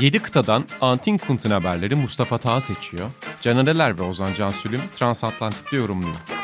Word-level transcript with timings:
7 0.00 0.18
kıtadan 0.18 0.64
Antin 0.80 1.18
Kunt'un 1.18 1.50
haberleri 1.50 1.94
Mustafa 1.94 2.38
Taha 2.38 2.60
seçiyor. 2.60 3.10
Canereler 3.40 3.98
ve 3.98 4.02
Ozan 4.02 4.32
Cansülüm 4.32 4.80
Transatlantik'te 4.94 5.76
yorumluyor. 5.76 6.37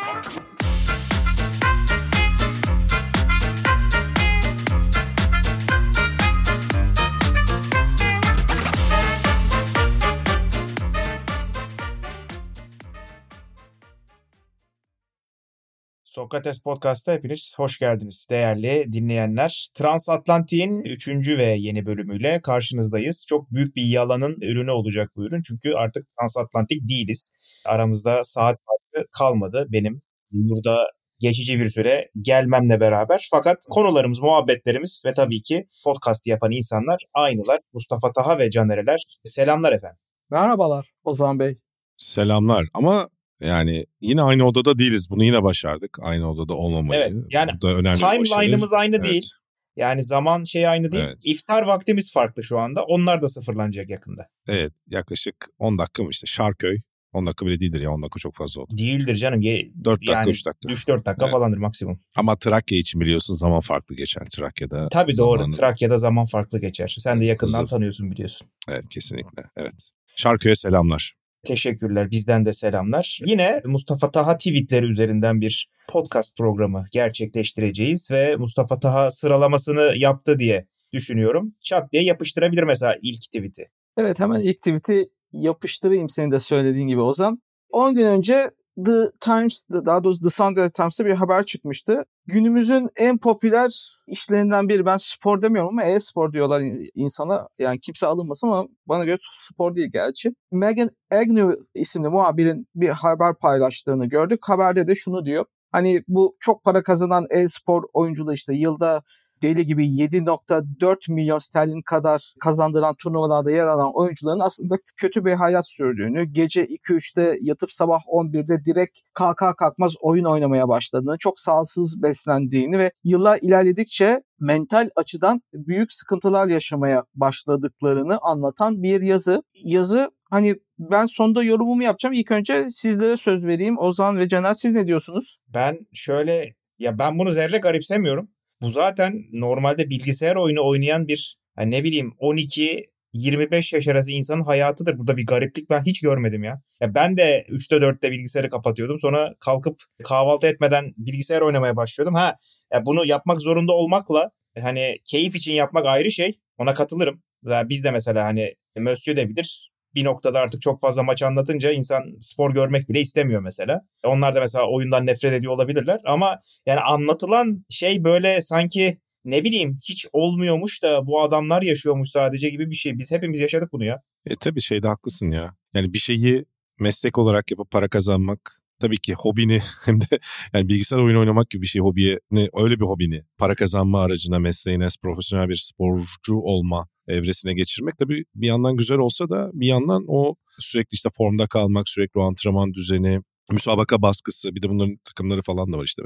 Sokrates 16.24 16.62
Podcast'a 16.62 17.12
hepiniz 17.12 17.54
hoş 17.56 17.78
geldiniz 17.78 18.26
değerli 18.30 18.92
dinleyenler. 18.92 19.68
Transatlantik'in 19.74 20.84
3. 20.84 21.08
ve 21.38 21.44
yeni 21.58 21.86
bölümüyle 21.86 22.40
karşınızdayız. 22.42 23.24
Çok 23.28 23.50
büyük 23.50 23.76
bir 23.76 23.82
yalanın 23.82 24.36
ürünü 24.40 24.70
olacak 24.70 25.10
bu 25.16 25.24
ürün 25.26 25.42
çünkü 25.42 25.74
artık 25.74 26.06
transatlantik 26.18 26.88
değiliz. 26.88 27.30
Aramızda 27.64 28.24
saat 28.24 28.58
farkı 28.66 29.08
kalmadı 29.18 29.66
benim 29.68 30.02
burada 30.32 30.76
geçici 31.20 31.58
bir 31.58 31.64
süre 31.64 32.04
gelmemle 32.24 32.80
beraber. 32.80 33.28
Fakat 33.30 33.56
konularımız, 33.70 34.20
muhabbetlerimiz 34.20 35.02
ve 35.06 35.12
tabii 35.14 35.42
ki 35.42 35.66
podcast 35.84 36.26
yapan 36.26 36.52
insanlar 36.52 37.04
aynılar. 37.14 37.60
Mustafa 37.72 38.12
Taha 38.12 38.38
ve 38.38 38.50
Canereler. 38.50 39.02
Selamlar 39.24 39.72
efendim. 39.72 39.98
Merhabalar 40.30 40.90
Ozan 41.04 41.38
Bey. 41.38 41.56
Selamlar 41.96 42.64
ama 42.74 43.08
yani 43.40 43.86
yine 44.00 44.22
aynı 44.22 44.46
odada 44.46 44.78
değiliz. 44.78 45.10
Bunu 45.10 45.24
yine 45.24 45.42
başardık. 45.42 45.98
Aynı 46.02 46.30
odada 46.30 46.54
olmamayı. 46.54 47.00
Evet. 47.00 47.12
Yani 47.30 47.50
Bu 47.56 47.60
da 47.62 47.74
önemli 47.74 48.00
bir 48.00 48.28
timeline'ımız 48.30 48.72
aynı 48.72 48.96
Evet. 48.96 49.06
değil. 49.10 49.30
Yani 49.76 50.04
zaman 50.04 50.42
şey 50.44 50.68
aynı 50.68 50.92
değil. 50.92 51.04
Evet. 51.04 51.16
İftar 51.26 51.62
vaktimiz 51.62 52.12
farklı 52.12 52.42
şu 52.44 52.58
anda. 52.58 52.82
Onlar 52.84 53.22
da 53.22 53.28
sıfırlanacak 53.28 53.90
yakında. 53.90 54.28
Evet 54.48 54.72
yaklaşık 54.90 55.34
10 55.58 55.78
dakika 55.78 56.02
mı 56.02 56.08
işte 56.10 56.26
Şarköy. 56.26 56.76
10 57.12 57.26
dakika 57.26 57.46
bile 57.46 57.60
değildir 57.60 57.80
ya 57.80 57.90
10 57.90 58.02
dakika 58.02 58.18
çok 58.18 58.34
fazla 58.34 58.60
oldu. 58.60 58.78
Değildir 58.78 59.14
canım. 59.14 59.40
Ye, 59.40 59.70
4 59.84 60.00
dakika 60.00 60.12
Yani 60.12 60.30
3 60.30 60.46
dakika. 60.46 60.68
3-4 60.72 61.06
dakika 61.06 61.24
Evet. 61.24 61.30
falandır 61.32 61.58
maksimum. 61.58 62.00
Ama 62.16 62.36
Trakya 62.38 62.78
için 62.78 63.00
biliyorsun 63.00 63.34
zaman 63.34 63.60
farklı 63.60 63.96
geçer 63.96 64.26
Trakya'da. 64.30 64.88
Tabii 64.88 65.16
doğru. 65.16 65.38
zamanı- 65.38 65.56
Trakya'da 65.56 65.98
zaman 65.98 66.26
farklı 66.26 66.60
geçer. 66.60 66.94
Sen 66.98 67.20
de 67.20 67.24
yakından 67.24 67.58
Hızlı. 67.58 67.68
tanıyorsun 67.70 68.10
biliyorsun. 68.10 68.48
Evet 68.68 68.88
kesinlikle 68.88 69.42
evet. 69.56 69.90
Şarköy'e 70.16 70.54
selamlar. 70.56 71.14
Teşekkürler. 71.44 72.10
Bizden 72.10 72.46
de 72.46 72.52
selamlar. 72.52 73.18
Yine 73.26 73.62
Mustafa 73.64 74.10
Taha 74.10 74.36
tweetleri 74.36 74.86
üzerinden 74.86 75.40
bir 75.40 75.68
podcast 75.88 76.36
programı 76.36 76.84
gerçekleştireceğiz 76.92 78.10
ve 78.10 78.36
Mustafa 78.36 78.78
Taha 78.78 79.10
sıralamasını 79.10 79.92
yaptı 79.96 80.38
diye 80.38 80.66
düşünüyorum. 80.92 81.54
Çat 81.60 81.92
diye 81.92 82.02
yapıştırabilir 82.02 82.62
mesela 82.62 82.96
ilk 83.02 83.20
tweet'i. 83.22 83.68
Evet 83.96 84.20
hemen 84.20 84.40
ilk 84.40 84.56
tweet'i 84.56 85.08
yapıştırayım 85.32 86.08
senin 86.08 86.30
de 86.30 86.38
söylediğin 86.38 86.88
gibi 86.88 87.00
Ozan. 87.00 87.42
10 87.70 87.94
gün 87.94 88.06
önce 88.06 88.50
The 88.76 89.10
Times, 89.20 89.64
daha 89.70 90.04
doğrusu 90.04 90.22
The 90.22 90.30
Sunday 90.30 90.68
Times'ta 90.68 91.06
bir 91.06 91.12
haber 91.12 91.44
çıkmıştı. 91.44 92.04
Günümüzün 92.26 92.88
en 92.96 93.18
popüler 93.18 93.96
işlerinden 94.06 94.68
biri. 94.68 94.86
Ben 94.86 94.96
spor 94.96 95.42
demiyorum 95.42 95.68
ama 95.68 95.82
e-spor 95.82 96.32
diyorlar 96.32 96.62
insana. 96.94 97.48
Yani 97.58 97.80
kimse 97.80 98.06
alınmasın 98.06 98.48
ama 98.48 98.66
bana 98.86 99.04
göre 99.04 99.18
spor 99.20 99.74
değil 99.76 99.90
gerçi. 99.92 100.30
Megan 100.52 100.90
Agnew 101.10 101.54
isimli 101.74 102.08
muhabirin 102.08 102.66
bir 102.74 102.88
haber 102.88 103.34
paylaştığını 103.34 104.06
gördük. 104.06 104.40
Haberde 104.42 104.86
de 104.86 104.94
şunu 104.94 105.24
diyor. 105.24 105.44
Hani 105.72 106.02
bu 106.08 106.36
çok 106.40 106.64
para 106.64 106.82
kazanan 106.82 107.26
e-spor 107.30 107.82
oyunculuğu 107.92 108.32
işte 108.32 108.54
yılda 108.54 109.02
deli 109.44 109.66
gibi 109.66 109.86
7.4 109.86 111.12
milyon 111.12 111.38
sterlin 111.38 111.82
kadar 111.82 112.34
kazandıran 112.40 112.94
turnuvalarda 112.94 113.50
yer 113.50 113.66
alan 113.66 113.90
oyuncuların 113.94 114.40
aslında 114.40 114.74
kötü 114.96 115.24
bir 115.24 115.32
hayat 115.32 115.68
sürdüğünü, 115.68 116.24
gece 116.24 116.64
2-3'te 116.64 117.38
yatıp 117.40 117.70
sabah 117.72 118.00
11'de 118.00 118.64
direkt 118.64 118.98
kalka 119.14 119.54
kalkmaz 119.56 119.92
oyun 120.00 120.24
oynamaya 120.24 120.68
başladığını, 120.68 121.16
çok 121.18 121.38
sağlıksız 121.38 122.02
beslendiğini 122.02 122.78
ve 122.78 122.90
yıllar 123.04 123.38
ilerledikçe 123.42 124.22
mental 124.40 124.88
açıdan 124.96 125.42
büyük 125.52 125.92
sıkıntılar 125.92 126.46
yaşamaya 126.46 127.04
başladıklarını 127.14 128.18
anlatan 128.22 128.82
bir 128.82 129.00
yazı. 129.00 129.42
Yazı 129.54 130.10
hani 130.30 130.54
ben 130.78 131.06
sonda 131.06 131.42
yorumumu 131.42 131.82
yapacağım. 131.82 132.12
İlk 132.12 132.30
önce 132.30 132.70
sizlere 132.70 133.16
söz 133.16 133.44
vereyim. 133.44 133.78
Ozan 133.78 134.18
ve 134.18 134.28
Caner 134.28 134.54
siz 134.54 134.72
ne 134.72 134.86
diyorsunuz? 134.86 135.38
Ben 135.54 135.78
şöyle 135.92 136.54
ya 136.78 136.98
ben 136.98 137.18
bunu 137.18 137.32
zerre 137.32 137.58
garipsemiyorum. 137.58 138.28
Bu 138.60 138.70
zaten 138.70 139.22
normalde 139.32 139.90
bilgisayar 139.90 140.36
oyunu 140.36 140.66
oynayan 140.66 141.08
bir 141.08 141.38
hani 141.56 141.70
ne 141.70 141.84
bileyim 141.84 142.14
12 142.18 142.86
25 143.12 143.72
yaş 143.72 143.88
arası 143.88 144.12
insanın 144.12 144.44
hayatıdır. 144.44 144.98
Burada 144.98 145.16
bir 145.16 145.26
gariplik 145.26 145.70
ben 145.70 145.82
hiç 145.86 146.00
görmedim 146.00 146.44
ya. 146.44 146.62
ya 146.80 146.94
ben 146.94 147.16
de 147.16 147.46
3'te 147.48 147.76
4'te 147.76 148.10
bilgisayarı 148.10 148.50
kapatıyordum. 148.50 148.98
Sonra 148.98 149.34
kalkıp 149.40 149.82
kahvaltı 150.04 150.46
etmeden 150.46 150.92
bilgisayar 150.96 151.40
oynamaya 151.40 151.76
başlıyordum. 151.76 152.14
Ha 152.14 152.36
ya 152.72 152.86
bunu 152.86 153.06
yapmak 153.06 153.40
zorunda 153.40 153.72
olmakla 153.72 154.30
hani 154.60 154.98
keyif 155.04 155.36
için 155.36 155.54
yapmak 155.54 155.86
ayrı 155.86 156.10
şey. 156.10 156.40
Ona 156.58 156.74
katılırım. 156.74 157.22
Biz 157.44 157.84
de 157.84 157.90
mesela 157.90 158.24
hani 158.24 158.54
Monsieur 158.78 159.16
de 159.16 159.28
bilir 159.28 159.73
bir 159.94 160.04
noktada 160.04 160.38
artık 160.38 160.60
çok 160.60 160.80
fazla 160.80 161.02
maç 161.02 161.22
anlatınca 161.22 161.72
insan 161.72 162.02
spor 162.20 162.54
görmek 162.54 162.88
bile 162.88 163.00
istemiyor 163.00 163.40
mesela. 163.40 163.80
Onlar 164.04 164.34
da 164.34 164.40
mesela 164.40 164.70
oyundan 164.70 165.06
nefret 165.06 165.32
ediyor 165.32 165.52
olabilirler 165.52 166.00
ama 166.04 166.38
yani 166.66 166.80
anlatılan 166.80 167.64
şey 167.70 168.04
böyle 168.04 168.40
sanki 168.40 168.98
ne 169.24 169.44
bileyim 169.44 169.78
hiç 169.88 170.06
olmuyormuş 170.12 170.82
da 170.82 171.06
bu 171.06 171.22
adamlar 171.22 171.62
yaşıyormuş 171.62 172.10
sadece 172.10 172.50
gibi 172.50 172.70
bir 172.70 172.74
şey. 172.74 172.98
Biz 172.98 173.10
hepimiz 173.10 173.40
yaşadık 173.40 173.72
bunu 173.72 173.84
ya. 173.84 174.00
E 174.26 174.36
tabii 174.36 174.60
şeyde 174.60 174.88
haklısın 174.88 175.30
ya. 175.30 175.54
Yani 175.74 175.92
bir 175.92 175.98
şeyi 175.98 176.44
meslek 176.80 177.18
olarak 177.18 177.50
yapıp 177.50 177.70
para 177.70 177.88
kazanmak 177.88 178.63
tabii 178.80 178.98
ki 178.98 179.14
hobini 179.14 179.58
hem 179.84 180.00
de 180.00 180.18
yani 180.52 180.68
bilgisayar 180.68 180.98
oyunu 180.98 181.20
oynamak 181.20 181.50
gibi 181.50 181.62
bir 181.62 181.66
şey 181.66 181.82
hobiye 181.82 182.20
öyle 182.54 182.80
bir 182.80 182.84
hobini 182.84 183.22
para 183.38 183.54
kazanma 183.54 184.02
aracına 184.02 184.38
mesleğine 184.38 184.86
profesyonel 185.02 185.48
bir 185.48 185.56
sporcu 185.56 186.34
olma 186.34 186.86
evresine 187.08 187.54
geçirmek 187.54 187.98
tabii 187.98 188.24
bir 188.34 188.46
yandan 188.46 188.76
güzel 188.76 188.98
olsa 188.98 189.28
da 189.28 189.50
bir 189.52 189.66
yandan 189.66 190.04
o 190.08 190.34
sürekli 190.58 190.94
işte 190.94 191.08
formda 191.16 191.46
kalmak 191.46 191.88
sürekli 191.88 192.18
o 192.20 192.22
antrenman 192.22 192.74
düzeni 192.74 193.20
müsabaka 193.52 194.02
baskısı 194.02 194.54
bir 194.54 194.62
de 194.62 194.68
bunların 194.68 194.96
takımları 195.04 195.42
falan 195.42 195.72
da 195.72 195.78
var 195.78 195.84
işte 195.84 196.02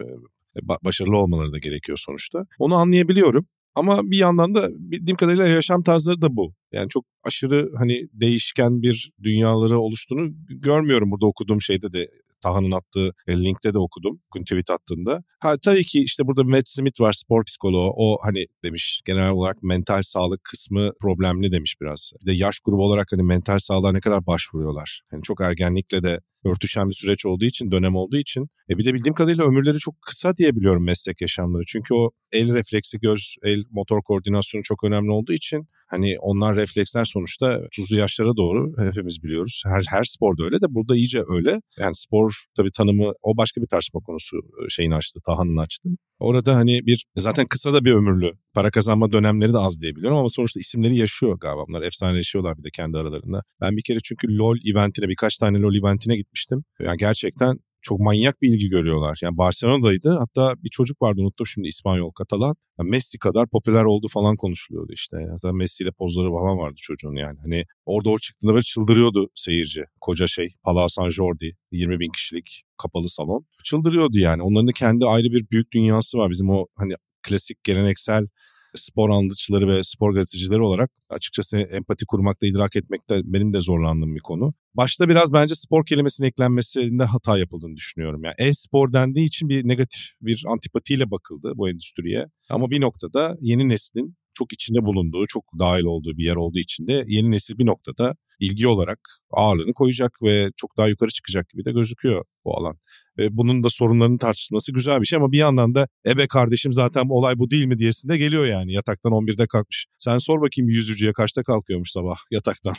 E, 0.57 0.61
ba- 0.61 0.85
başarılı 0.85 1.17
olmaları 1.17 1.53
da 1.53 1.59
gerekiyor 1.59 1.99
sonuçta. 2.07 2.39
Onu 2.59 2.75
anlayabiliyorum. 2.75 3.47
Ama 3.75 4.11
bir 4.11 4.17
yandan 4.17 4.55
da 4.55 4.69
bildiğim 4.73 5.17
kadarıyla 5.17 5.47
yaşam 5.47 5.83
tarzları 5.83 6.21
da 6.23 6.37
bu. 6.37 6.55
Yani 6.73 6.89
çok 6.89 7.05
aşırı 7.25 7.71
hani 7.79 8.09
değişken 8.13 8.83
bir 8.83 9.11
dünyaları 9.23 9.81
oluştuğunu 9.81 10.29
görmüyorum 10.49 11.11
burada 11.11 11.27
okuduğum 11.27 11.63
şeyde 11.63 11.93
de 11.93 12.09
Taha'nın 12.43 12.71
attığı 12.71 13.13
e, 13.27 13.37
linkte 13.37 13.75
de 13.75 13.79
okudum. 13.79 14.21
Gün 14.35 14.45
tweet 14.45 14.71
attığında. 14.71 15.23
Ha 15.41 15.57
tabii 15.63 15.85
ki 15.85 16.03
işte 16.03 16.27
burada 16.27 16.45
Matt 16.45 16.69
Smith 16.69 17.01
var 17.01 17.13
spor 17.13 17.45
psikoloğu. 17.45 17.93
O 17.97 18.19
hani 18.23 18.47
demiş 18.65 19.03
genel 19.05 19.31
olarak 19.31 19.63
mental 19.63 20.03
sağlık 20.03 20.45
kısmı 20.45 20.91
problemli 21.01 21.53
demiş 21.53 21.77
biraz. 21.81 22.13
Bir 22.21 22.27
de 22.27 22.33
yaş 22.33 22.61
grubu 22.61 22.83
olarak 22.83 23.13
hani 23.13 23.23
mental 23.23 23.59
sağlığa 23.59 23.93
ne 23.93 24.01
kadar 24.01 24.27
başvuruyorlar. 24.27 25.01
Yani 25.13 25.23
çok 25.23 25.41
ergenlikle 25.41 26.03
de 26.03 26.21
örtüşen 26.45 26.89
bir 26.89 26.95
süreç 26.95 27.27
olduğu 27.27 27.45
için, 27.45 27.71
dönem 27.71 27.97
olduğu 27.97 28.17
için. 28.17 28.49
E 28.71 28.79
bir 28.79 28.85
de 28.85 28.95
bildiğim 28.95 29.15
kadarıyla 29.15 29.45
ömürleri 29.45 29.79
çok 29.79 30.03
kısa 30.03 30.37
diye 30.37 30.57
biliyorum 30.57 30.85
meslek 30.85 31.21
yaşamları. 31.21 31.63
Çünkü 31.67 31.95
o 31.95 32.11
el 32.33 32.55
refleksi, 32.55 32.99
göz, 32.99 33.37
el 33.43 33.65
motor 33.71 34.03
koordinasyonu 34.03 34.63
çok 34.63 34.85
önemli 34.85 35.11
olduğu 35.11 35.33
için 35.33 35.69
hani 35.89 36.17
onlar 36.21 36.57
refleksler 36.57 37.05
sonuçta 37.05 37.47
30'lu 37.47 37.97
yaşlara 37.97 38.37
doğru 38.37 38.73
hepimiz 38.79 39.23
biliyoruz. 39.23 39.63
Her 39.67 39.83
her 39.89 40.05
sporda 40.05 40.45
öyle 40.45 40.61
de 40.61 40.67
burada 40.69 40.97
iyice 40.97 41.23
öyle. 41.29 41.61
Yani 41.79 41.95
spor 41.95 42.45
tabii 42.57 42.71
tanımı 42.73 43.13
o 43.23 43.37
başka 43.37 43.61
bir 43.61 43.67
tartışma 43.67 44.01
konusu 44.01 44.37
e, 44.37 44.69
şeyini 44.69 44.95
açtı, 44.95 45.21
Taha'nın 45.27 45.57
açtı. 45.57 45.89
Orada 46.19 46.57
hani 46.57 46.87
bir 46.87 47.05
zaten 47.17 47.47
kısa 47.47 47.75
da 47.75 47.85
bir 47.85 47.93
ömürlü 47.93 48.33
para 48.55 48.71
kazanma 48.71 49.13
dönemleri 49.13 49.53
de 49.53 49.59
az 49.59 49.83
diye 49.83 49.97
biliyorum 49.97 50.19
ama 50.19 50.29
sonuçta 50.29 50.61
isimleri 50.61 50.97
yaşıyor 50.99 51.39
galiba. 51.41 51.65
Bunlar 51.69 51.83
efsaneleşiyorlar 51.83 52.59
bir 52.59 52.65
de 52.65 52.69
kendi 52.73 52.99
aralarında. 52.99 53.43
Ben 53.61 53.77
bir 53.77 53.83
kere 53.83 53.99
çünkü 54.05 54.39
LoL 54.39 54.57
eventine 54.71 55.09
birkaç 55.09 55.37
tane 55.37 55.59
LoL 55.59 55.75
eventine 55.75 56.17
gitmiştim. 56.17 56.65
Yani 56.81 56.97
gerçekten 56.97 57.59
çok 57.89 58.01
manyak 58.01 58.43
bir 58.43 58.49
ilgi 58.49 58.69
görüyorlar. 58.69 59.19
Yani 59.23 59.39
Barcelona'daydı. 59.39 60.11
Hatta 60.19 60.55
bir 60.65 60.69
çocuk 60.69 61.03
vardı 61.03 61.21
unuttum 61.21 61.47
şimdi 61.47 61.69
İspanyol, 61.69 62.11
Katalan. 62.11 62.57
Yani 62.79 62.91
Messi 62.91 63.19
kadar 63.19 63.49
popüler 63.49 63.85
oldu 63.85 64.09
falan 64.09 64.37
konuşuluyordu 64.37 64.93
işte. 64.93 65.17
Hatta 65.31 65.53
Messi 65.53 65.85
ile 65.85 65.91
pozları 65.91 66.29
falan 66.31 66.59
vardı 66.59 66.75
çocuğun 66.77 67.17
yani. 67.17 67.39
Hani 67.41 67.65
orada 67.87 68.11
o 68.11 68.19
çıktığında 68.19 68.53
böyle 68.53 68.63
çıldırıyordu 68.63 69.31
seyirci. 69.35 69.85
Koca 70.01 70.27
şey 70.27 70.49
Palau 70.63 70.89
San 70.89 71.09
Jordi 71.09 71.57
20 71.73 72.01
bin 72.01 72.11
kişilik 72.11 72.65
kapalı 72.77 73.11
salon. 73.11 73.47
Çıldırıyordu 73.65 74.19
yani. 74.19 74.43
Onların 74.43 74.69
da 74.69 74.73
kendi 74.73 75.07
ayrı 75.07 75.31
bir 75.31 75.51
büyük 75.51 75.73
dünyası 75.73 76.19
var. 76.19 76.31
Bizim 76.31 76.51
o 76.51 76.67
hani 76.77 76.95
klasik 77.23 77.65
geleneksel 77.65 78.27
spor 78.75 79.11
anlatıcıları 79.11 79.69
ve 79.69 79.83
spor 79.83 80.15
gazetecileri 80.15 80.61
olarak 80.61 80.91
açıkçası 81.11 81.59
empati 81.59 82.07
kurmakta, 82.07 82.47
idrak 82.47 82.77
etmekte 82.77 83.21
benim 83.25 83.53
de 83.53 83.61
zorlandığım 83.61 84.15
bir 84.15 84.21
konu. 84.21 84.55
Başta 84.75 85.09
biraz 85.09 85.33
bence 85.33 85.55
spor 85.55 85.87
kelimesinin 85.87 86.29
eklenmesinde 86.29 87.05
hata 87.05 87.39
yapıldığını 87.39 87.77
düşünüyorum. 87.77 88.25
Yani 88.25 88.35
e-spor 88.39 88.93
dendiği 88.93 89.27
için 89.27 89.49
bir 89.49 89.69
negatif 89.69 90.13
bir 90.21 90.45
antipatiyle 90.49 91.11
bakıldı 91.11 91.53
bu 91.57 91.69
endüstriye. 91.69 92.27
Ama 92.51 92.71
bir 92.71 92.81
noktada 92.81 93.37
yeni 93.41 93.69
neslin 93.69 94.17
çok 94.39 94.53
içinde 94.53 94.79
bulunduğu, 94.79 95.27
çok 95.29 95.45
dahil 95.59 95.85
olduğu 95.85 96.17
bir 96.17 96.25
yer 96.25 96.37
olduğu 96.37 96.59
için 96.59 96.87
de 96.87 97.05
yeni 97.07 97.31
nesil 97.31 97.59
bir 97.59 97.67
noktada 97.67 98.15
ilgi 98.41 98.67
olarak 98.69 98.99
ağırlığını 99.31 99.73
koyacak 99.73 100.13
ve 100.23 100.51
çok 100.57 100.77
daha 100.77 100.89
yukarı 100.89 101.11
çıkacak 101.11 101.49
gibi 101.49 101.65
de 101.65 101.73
gözüküyor 101.73 102.25
bu 102.45 102.59
alan. 102.59 102.79
Ve 103.19 103.37
bunun 103.37 103.65
da 103.65 103.71
sorunlarının 103.71 104.19
tartışılması 104.19 104.73
güzel 104.73 105.01
bir 105.01 105.07
şey 105.07 105.17
ama 105.17 105.33
bir 105.33 105.39
yandan 105.39 105.75
da 105.75 105.89
ebe 106.07 106.27
kardeşim 106.29 106.73
zaten 106.73 107.05
olay 107.09 107.39
bu 107.39 107.51
değil 107.51 107.67
mi 107.67 107.79
diyesinde 107.79 108.19
geliyor 108.19 108.47
yani 108.47 108.73
yataktan 108.73 109.13
11'de 109.13 109.47
kalkmış. 109.47 109.87
Sen 109.99 110.19
sor 110.19 110.41
bakayım 110.41 110.69
yüzücüye 110.69 111.13
kaçta 111.13 111.43
kalkıyormuş 111.43 111.91
sabah 111.91 112.17
yataktan. 112.31 112.75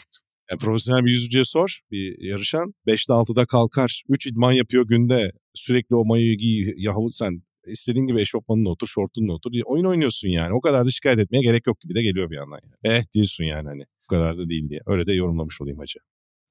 Yani 0.52 0.60
profesyonel 0.60 1.06
bir 1.06 1.12
yüzücüye 1.12 1.44
sor 1.44 1.80
bir 1.92 2.28
yarışan. 2.30 2.74
5'te 2.88 3.14
6'da 3.14 3.46
kalkar. 3.46 4.04
3 4.10 4.28
idman 4.28 4.52
yapıyor 4.52 4.88
günde. 4.88 5.32
Sürekli 5.54 5.96
o 5.96 6.06
mayayı 6.06 6.38
giy. 6.38 6.74
Yahu 6.78 7.08
sen 7.12 7.42
istediğin 7.71 8.07
gibi 8.07 8.21
eşofmanınla 8.21 8.69
otur, 8.69 8.88
şortunla 8.88 9.33
otur. 9.33 9.51
Oyun 9.66 9.86
oynuyorsun 9.86 10.30
yani. 10.30 10.54
O 10.54 10.62
kadar 10.62 10.86
da 10.86 10.89
şikayet 10.89 11.19
etmeye 11.19 11.42
gerek 11.42 11.68
yok 11.68 11.80
gibi 11.80 11.95
de 11.95 12.01
geliyor 12.01 12.30
bir 12.30 12.36
yandan. 12.36 12.60
Yani. 12.63 12.95
Eh 12.98 13.04
diyorsun 13.13 13.44
yani 13.44 13.68
hani. 13.68 13.83
Bu 14.04 14.07
kadar 14.07 14.38
da 14.38 14.50
değil 14.50 14.69
diye. 14.69 14.80
Öyle 14.86 15.07
de 15.07 15.13
yorumlamış 15.13 15.62
olayım 15.62 15.80
hacı. 15.80 16.00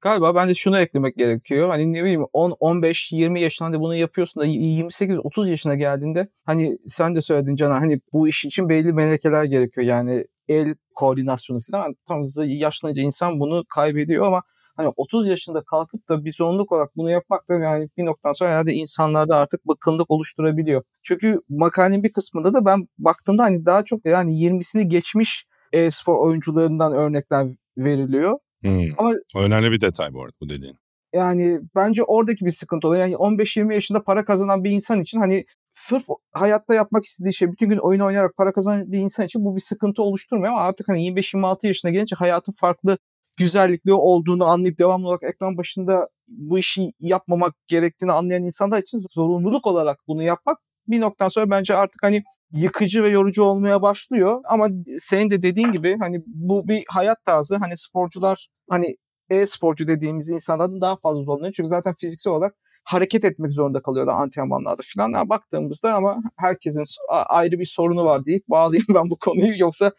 Galiba 0.01 0.35
bence 0.35 0.53
şunu 0.53 0.79
eklemek 0.79 1.17
gerekiyor. 1.17 1.69
Hani 1.69 1.93
ne 1.93 2.03
bileyim 2.03 2.25
10, 2.33 2.51
15, 2.59 3.11
20 3.11 3.41
yaşında 3.41 3.79
bunu 3.79 3.95
yapıyorsun 3.95 4.41
da 4.41 4.45
28, 4.45 5.17
30 5.23 5.49
yaşına 5.49 5.75
geldiğinde 5.75 6.27
hani 6.45 6.77
sen 6.87 7.15
de 7.15 7.21
söyledin 7.21 7.55
Cana 7.55 7.75
hani 7.75 8.01
bu 8.13 8.27
iş 8.27 8.45
için 8.45 8.69
belli 8.69 8.93
melekeler 8.93 9.43
gerekiyor. 9.43 9.87
Yani 9.87 10.25
el 10.47 10.75
koordinasyonu 10.99 11.59
falan 11.71 11.95
tam 12.07 12.23
yaşlanınca 12.45 13.01
insan 13.01 13.39
bunu 13.39 13.63
kaybediyor 13.75 14.27
ama 14.27 14.41
hani 14.77 14.89
30 14.97 15.27
yaşında 15.27 15.63
kalkıp 15.63 16.09
da 16.09 16.25
bir 16.25 16.33
zorunluluk 16.33 16.71
olarak 16.71 16.95
bunu 16.95 17.11
yapmak 17.11 17.49
da 17.49 17.53
yani 17.53 17.89
bir 17.97 18.05
noktadan 18.05 18.33
sonra 18.33 18.49
herhalde 18.49 18.73
insanlarda 18.73 19.35
artık 19.35 19.67
bıkkınlık 19.67 20.11
oluşturabiliyor. 20.11 20.83
Çünkü 21.03 21.41
makalenin 21.49 22.03
bir 22.03 22.11
kısmında 22.11 22.53
da 22.53 22.65
ben 22.65 22.87
baktığımda 22.97 23.43
hani 23.43 23.65
daha 23.65 23.83
çok 23.83 24.05
yani 24.05 24.31
20'sini 24.31 24.83
geçmiş 24.83 25.45
e-spor 25.73 26.17
oyuncularından 26.27 26.93
örnekler 26.93 27.47
veriliyor. 27.77 28.39
Hmm. 28.61 28.89
Ama 28.97 29.13
önemli 29.35 29.71
bir 29.71 29.81
detay 29.81 30.13
bu 30.13 30.23
arada 30.23 30.35
bu 30.41 30.49
dediğin. 30.49 30.75
Yani 31.13 31.59
bence 31.75 32.03
oradaki 32.03 32.45
bir 32.45 32.51
sıkıntı 32.51 32.87
oluyor. 32.87 33.01
Yani 33.01 33.13
15-20 33.13 33.73
yaşında 33.73 34.03
para 34.03 34.25
kazanan 34.25 34.63
bir 34.63 34.71
insan 34.71 35.01
için 35.01 35.19
hani 35.19 35.45
sırf 35.73 36.03
hayatta 36.31 36.73
yapmak 36.75 37.03
istediği 37.03 37.33
şey 37.33 37.51
bütün 37.51 37.69
gün 37.69 37.77
oyun 37.77 37.99
oynayarak 37.99 38.37
para 38.37 38.51
kazanan 38.53 38.91
bir 38.91 38.99
insan 38.99 39.25
için 39.25 39.45
bu 39.45 39.55
bir 39.55 39.61
sıkıntı 39.61 40.03
oluşturmuyor 40.03 40.53
ama 40.53 40.61
artık 40.61 40.89
hani 40.89 41.01
25-26 41.01 41.67
yaşına 41.67 41.91
gelince 41.91 42.15
hayatın 42.15 42.53
farklı 42.53 42.97
güzellikli 43.37 43.93
olduğunu 43.93 44.45
anlayıp 44.45 44.79
devamlı 44.79 45.07
olarak 45.07 45.23
ekran 45.23 45.57
başında 45.57 46.09
bu 46.27 46.59
işi 46.59 46.91
yapmamak 46.99 47.55
gerektiğini 47.67 48.11
anlayan 48.11 48.43
insanlar 48.43 48.79
için 48.81 49.03
zorunluluk 49.11 49.67
olarak 49.67 49.99
bunu 50.07 50.23
yapmak 50.23 50.57
bir 50.87 51.01
noktadan 51.01 51.29
sonra 51.29 51.49
bence 51.49 51.75
artık 51.75 52.03
hani 52.03 52.23
yıkıcı 52.53 53.03
ve 53.03 53.09
yorucu 53.09 53.43
olmaya 53.43 53.81
başlıyor. 53.81 54.41
Ama 54.45 54.67
senin 54.99 55.29
de 55.29 55.41
dediğin 55.41 55.71
gibi 55.71 55.97
hani 55.99 56.23
bu 56.25 56.67
bir 56.67 56.83
hayat 56.87 57.25
tarzı. 57.25 57.57
Hani 57.57 57.77
sporcular 57.77 58.47
hani 58.69 58.97
e-sporcu 59.29 59.87
dediğimiz 59.87 60.29
insanlardan 60.29 60.81
daha 60.81 60.95
fazla 60.95 61.23
zorlanıyor. 61.23 61.53
Çünkü 61.53 61.69
zaten 61.69 61.93
fiziksel 61.93 62.33
olarak 62.33 62.55
hareket 62.89 63.23
etmek 63.23 63.53
zorunda 63.53 63.81
kalıyorlar 63.81 64.13
antrenmanlarda 64.13 64.81
falan. 64.95 65.11
Yani 65.11 65.29
baktığımızda 65.29 65.93
ama 65.93 66.17
herkesin 66.37 66.83
ayrı 67.09 67.59
bir 67.59 67.65
sorunu 67.65 68.05
var 68.05 68.25
deyip 68.25 68.47
bağlayayım 68.47 68.87
ben 68.95 69.09
bu 69.09 69.17
konuyu. 69.19 69.59
Yoksa 69.59 69.91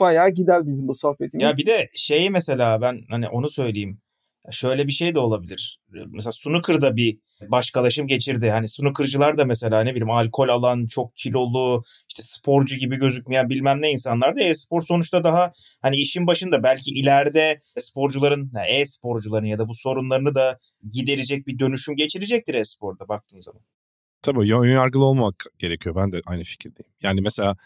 bayağı 0.00 0.30
gider 0.30 0.66
bizim 0.66 0.88
bu 0.88 0.94
sohbetimiz. 0.94 1.44
Ya 1.44 1.56
bir 1.56 1.66
de 1.66 1.90
şeyi 1.94 2.30
mesela 2.30 2.80
ben 2.80 3.00
hani 3.10 3.28
onu 3.28 3.50
söyleyeyim. 3.50 3.98
Şöyle 4.50 4.86
bir 4.86 4.92
şey 4.92 5.14
de 5.14 5.18
olabilir. 5.18 5.80
Mesela 5.90 6.32
snooker'da 6.32 6.96
bir 6.96 7.18
başkalaşım 7.40 8.06
geçirdi. 8.06 8.50
Hani 8.50 8.68
snooker'cılar 8.68 9.38
da 9.38 9.44
mesela 9.44 9.82
ne 9.82 9.90
bileyim 9.90 10.10
alkol 10.10 10.48
alan, 10.48 10.86
çok 10.86 11.16
kilolu, 11.16 11.82
işte 12.08 12.22
sporcu 12.22 12.76
gibi 12.76 12.96
gözükmeyen 12.96 13.48
bilmem 13.48 13.82
ne 13.82 13.90
insanlar 13.90 14.36
da 14.36 14.42
e-spor 14.42 14.82
sonuçta 14.82 15.24
daha 15.24 15.52
hani 15.82 15.96
işin 15.96 16.26
başında 16.26 16.62
belki 16.62 16.90
ileride 16.90 17.58
sporcuların, 17.78 18.52
e-sporcuların 18.68 19.46
ya 19.46 19.58
da 19.58 19.68
bu 19.68 19.74
sorunlarını 19.74 20.34
da 20.34 20.58
giderecek 20.92 21.46
bir 21.46 21.58
dönüşüm 21.58 21.96
geçirecektir 21.96 22.54
e-sporda 22.54 23.08
baktığın 23.08 23.40
zaman. 23.40 23.62
Tabii 24.22 24.54
ön 24.54 24.70
yargılı 24.70 25.04
olmak 25.04 25.44
gerekiyor. 25.58 25.96
Ben 25.96 26.12
de 26.12 26.22
aynı 26.26 26.42
fikirdeyim. 26.42 26.92
Yani 27.02 27.20
mesela 27.20 27.56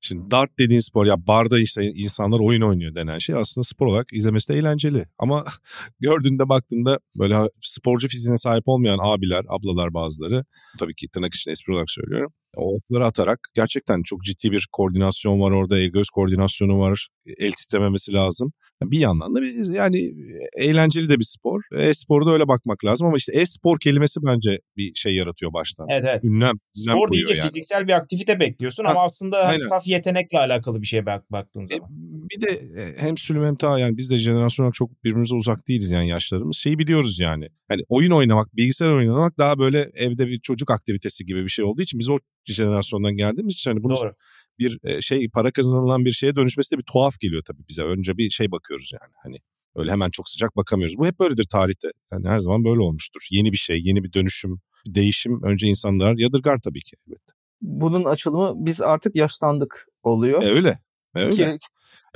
Şimdi 0.00 0.30
dart 0.30 0.58
dediğin 0.58 0.80
spor 0.80 1.06
ya 1.06 1.26
barda 1.26 1.58
işte 1.58 1.84
insanlar 1.84 2.40
oyun 2.40 2.62
oynuyor 2.62 2.94
denen 2.94 3.18
şey 3.18 3.36
aslında 3.36 3.64
spor 3.64 3.86
olarak 3.86 4.12
izlemesi 4.12 4.48
de 4.48 4.58
eğlenceli. 4.58 5.06
Ama 5.18 5.44
gördüğünde 6.00 6.48
baktığında 6.48 6.98
böyle 7.18 7.50
sporcu 7.60 8.08
fiziğine 8.08 8.38
sahip 8.38 8.62
olmayan 8.66 8.98
abiler, 9.02 9.44
ablalar 9.48 9.94
bazıları 9.94 10.44
tabii 10.78 10.94
ki 10.94 11.08
tırnak 11.08 11.34
içinde 11.34 11.52
espri 11.52 11.72
olarak 11.72 11.90
söylüyorum. 11.90 12.32
O 12.56 12.76
okları 12.76 13.04
atarak 13.04 13.38
gerçekten 13.54 14.02
çok 14.02 14.22
ciddi 14.22 14.52
bir 14.52 14.68
koordinasyon 14.72 15.40
var 15.40 15.50
orada. 15.50 15.78
El 15.78 15.88
göz 15.88 16.10
koordinasyonu 16.10 16.78
var. 16.78 17.08
El 17.38 17.52
titrememesi 17.52 18.12
lazım. 18.12 18.52
Bir 18.82 18.98
yandan 18.98 19.34
da 19.34 19.42
bir, 19.42 19.74
yani 19.74 20.12
eğlenceli 20.58 21.08
de 21.08 21.18
bir 21.18 21.24
spor. 21.24 21.62
E-sporu 21.76 22.26
da 22.26 22.30
öyle 22.30 22.48
bakmak 22.48 22.84
lazım 22.84 23.06
ama 23.06 23.16
işte 23.16 23.32
e-spor 23.32 23.78
kelimesi 23.78 24.20
bence 24.22 24.60
bir 24.76 24.94
şey 24.94 25.14
yaratıyor 25.14 25.52
baştan. 25.52 25.86
Evet 25.90 26.04
evet. 26.08 26.24
Ünlem. 26.24 26.54
ünlem 26.78 26.96
spor 26.96 27.12
deyince 27.12 27.34
yani. 27.34 27.46
fiziksel 27.46 27.88
bir 27.88 27.92
aktivite 27.92 28.40
bekliyorsun 28.40 28.84
ha, 28.84 28.90
ama 28.90 29.04
aslında 29.04 29.38
aynen. 29.38 29.68
saf 29.68 29.86
yetenekle 29.86 30.38
alakalı 30.38 30.82
bir 30.82 30.86
şeye 30.86 31.06
bak, 31.06 31.32
baktığın 31.32 31.62
e, 31.62 31.66
zaman. 31.66 31.90
E, 31.90 32.30
bir 32.30 32.40
de 32.40 32.60
hem 32.96 33.16
Sülüm 33.18 33.44
hem 33.44 33.56
ta 33.56 33.78
yani 33.78 33.96
biz 33.96 34.10
de 34.10 34.18
jenerasyon 34.18 34.64
olarak 34.64 34.74
çok 34.74 35.04
birbirimize 35.04 35.34
uzak 35.34 35.68
değiliz 35.68 35.90
yani 35.90 36.08
yaşlarımız. 36.08 36.56
Şeyi 36.56 36.78
biliyoruz 36.78 37.20
yani. 37.20 37.48
Hani 37.68 37.80
oyun 37.88 38.10
oynamak, 38.10 38.56
bilgisayar 38.56 38.90
oynamak 38.90 39.38
daha 39.38 39.58
böyle 39.58 39.90
evde 39.94 40.26
bir 40.26 40.40
çocuk 40.40 40.70
aktivitesi 40.70 41.26
gibi 41.26 41.44
bir 41.44 41.48
şey 41.48 41.64
olduğu 41.64 41.82
için 41.82 42.00
biz 42.00 42.08
o 42.08 42.18
jenerasyondan 42.44 43.16
geldiğimiz 43.16 43.54
için 43.54 43.70
hani 43.70 43.82
bunu 43.82 43.96
Doğru 43.96 44.14
bir 44.58 45.00
şey 45.00 45.28
para 45.28 45.50
kazanılan 45.50 46.04
bir 46.04 46.12
şeye 46.12 46.36
dönüşmesi 46.36 46.74
de 46.74 46.78
bir 46.78 46.84
tuhaf 46.84 47.20
geliyor 47.20 47.42
tabii 47.46 47.62
bize. 47.68 47.82
Önce 47.82 48.16
bir 48.16 48.30
şey 48.30 48.50
bakıyoruz 48.50 48.90
yani 48.92 49.12
hani 49.22 49.36
öyle 49.76 49.92
hemen 49.92 50.10
çok 50.10 50.28
sıcak 50.28 50.56
bakamıyoruz. 50.56 50.98
Bu 50.98 51.06
hep 51.06 51.20
böyledir 51.20 51.44
tarihte. 51.44 51.88
Yani 52.12 52.28
her 52.28 52.38
zaman 52.38 52.64
böyle 52.64 52.80
olmuştur. 52.80 53.20
Yeni 53.30 53.52
bir 53.52 53.56
şey, 53.56 53.80
yeni 53.82 54.04
bir 54.04 54.12
dönüşüm, 54.12 54.60
bir 54.86 54.94
değişim 54.94 55.42
önce 55.42 55.66
insanlar 55.66 56.14
yadırgar 56.18 56.58
tabii 56.64 56.82
ki. 56.82 56.96
Evet. 57.08 57.20
Bunun 57.60 58.04
açılımı 58.04 58.66
biz 58.66 58.80
artık 58.80 59.16
yaşlandık 59.16 59.86
oluyor. 60.02 60.42
E 60.42 60.46
öyle. 60.46 60.78
E 61.16 61.20
öyle. 61.20 61.32
Ki, 61.32 61.58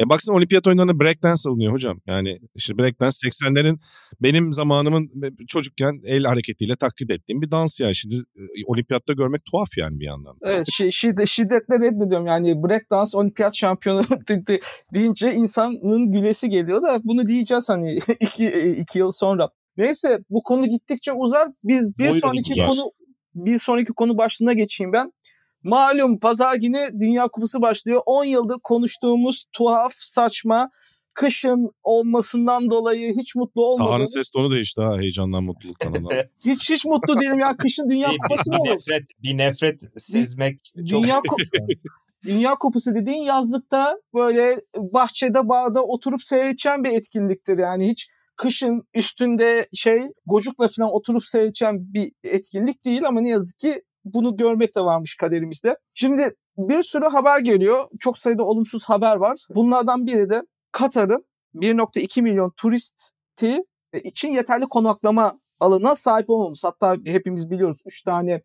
e 0.01 0.09
baksana 0.09 0.37
olimpiyat 0.37 0.67
oyunlarında 0.67 1.01
breakdance 1.01 1.49
alınıyor 1.49 1.73
hocam. 1.73 2.01
Yani 2.07 2.39
işte 2.55 2.79
breakdance 2.79 3.17
80'lerin 3.17 3.79
benim 4.21 4.53
zamanımın 4.53 5.11
çocukken 5.49 6.01
el 6.05 6.25
hareketiyle 6.25 6.77
taklit 6.77 7.11
ettiğim 7.11 7.43
bir 7.43 7.51
dans 7.51 7.81
yani. 7.81 7.97
Şimdi 7.97 8.15
e, 8.15 8.43
olimpiyatta 8.67 9.13
görmek 9.13 9.45
tuhaf 9.45 9.79
yani 9.79 10.01
bir 10.01 10.05
yandan. 10.05 10.37
Evet 10.43 10.67
şi 10.73 10.93
şiddet, 10.93 11.29
şiddetle 11.29 11.75
reddediyorum. 11.81 12.27
Yani 12.27 12.63
breakdance 12.63 13.11
olimpiyat 13.19 13.57
şampiyonu 13.57 14.03
deyince 14.95 15.35
insanın 15.35 16.13
gülesi 16.13 16.49
geliyor 16.49 16.83
da 16.83 17.01
bunu 17.05 17.29
diyeceğiz 17.29 17.69
hani 17.69 17.95
iki, 18.21 18.49
iki 18.81 18.99
yıl 18.99 19.11
sonra. 19.13 19.49
Neyse 19.77 20.19
bu 20.31 20.43
konu 20.43 20.69
gittikçe 20.69 21.13
uzar. 21.13 21.49
Biz 21.65 21.99
bir 21.99 22.05
Buyurun 22.05 22.19
sonraki 22.19 22.53
uzar. 22.53 22.69
konu 22.69 22.93
bir 23.35 23.59
sonraki 23.59 23.93
konu 23.93 24.19
başlığına 24.19 24.53
geçeyim 24.53 24.93
ben. 24.93 25.13
Malum 25.63 26.19
pazar 26.19 26.55
günü 26.55 27.01
Dünya 27.01 27.29
Kupası 27.29 27.63
başlıyor. 27.63 28.03
10 28.07 28.25
yıldır 28.25 28.57
konuştuğumuz 28.63 29.45
tuhaf, 29.53 29.93
saçma, 29.95 30.71
kışın 31.15 31.71
olmasından 31.83 32.71
dolayı 32.71 33.15
hiç 33.15 33.35
mutlu 33.35 33.67
olmadım. 33.67 33.87
Taha'nın 33.87 34.05
ses 34.05 34.31
tonu 34.31 34.51
değişti 34.51 34.81
ha 34.81 34.99
heyecandan 34.99 35.45
mutluluktan. 35.45 35.95
hiç 36.45 36.71
hiç 36.71 36.85
mutlu 36.85 37.21
değilim 37.21 37.39
ya 37.39 37.57
kışın 37.57 37.91
Dünya 37.91 38.11
Kupası 38.23 38.51
mı 38.51 38.57
olur? 38.59 38.67
Bir 38.67 38.73
nefret, 38.73 39.05
bir 39.23 39.39
nefret 39.39 39.81
sezmek 39.97 40.61
çok... 40.91 41.03
Dünya 41.03 41.21
Kupası 41.29 41.51
Dünya 42.25 42.55
Kupası 42.55 42.95
dediğin 42.95 43.23
yazlıkta 43.23 43.97
böyle 44.15 44.61
bahçede 44.77 45.49
bağda 45.49 45.85
oturup 45.85 46.23
seyredeceğin 46.23 46.85
bir 46.85 46.91
etkinliktir 46.91 47.59
yani 47.59 47.89
hiç 47.89 48.09
kışın 48.37 48.83
üstünde 48.95 49.69
şey 49.75 50.01
gocukla 50.27 50.69
falan 50.69 50.93
oturup 50.93 51.25
seyredeceğin 51.25 51.95
bir 51.95 52.13
etkinlik 52.25 52.85
değil 52.85 53.05
ama 53.07 53.21
ne 53.21 53.29
yazık 53.29 53.59
ki 53.59 53.83
bunu 54.05 54.37
görmek 54.37 54.77
de 54.77 54.81
varmış 54.81 55.17
kaderimizde. 55.17 55.77
Şimdi 55.95 56.37
bir 56.59 56.83
sürü 56.83 57.07
haber 57.07 57.39
geliyor. 57.39 57.85
Çok 58.01 58.19
sayıda 58.19 58.45
olumsuz 58.45 58.85
haber 58.85 59.17
var. 59.17 59.47
Bunlardan 59.51 60.07
biri 60.07 60.31
de 60.31 60.43
Katar'ın 60.73 61.25
1.2 61.55 62.23
milyon 62.23 62.51
turisti 62.51 63.63
için 63.93 64.33
yeterli 64.33 64.65
konaklama 64.71 65.39
alanına 65.61 65.97
sahip 65.97 66.31
olmamız. 66.31 66.65
Hatta 66.65 66.97
hepimiz 67.05 67.51
biliyoruz 67.51 67.79
3 67.87 68.03
tane 68.03 68.43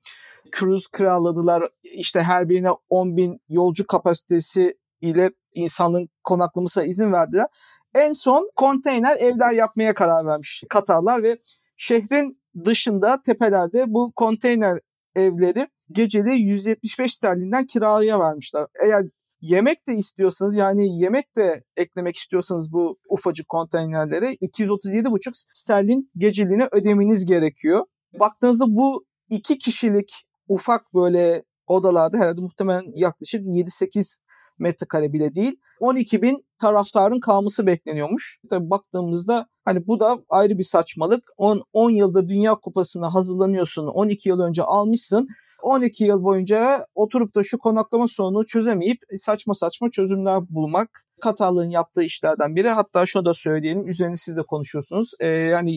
cruise 0.59 0.87
kiraladılar. 0.97 1.69
İşte 1.83 2.23
her 2.23 2.49
birine 2.49 2.69
10 2.89 3.17
bin 3.17 3.41
yolcu 3.49 3.87
kapasitesi 3.87 4.77
ile 5.01 5.29
insanın 5.53 6.09
konaklamasına 6.23 6.83
izin 6.83 7.11
verdiler. 7.11 7.47
En 7.95 8.13
son 8.13 8.51
konteyner 8.55 9.17
evler 9.17 9.51
yapmaya 9.51 9.93
karar 9.93 10.25
vermiş 10.25 10.63
Katarlar 10.69 11.23
ve 11.23 11.37
şehrin 11.77 12.41
dışında 12.65 13.21
tepelerde 13.21 13.85
bu 13.87 14.11
konteyner 14.15 14.79
evleri 15.15 15.67
geceli 15.91 16.35
175 16.35 17.13
sterlinden 17.13 17.65
kiraya 17.65 18.19
vermişler. 18.19 18.67
Eğer 18.83 19.05
yemek 19.41 19.87
de 19.87 19.95
istiyorsanız 19.95 20.55
yani 20.55 20.99
yemek 20.99 21.35
de 21.35 21.63
eklemek 21.77 22.15
istiyorsanız 22.15 22.71
bu 22.71 22.97
ufacık 23.09 23.49
konteynerlere 23.49 24.25
237,5 24.25 25.43
sterlin 25.53 26.11
geceliğine 26.17 26.67
ödemeniz 26.71 27.25
gerekiyor. 27.25 27.85
Baktığınızda 28.19 28.65
bu 28.67 29.05
iki 29.29 29.57
kişilik 29.57 30.25
ufak 30.47 30.93
böyle 30.93 31.43
odalarda 31.67 32.17
herhalde 32.17 32.41
muhtemelen 32.41 32.83
yaklaşık 32.95 33.41
7-8 33.41 34.17
metrekare 34.59 35.13
bile 35.13 35.35
değil. 35.35 35.59
12 35.79 36.21
bin 36.21 36.45
taraftarın 36.59 37.19
kalması 37.19 37.65
bekleniyormuş. 37.65 38.39
Tabii 38.49 38.69
baktığımızda 38.69 39.47
hani 39.65 39.87
bu 39.87 39.99
da 39.99 40.17
ayrı 40.29 40.57
bir 40.57 40.63
saçmalık. 40.63 41.23
10, 41.37 41.63
10 41.73 41.89
yıldır 41.89 42.29
Dünya 42.29 42.55
Kupası'na 42.55 43.13
hazırlanıyorsun. 43.13 43.87
12 43.87 44.29
yıl 44.29 44.39
önce 44.39 44.63
almışsın. 44.63 45.27
12 45.65 46.05
yıl 46.05 46.23
boyunca 46.23 46.85
oturup 46.95 47.35
da 47.35 47.43
şu 47.43 47.57
konaklama 47.57 48.07
sorununu 48.07 48.45
çözemeyip 48.45 48.97
saçma 49.19 49.53
saçma 49.53 49.89
çözümler 49.89 50.41
bulmak 50.49 51.05
Katarlı'nın 51.21 51.69
yaptığı 51.69 52.03
işlerden 52.03 52.55
biri. 52.55 52.69
Hatta 52.69 53.05
şunu 53.05 53.25
da 53.25 53.33
söyleyelim, 53.33 53.87
üzerine 53.87 54.15
siz 54.15 54.37
de 54.37 54.43
konuşuyorsunuz. 54.43 55.11
Ee, 55.19 55.27
yani 55.27 55.73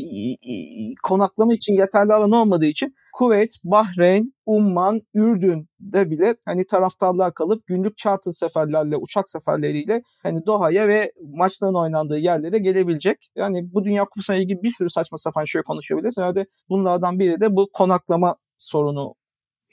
konaklama 1.03 1.55
için 1.55 1.75
yeterli 1.75 2.13
alan 2.13 2.31
olmadığı 2.31 2.67
için 2.67 2.95
Kuveyt, 3.13 3.51
Bahreyn, 3.65 4.35
Umman, 4.47 5.01
Ürdün'de 5.15 6.11
bile 6.11 6.37
hani 6.45 6.67
taraftarlar 6.67 7.35
kalıp 7.35 7.67
günlük 7.67 7.97
charter 7.97 8.33
seferlerle, 8.33 8.97
uçak 8.97 9.31
seferleriyle 9.31 10.03
hani 10.23 10.47
Doha'ya 10.47 10.89
ve 10.89 11.13
maçların 11.35 11.75
oynandığı 11.75 12.19
yerlere 12.19 12.59
gelebilecek. 12.59 13.31
Yani 13.37 13.73
bu 13.73 13.85
Dünya 13.85 14.05
Kupası'na 14.05 14.37
ilgili 14.37 14.63
bir 14.63 14.71
sürü 14.71 14.91
saçma 14.91 15.19
sapan 15.19 15.45
şey 15.45 15.63
konuşabiliriz. 15.63 16.19
Herhalde 16.19 16.47
bunlardan 16.69 17.19
biri 17.19 17.41
de 17.41 17.57
bu 17.57 17.69
konaklama 17.73 18.37
sorunu 18.57 19.15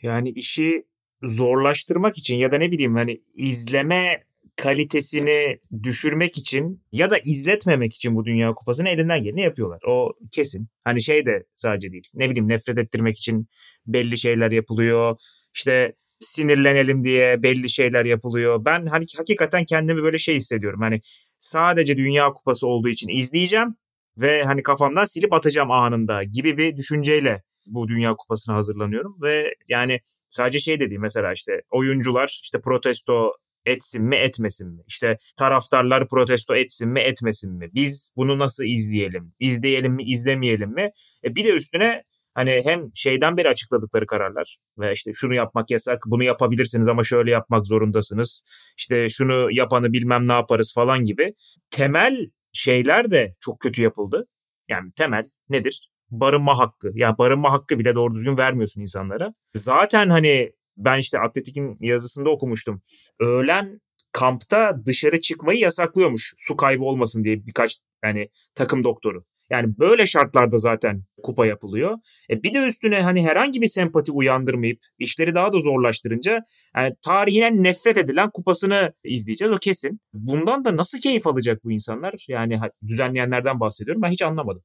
yani 0.02 0.30
işi 0.30 0.86
zorlaştırmak 1.24 2.18
için 2.18 2.38
ya 2.38 2.52
da 2.52 2.58
ne 2.58 2.72
bileyim 2.72 2.96
hani 2.96 3.22
izleme 3.36 4.24
kalitesini 4.56 5.60
düşürmek 5.84 6.38
için 6.38 6.84
ya 6.92 7.12
da 7.12 7.18
izletmemek 7.18 7.94
için 7.94 8.16
bu 8.16 8.26
Dünya 8.26 8.54
Kupası'nı 8.54 8.90
elinden 8.90 9.24
geleni 9.24 9.42
yapıyorlar. 9.42 9.82
O 9.88 10.14
kesin. 10.32 10.68
Hani 10.84 11.02
şey 11.02 11.26
de 11.26 11.44
sadece 11.56 11.92
değil. 11.92 12.10
Ne 12.14 12.30
bileyim 12.30 12.48
nefret 12.48 12.78
ettirmek 12.78 13.18
için 13.18 13.48
belli 13.88 14.18
şeyler 14.18 14.52
yapılıyor. 14.52 15.18
İşte 15.56 15.96
sinirlenelim 16.20 17.04
diye 17.04 17.44
belli 17.44 17.70
şeyler 17.70 18.06
yapılıyor. 18.06 18.66
Ben 18.66 18.86
hani 18.86 19.06
hakikaten 19.18 19.66
kendimi 19.66 20.04
böyle 20.04 20.18
şey 20.18 20.36
hissediyorum. 20.36 20.82
Hani 20.82 21.02
sadece 21.40 21.98
Dünya 21.98 22.34
Kupası 22.34 22.68
olduğu 22.68 22.90
için 22.90 23.10
izleyeceğim 23.10 23.76
ve 24.18 24.44
hani 24.44 24.64
kafamdan 24.64 25.06
silip 25.06 25.34
atacağım 25.34 25.72
anında 25.72 26.24
gibi 26.24 26.58
bir 26.58 26.78
düşünceyle 26.78 27.44
bu 27.68 27.88
Dünya 27.88 28.16
Kupası'na 28.16 28.56
hazırlanıyorum 28.56 29.18
ve 29.22 29.56
yani 29.68 30.00
sadece 30.30 30.60
şey 30.60 30.80
dediğim 30.80 31.02
mesela 31.02 31.34
işte 31.34 31.62
oyuncular 31.70 32.40
işte 32.44 32.62
protesto 32.62 33.32
etsin 33.66 34.04
mi 34.06 34.16
etmesin 34.16 34.76
mi? 34.76 34.82
İşte 34.88 35.18
taraftarlar 35.38 36.08
protesto 36.08 36.56
etsin 36.56 36.90
mi 36.90 37.00
etmesin 37.00 37.54
mi? 37.54 37.70
Biz 37.74 38.14
bunu 38.18 38.40
nasıl 38.40 38.64
izleyelim? 38.64 39.34
İzleyelim 39.40 39.94
mi 39.94 40.04
izlemeyelim 40.04 40.70
mi? 40.74 40.92
E 41.24 41.36
bir 41.36 41.46
de 41.46 41.50
üstüne 41.50 42.04
hani 42.34 42.62
hem 42.66 42.90
şeyden 42.96 43.38
beri 43.38 43.50
açıkladıkları 43.50 44.06
kararlar 44.06 44.58
ve 44.80 44.94
işte 44.94 45.12
şunu 45.14 45.34
yapmak 45.34 45.72
yasak, 45.72 46.04
bunu 46.06 46.24
yapabilirsiniz 46.24 46.88
ama 46.88 47.04
şöyle 47.04 47.32
yapmak 47.32 47.68
zorundasınız. 47.68 48.44
İşte 48.78 49.10
şunu 49.10 49.52
yapanı 49.52 49.94
bilmem 49.94 50.28
ne 50.28 50.34
yaparız 50.34 50.74
falan 50.76 51.06
gibi 51.06 51.34
temel 51.72 52.30
şeyler 52.54 53.12
de 53.12 53.36
çok 53.40 53.60
kötü 53.60 53.82
yapıldı. 53.82 54.28
Yani 54.70 54.92
temel 54.92 55.26
nedir? 55.50 55.90
Barınma 56.10 56.60
hakkı. 56.60 56.92
Yani 56.96 57.18
barınma 57.18 57.52
hakkı 57.52 57.80
bile 57.80 57.96
doğru 57.96 58.16
düzgün 58.16 58.38
vermiyorsun 58.38 58.82
insanlara. 58.82 59.34
Zaten 59.56 60.10
hani 60.10 60.52
ben 60.78 61.00
işte 61.00 61.20
Atletik'in 61.20 61.78
yazısında 61.80 62.30
okumuştum. 62.30 62.82
Öğlen 63.20 63.80
kampta 64.12 64.86
dışarı 64.86 65.22
çıkmayı 65.22 65.60
yasaklıyormuş 65.60 66.34
su 66.38 66.58
kaybı 66.58 66.84
olmasın 66.84 67.24
diye 67.24 67.46
birkaç 67.46 67.76
yani 68.04 68.30
takım 68.56 68.84
doktoru. 68.84 69.24
Yani 69.50 69.78
böyle 69.80 70.06
şartlarda 70.06 70.58
zaten 70.58 71.04
kupa 71.24 71.46
yapılıyor. 71.46 71.98
E 72.30 72.44
bir 72.44 72.54
de 72.54 72.60
üstüne 72.60 73.02
hani 73.02 73.28
herhangi 73.28 73.62
bir 73.62 73.68
sempati 73.68 74.12
uyandırmayıp 74.12 74.80
işleri 75.00 75.36
daha 75.36 75.54
da 75.54 75.60
zorlaştırınca 75.60 76.40
yani 76.76 76.96
tarihine 77.06 77.64
nefret 77.64 77.98
edilen 77.98 78.30
kupasını 78.34 78.94
izleyeceğiz 79.04 79.54
o 79.54 79.58
kesin. 79.58 80.00
Bundan 80.14 80.66
da 80.66 80.78
nasıl 80.78 81.00
keyif 81.00 81.28
alacak 81.28 81.64
bu 81.64 81.72
insanlar? 81.72 82.26
Yani 82.28 82.60
düzenleyenlerden 82.88 83.60
bahsediyorum 83.60 84.02
ben 84.02 84.12
hiç 84.12 84.22
anlamadım. 84.22 84.64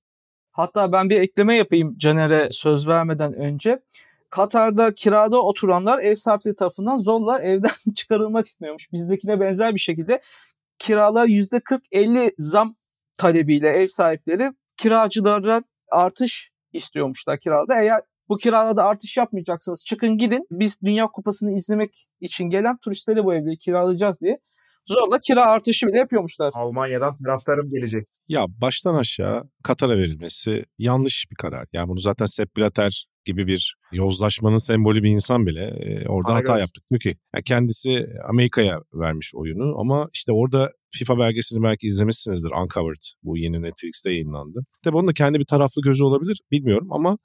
Hatta 0.53 0.93
ben 0.93 1.11
bir 1.11 1.21
ekleme 1.21 1.57
yapayım 1.57 1.99
Caner'e 1.99 2.49
söz 2.51 2.89
vermeden 2.89 3.33
önce. 3.33 3.83
Katar'da 4.31 4.95
kirada 4.95 5.43
oturanlar 5.43 5.99
ev 5.99 6.15
sahipleri 6.15 6.57
tarafından 6.57 6.97
zorla 6.97 7.39
evden 7.43 7.95
çıkarılmak 7.95 8.47
istiyormuş. 8.47 8.93
Bizdekine 8.93 9.41
benzer 9.41 9.75
bir 9.75 9.81
şekilde 9.81 10.21
kiralar 10.79 11.27
%40-50 11.27 12.33
zam 12.39 12.77
talebiyle 13.19 13.69
ev 13.69 13.87
sahipleri 13.87 14.53
kiracılara 14.77 15.63
artış 15.91 16.51
istiyormuşlar 16.73 17.41
kirada. 17.41 17.83
Eğer 17.83 18.03
bu 18.29 18.37
kiralarda 18.37 18.85
artış 18.85 19.17
yapmayacaksınız 19.17 19.85
çıkın 19.85 20.19
gidin 20.19 20.47
biz 20.51 20.81
Dünya 20.83 21.07
Kupası'nı 21.07 21.53
izlemek 21.53 22.07
için 22.21 22.45
gelen 22.45 22.77
turistleri 22.77 23.25
bu 23.25 23.35
evleri 23.35 23.59
kiralayacağız 23.59 24.21
diye 24.21 24.39
zorla 24.87 25.19
kira 25.19 25.45
artışı 25.45 25.87
bile 25.87 25.99
yapıyormuşlar. 25.99 26.51
Almanya'dan 26.55 27.17
taraftarım 27.25 27.71
gelecek. 27.71 28.07
Ya 28.29 28.47
baştan 28.49 28.95
aşağı 28.95 29.43
Katar'a 29.63 29.99
verilmesi 29.99 30.65
yanlış 30.79 31.27
bir 31.31 31.37
karar. 31.37 31.67
Yani 31.73 31.89
bunu 31.89 31.99
zaten 32.01 32.27
Sepp 32.27 32.57
Blatter 32.57 33.07
gibi 33.25 33.47
bir 33.47 33.77
yozlaşmanın 33.93 34.57
sembolü 34.57 35.03
bir 35.03 35.11
insan 35.11 35.47
bile 35.47 35.65
e, 35.65 36.09
orada 36.09 36.33
Hayır 36.35 36.41
hata 36.45 36.53
olsun. 36.53 36.61
yaptık. 36.61 36.85
Çünkü 36.93 37.09
yani 37.35 37.45
kendisi 37.45 38.07
Amerika'ya 38.29 38.81
vermiş 38.95 39.33
oyunu 39.35 39.81
ama 39.81 40.09
işte 40.13 40.33
orada 40.33 40.71
FIFA 40.91 41.19
belgesini 41.19 41.63
belki 41.63 41.87
izlemişsinizdir 41.87 42.51
Uncovered. 42.63 43.03
Bu 43.23 43.39
yeni 43.39 43.63
Netflix'te 43.63 44.11
yayınlandı. 44.11 44.61
Tabii 44.85 44.97
onun 44.97 45.09
da 45.09 45.13
kendi 45.13 45.39
bir 45.39 45.47
taraflı 45.47 45.83
gözü 45.83 46.05
olabilir 46.05 46.41
bilmiyorum 46.51 46.89
ama 46.93 47.19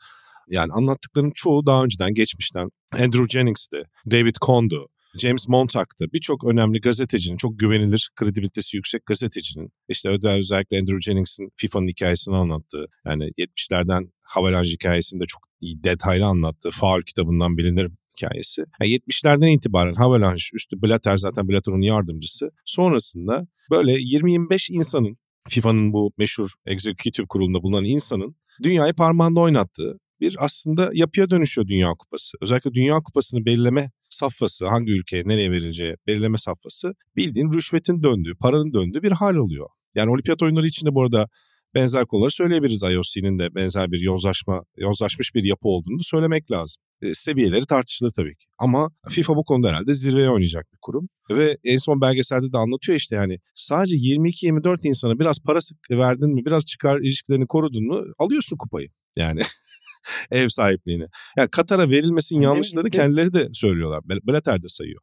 yani 0.50 0.72
anlattıklarım 0.74 1.32
çoğu 1.36 1.66
daha 1.66 1.84
önceden 1.84 2.14
geçmişten. 2.14 2.70
Andrew 2.94 3.28
Jennings'ti, 3.28 3.84
David 4.12 4.36
Cohn'du, 4.46 4.88
James 5.20 5.48
Montag'tı. 5.48 6.06
Birçok 6.14 6.44
önemli 6.44 6.82
gazetecinin, 6.82 7.38
çok 7.38 7.60
güvenilir, 7.60 8.10
kredibilitesi 8.16 8.78
yüksek 8.78 9.06
gazetecinin, 9.06 9.70
işte 9.90 10.10
özellikle 10.10 10.80
Andrew 10.80 11.02
Jennings'in 11.02 11.50
FIFA'nın 11.58 11.88
hikayesini 11.88 12.36
anlattığı, 12.36 12.86
yani 13.06 13.24
70'lerden 13.24 14.12
Havelange 14.24 14.70
hikayesini 14.70 15.20
de 15.20 15.26
çok 15.28 15.42
iyi 15.62 15.84
detaylı 15.84 16.26
anlattığı 16.26 16.72
Faul 16.72 17.02
kitabından 17.02 17.58
bilinir 17.58 17.92
hikayesi. 18.18 18.62
Yani 18.82 18.92
70'lerden 18.92 19.58
itibaren 19.58 19.94
Havelange, 19.94 20.44
üstü 20.54 20.82
Blatter 20.82 21.18
zaten 21.18 21.48
Blatter'ın 21.50 21.82
yardımcısı. 21.82 22.50
Sonrasında 22.66 23.48
böyle 23.72 23.94
20-25 23.94 24.74
insanın 24.74 25.18
FIFA'nın 25.50 25.94
bu 25.94 26.14
meşhur 26.18 26.50
executive 26.66 27.28
kurulunda 27.28 27.64
bulunan 27.64 27.86
insanın 27.86 28.36
dünyayı 28.64 28.94
parmağında 28.94 29.40
oynattığı 29.40 30.00
bir 30.22 30.36
aslında 30.40 30.92
yapıya 30.94 31.30
dönüşüyor 31.30 31.68
Dünya 31.68 31.90
Kupası. 32.00 32.38
Özellikle 32.42 32.74
Dünya 32.74 32.96
Kupası'nı 32.96 33.46
belirleme 33.46 33.92
safhası, 34.16 34.68
hangi 34.68 34.92
ülkeye 34.92 35.24
nereye 35.26 35.52
verileceği 35.52 35.96
belirleme 36.08 36.38
safhası 36.38 36.94
bildiğin 37.16 37.52
rüşvetin 37.52 38.04
döndüğü, 38.04 38.36
paranın 38.36 38.74
döndüğü 38.74 39.04
bir 39.04 39.12
hal 39.12 39.36
oluyor. 39.36 39.68
Yani 39.96 40.12
olimpiyat 40.12 40.44
oyunları 40.44 40.68
içinde 40.68 40.96
bu 40.96 41.02
arada 41.02 41.28
benzer 41.76 42.06
konuları 42.06 42.32
söyleyebiliriz. 42.32 42.84
IOC'nin 42.84 43.40
de 43.40 43.56
benzer 43.56 43.92
bir 43.92 44.00
yozlaşma, 44.00 44.64
yozlaşmış 44.78 45.36
bir 45.36 45.44
yapı 45.44 45.68
olduğunu 45.68 46.04
söylemek 46.04 46.52
lazım. 46.52 46.84
E, 47.02 47.14
seviyeleri 47.14 47.66
tartışılır 47.66 48.12
tabii 48.12 48.36
ki. 48.36 48.46
Ama 48.58 48.90
FIFA 49.10 49.36
bu 49.36 49.44
konuda 49.44 49.70
herhalde 49.70 49.94
zirveye 49.94 50.30
oynayacak 50.30 50.66
bir 50.74 50.78
kurum. 50.82 51.10
Ve 51.32 51.58
en 51.64 51.78
son 51.78 52.02
belgeselde 52.02 52.52
de 52.52 52.58
anlatıyor 52.58 52.98
işte 52.98 53.16
yani 53.16 53.38
sadece 53.56 53.96
22-24 53.96 54.88
insana 54.88 55.20
biraz 55.20 55.40
para 55.40 55.60
verdin 55.92 56.34
mi, 56.34 56.46
biraz 56.46 56.66
çıkar 56.66 57.00
ilişkilerini 57.00 57.48
korudun 57.48 57.88
mu 57.88 58.04
alıyorsun 58.20 58.58
kupayı. 58.58 58.88
Yani 59.16 59.42
ev 60.32 60.48
sahipliğini. 60.48 61.06
Yani 61.38 61.50
Katar'a 61.52 61.90
verilmesinin 61.90 62.42
yanlışlarını 62.42 62.90
kendileri 62.90 63.34
de 63.34 63.50
söylüyorlar. 63.54 64.02
Blatter 64.04 64.64
de 64.64 64.68
sayıyor. 64.68 65.02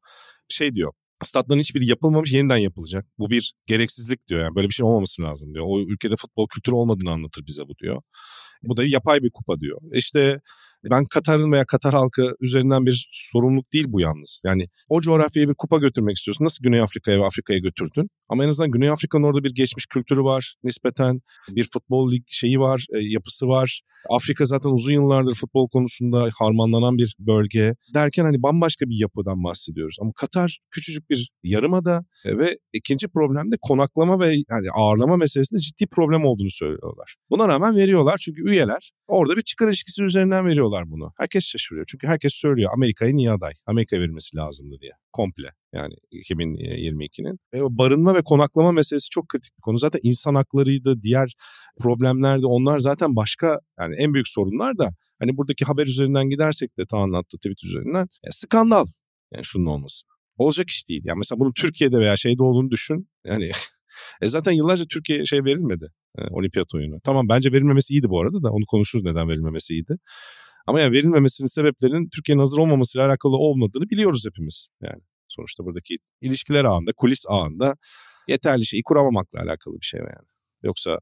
Şey 0.49 0.75
diyor. 0.75 0.92
Statların 1.23 1.61
hiçbiri 1.61 1.87
yapılmamış 1.87 2.32
yeniden 2.32 2.56
yapılacak. 2.56 3.06
Bu 3.18 3.30
bir 3.30 3.54
gereksizlik 3.66 4.26
diyor 4.26 4.40
yani 4.40 4.54
böyle 4.54 4.68
bir 4.68 4.75
şey 4.75 4.87
olmaması 4.87 5.23
lazım 5.23 5.54
diyor. 5.54 5.64
O 5.68 5.80
ülkede 5.80 6.16
futbol 6.16 6.47
kültürü 6.49 6.75
olmadığını 6.75 7.11
anlatır 7.11 7.47
bize 7.47 7.62
bu 7.62 7.78
diyor. 7.82 8.02
Bu 8.62 8.76
da 8.76 8.85
yapay 8.85 9.23
bir 9.23 9.30
kupa 9.35 9.61
diyor. 9.61 9.78
İşte 9.92 10.40
ben 10.90 11.04
Katar'ın 11.04 11.52
veya 11.52 11.64
Katar 11.64 11.94
halkı 11.94 12.34
üzerinden 12.40 12.86
bir 12.86 13.08
sorumluluk 13.12 13.72
değil 13.72 13.84
bu 13.88 14.00
yalnız. 14.00 14.42
Yani 14.44 14.68
o 14.88 15.00
coğrafyaya 15.00 15.48
bir 15.48 15.54
kupa 15.54 15.78
götürmek 15.78 16.16
istiyorsun. 16.16 16.44
Nasıl 16.44 16.64
Güney 16.64 16.80
Afrika'ya 16.80 17.20
ve 17.20 17.26
Afrika'ya 17.26 17.58
götürdün? 17.58 18.08
Ama 18.28 18.44
en 18.44 18.48
azından 18.48 18.70
Güney 18.70 18.90
Afrika'nın 18.90 19.24
orada 19.24 19.44
bir 19.44 19.54
geçmiş 19.54 19.86
kültürü 19.86 20.20
var 20.20 20.54
nispeten. 20.64 21.20
Bir 21.48 21.68
futbol 21.72 22.12
lig 22.12 22.22
şeyi 22.26 22.60
var, 22.60 22.86
e, 22.94 22.98
yapısı 23.00 23.46
var. 23.46 23.80
Afrika 24.10 24.44
zaten 24.44 24.70
uzun 24.70 24.92
yıllardır 24.92 25.34
futbol 25.34 25.68
konusunda 25.68 26.30
harmanlanan 26.38 26.98
bir 26.98 27.16
bölge. 27.18 27.74
Derken 27.94 28.24
hani 28.24 28.42
bambaşka 28.42 28.86
bir 28.86 29.00
yapıdan 29.00 29.44
bahsediyoruz. 29.44 29.96
Ama 30.00 30.12
Katar 30.16 30.58
küçücük 30.70 31.10
bir 31.10 31.30
yarımada 31.42 32.04
e, 32.24 32.38
ve 32.38 32.58
ikinci 32.72 33.08
problem 33.08 33.52
de 33.52 33.56
konaklama 33.60 34.20
ve 34.20 34.26
yani 34.26 34.68
ağırlama 34.74 35.16
meselesinde 35.16 35.60
ciddi 35.60 35.86
problem 35.86 36.24
olduğunu 36.24 36.50
söylüyorlar. 36.50 37.14
Buna 37.30 37.48
rağmen 37.48 37.76
veriyorlar 37.76 38.18
çünkü 38.18 38.50
üyeler 38.50 38.92
orada 39.06 39.36
bir 39.36 39.42
çıkar 39.42 39.68
ilişkisi 39.68 40.02
üzerinden 40.02 40.46
veriyorlar 40.46 40.71
bunu. 40.90 41.12
Herkes 41.18 41.44
şaşırıyor. 41.44 41.86
Çünkü 41.88 42.06
herkes 42.06 42.34
söylüyor 42.34 42.70
Amerika'ya 42.74 43.12
niye 43.12 43.30
aday? 43.30 43.52
Amerika'ya 43.66 44.02
verilmesi 44.02 44.36
lazımdı 44.36 44.76
diye. 44.80 44.92
Komple 45.12 45.50
yani 45.74 45.94
2022'nin. 46.12 47.38
E, 47.54 47.60
barınma 47.60 48.14
ve 48.14 48.22
konaklama 48.22 48.72
meselesi 48.72 49.08
çok 49.10 49.28
kritik 49.28 49.56
bir 49.56 49.62
konu. 49.62 49.78
Zaten 49.78 50.00
insan 50.02 50.34
haklarıydı, 50.34 51.02
diğer 51.02 51.32
problemler 51.80 52.42
de 52.42 52.46
onlar 52.46 52.78
zaten 52.78 53.16
başka 53.16 53.60
yani 53.78 53.94
en 53.98 54.14
büyük 54.14 54.28
sorunlar 54.28 54.78
da 54.78 54.88
hani 55.18 55.36
buradaki 55.36 55.64
haber 55.64 55.86
üzerinden 55.86 56.30
gidersek 56.30 56.78
de 56.78 56.82
ta 56.90 56.96
anlattı 56.96 57.36
tweet 57.36 57.64
üzerinden 57.64 58.08
e, 58.26 58.30
skandal 58.30 58.86
yani 59.32 59.44
şunun 59.44 59.66
olması. 59.66 60.06
olacak 60.36 60.70
iş 60.70 60.88
değil. 60.88 61.02
Yani 61.04 61.18
mesela 61.18 61.38
bunun 61.38 61.52
Türkiye'de 61.52 61.98
veya 61.98 62.16
şeyde 62.16 62.42
olduğunu 62.42 62.70
düşün. 62.70 63.08
Yani 63.24 63.50
e 64.22 64.26
zaten 64.26 64.52
yıllarca 64.52 64.84
Türkiye 64.84 65.26
şey 65.26 65.44
verilmedi. 65.44 65.88
E, 66.18 66.22
olimpiyat 66.30 66.74
oyunu. 66.74 67.00
Tamam 67.04 67.28
bence 67.28 67.52
verilmemesi 67.52 67.94
iyiydi 67.94 68.08
bu 68.08 68.20
arada 68.20 68.42
da 68.42 68.50
onu 68.50 68.64
konuşuruz 68.66 69.04
neden 69.04 69.28
verilmemesi 69.28 69.72
iyiydi. 69.72 69.96
Ama 70.66 70.81
yani 70.81 70.92
verilmemesinin 70.92 71.49
sebeplerinin 71.49 72.09
Türkiye'nin 72.09 72.40
hazır 72.40 72.59
olmamasıyla 72.59 73.09
alakalı 73.09 73.37
olmadığını 73.37 73.90
biliyoruz 73.90 74.25
hepimiz. 74.26 74.66
Yani 74.83 75.02
sonuçta 75.28 75.64
buradaki 75.64 75.99
ilişkiler 76.21 76.64
ağında, 76.64 76.92
kulis 76.97 77.25
ağında 77.28 77.76
yeterli 78.28 78.66
şeyi 78.66 78.83
kuramamakla 78.83 79.40
alakalı 79.40 79.75
bir 79.81 79.87
şey 79.87 80.00
yani. 80.00 80.28
Yoksa 80.62 80.99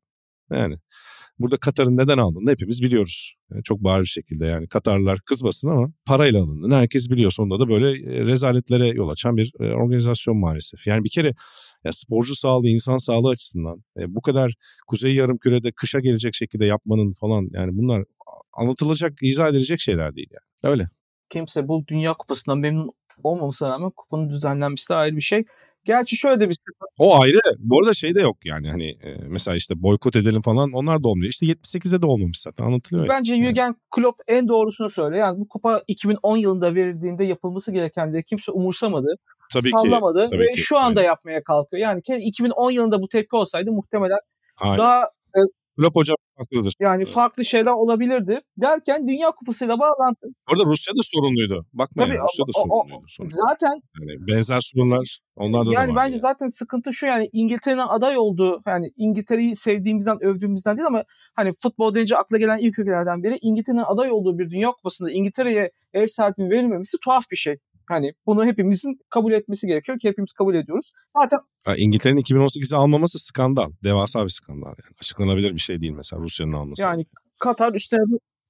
yani 0.52 0.76
burada 1.38 1.56
Katar'ın 1.56 1.96
neden 1.96 2.18
aldığını 2.18 2.50
hepimiz 2.50 2.82
biliyoruz. 2.82 3.34
Yani 3.52 3.62
çok 3.62 3.84
bariz 3.84 4.08
şekilde 4.08 4.46
yani 4.46 4.68
Katarlılar 4.68 5.20
kızmasın 5.20 5.68
ama 5.68 5.92
parayla 6.06 6.42
alındığını 6.42 6.74
herkes 6.74 7.10
biliyor. 7.10 7.30
Sonunda 7.30 7.60
da 7.60 7.68
böyle 7.68 8.16
e, 8.16 8.24
rezaletlere 8.24 8.86
yol 8.86 9.08
açan 9.08 9.36
bir 9.36 9.52
e, 9.60 9.64
organizasyon 9.74 10.36
maalesef. 10.36 10.86
Yani 10.86 11.04
bir 11.04 11.10
kere 11.10 11.34
ya 11.84 11.92
sporcu 11.92 12.34
sağlığı, 12.34 12.68
insan 12.68 12.96
sağlığı 12.96 13.28
açısından 13.28 13.84
e, 13.98 14.14
bu 14.14 14.22
kadar 14.22 14.54
Kuzey 14.86 15.14
Yarımküre'de 15.14 15.72
kışa 15.72 16.00
gelecek 16.00 16.34
şekilde 16.34 16.66
yapmanın 16.66 17.12
falan 17.12 17.48
yani 17.52 17.70
bunlar 17.72 18.04
anlatılacak, 18.52 19.12
izah 19.22 19.48
edilecek 19.48 19.80
şeyler 19.80 20.16
değil 20.16 20.30
yani. 20.30 20.72
Öyle. 20.72 20.86
Kimse 21.28 21.68
bu 21.68 21.84
Dünya 21.88 22.14
Kupası'ndan 22.14 22.58
memnun 22.58 22.90
olmamasına 23.22 23.68
rağmen 23.68 23.90
kupanın 23.90 24.30
düzenlenmesi 24.30 24.88
de 24.88 24.94
ayrı 24.94 25.16
bir 25.16 25.20
şey. 25.20 25.44
Gerçi 25.84 26.16
şöyle 26.16 26.40
de 26.40 26.48
bir 26.48 26.58
O 26.98 27.20
ayrı. 27.20 27.38
Bu 27.58 27.80
arada 27.80 27.94
şey 27.94 28.14
de 28.14 28.20
yok 28.20 28.36
yani 28.44 28.70
hani 28.70 28.86
e, 28.88 29.16
mesela 29.28 29.56
işte 29.56 29.82
boykot 29.82 30.16
edelim 30.16 30.40
falan 30.40 30.72
onlar 30.72 31.02
da 31.02 31.08
olmuyor. 31.08 31.30
İşte 31.30 31.46
78'de 31.46 32.02
de 32.02 32.06
olmamış 32.06 32.40
zaten 32.40 32.64
anlatılıyor. 32.64 33.08
Bence 33.08 33.34
yani. 33.34 33.44
Jürgen 33.44 33.76
Klopp 33.90 34.20
en 34.28 34.48
doğrusunu 34.48 34.90
söylüyor. 34.90 35.20
Yani 35.20 35.40
bu 35.40 35.48
kupa 35.48 35.82
2010 35.88 36.36
yılında 36.36 36.74
verildiğinde 36.74 37.24
yapılması 37.24 37.72
gereken 37.72 38.14
de 38.14 38.22
kimse 38.22 38.52
umursamadı. 38.52 39.14
Tabii 39.52 39.70
sallamadı 39.70 40.24
ki, 40.24 40.30
tabii 40.30 40.42
ve 40.42 40.48
ki. 40.48 40.60
şu 40.60 40.78
anda 40.78 41.00
Aynen. 41.00 41.08
yapmaya 41.08 41.44
kalkıyor. 41.44 41.82
Yani 41.82 42.02
2010 42.18 42.70
yılında 42.70 43.02
bu 43.02 43.08
tepki 43.08 43.36
olsaydı 43.36 43.72
muhtemelen 43.72 44.18
Aynen. 44.56 44.78
daha 44.78 45.10
Klopp 45.80 45.96
hocam 45.96 46.16
haklıdır. 46.38 46.74
yani 46.80 47.04
farklı 47.04 47.44
şeyler 47.44 47.70
olabilirdi. 47.72 48.40
Derken 48.56 49.06
Dünya 49.06 49.30
Kupası'yla 49.30 49.78
bağlantı. 49.78 50.26
Orada 50.52 50.64
Rusya 50.64 50.94
da 50.94 51.00
sorunluydu. 51.02 51.66
Bakma 51.72 52.04
Tabii 52.04 52.14
yani 52.14 52.22
Rusya 52.24 52.44
da 52.46 52.50
o- 52.54 52.60
o- 52.60 52.82
sorunluydu. 52.82 53.04
sonuçta. 53.08 53.36
Zaten 53.48 53.80
Yani 54.00 54.12
benzer 54.28 54.60
sorunlar 54.60 55.18
onlarda 55.36 55.70
da 55.70 55.74
yani 55.74 55.96
bence 55.96 56.18
zaten 56.18 56.48
sıkıntı 56.48 56.92
şu 56.92 57.06
yani 57.06 57.28
İngiltere'nin 57.32 57.82
aday 57.88 58.18
olduğu 58.18 58.62
yani 58.66 58.90
İngiltere'yi 58.96 59.56
sevdiğimizden 59.56 60.18
övdüğümüzden 60.24 60.76
değil 60.78 60.86
ama 60.86 61.04
hani 61.34 61.50
futbol 61.62 61.94
deyince 61.94 62.16
akla 62.16 62.38
gelen 62.38 62.58
ilk 62.58 62.78
ülkelerden 62.78 63.22
biri 63.22 63.38
İngiltere'nin 63.42 63.82
aday 63.86 64.10
olduğu 64.12 64.38
bir 64.38 64.50
Dünya 64.50 64.70
Kupası'nda 64.70 65.10
İngiltere'ye 65.10 65.70
ev 65.92 66.06
sahipliği 66.06 66.50
verilmemesi 66.50 66.96
tuhaf 67.04 67.24
bir 67.30 67.36
şey. 67.36 67.56
Hani 67.90 68.14
bunu 68.26 68.44
hepimizin 68.44 69.00
kabul 69.08 69.32
etmesi 69.32 69.66
gerekiyor 69.66 69.98
ki 69.98 70.08
hepimiz 70.08 70.32
kabul 70.32 70.54
ediyoruz. 70.54 70.92
Zaten 71.20 71.38
Ha, 71.64 71.76
İngiltere'nin 71.76 72.20
2018'i 72.20 72.76
almaması 72.76 73.18
skandal. 73.18 73.70
Devasa 73.84 74.24
bir 74.24 74.28
skandal 74.28 74.66
yani. 74.66 74.94
Açıklanabilir 75.00 75.54
bir 75.54 75.58
şey 75.60 75.80
değil 75.80 75.92
mesela 75.92 76.22
Rusya'nın 76.22 76.52
alması. 76.52 76.82
yani 76.82 77.06
Katar 77.40 77.74
üstüne 77.74 78.00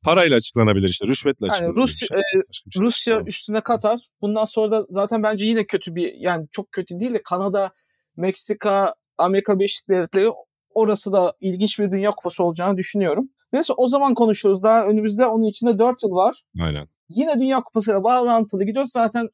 Parayla 0.04 0.36
açıklanabilir 0.36 0.88
işte. 0.88 1.06
Rüşvetle 1.06 1.46
Yani 1.46 1.50
açıklanabilir 1.52 1.82
Rusya- 1.82 2.06
şey. 2.08 2.18
Bir 2.66 2.72
şey 2.72 2.82
Rusya 2.82 3.14
değil. 3.16 3.26
üstüne 3.26 3.60
Katar. 3.60 4.00
Bundan 4.20 4.44
sonra 4.44 4.70
da 4.70 4.86
zaten 4.90 5.22
bence 5.22 5.46
yine 5.46 5.66
kötü 5.66 5.94
bir 5.94 6.12
yani 6.14 6.46
çok 6.52 6.72
kötü 6.72 7.00
değil 7.00 7.14
de 7.14 7.22
Kanada, 7.22 7.70
Meksika, 8.16 8.94
Amerika 9.18 9.58
Birleşik 9.58 9.88
Devletleri 9.88 10.30
orası 10.74 11.12
da 11.12 11.34
ilginç 11.40 11.78
bir 11.78 11.90
Dünya 11.90 12.10
Kupası 12.10 12.44
olacağını 12.44 12.76
düşünüyorum. 12.76 13.28
Neyse 13.52 13.72
o 13.76 13.88
zaman 13.88 14.14
konuşuruz. 14.14 14.62
Daha 14.62 14.86
önümüzde 14.86 15.26
onun 15.26 15.44
içinde 15.44 15.78
4 15.78 16.02
yıl 16.02 16.10
var. 16.10 16.42
Aynen. 16.60 16.88
Yine 17.10 17.40
Dünya 17.40 17.60
Kupası'yla 17.60 18.04
bağlantılı 18.04 18.64
gidiyoruz. 18.64 18.92
Zaten 18.92 19.28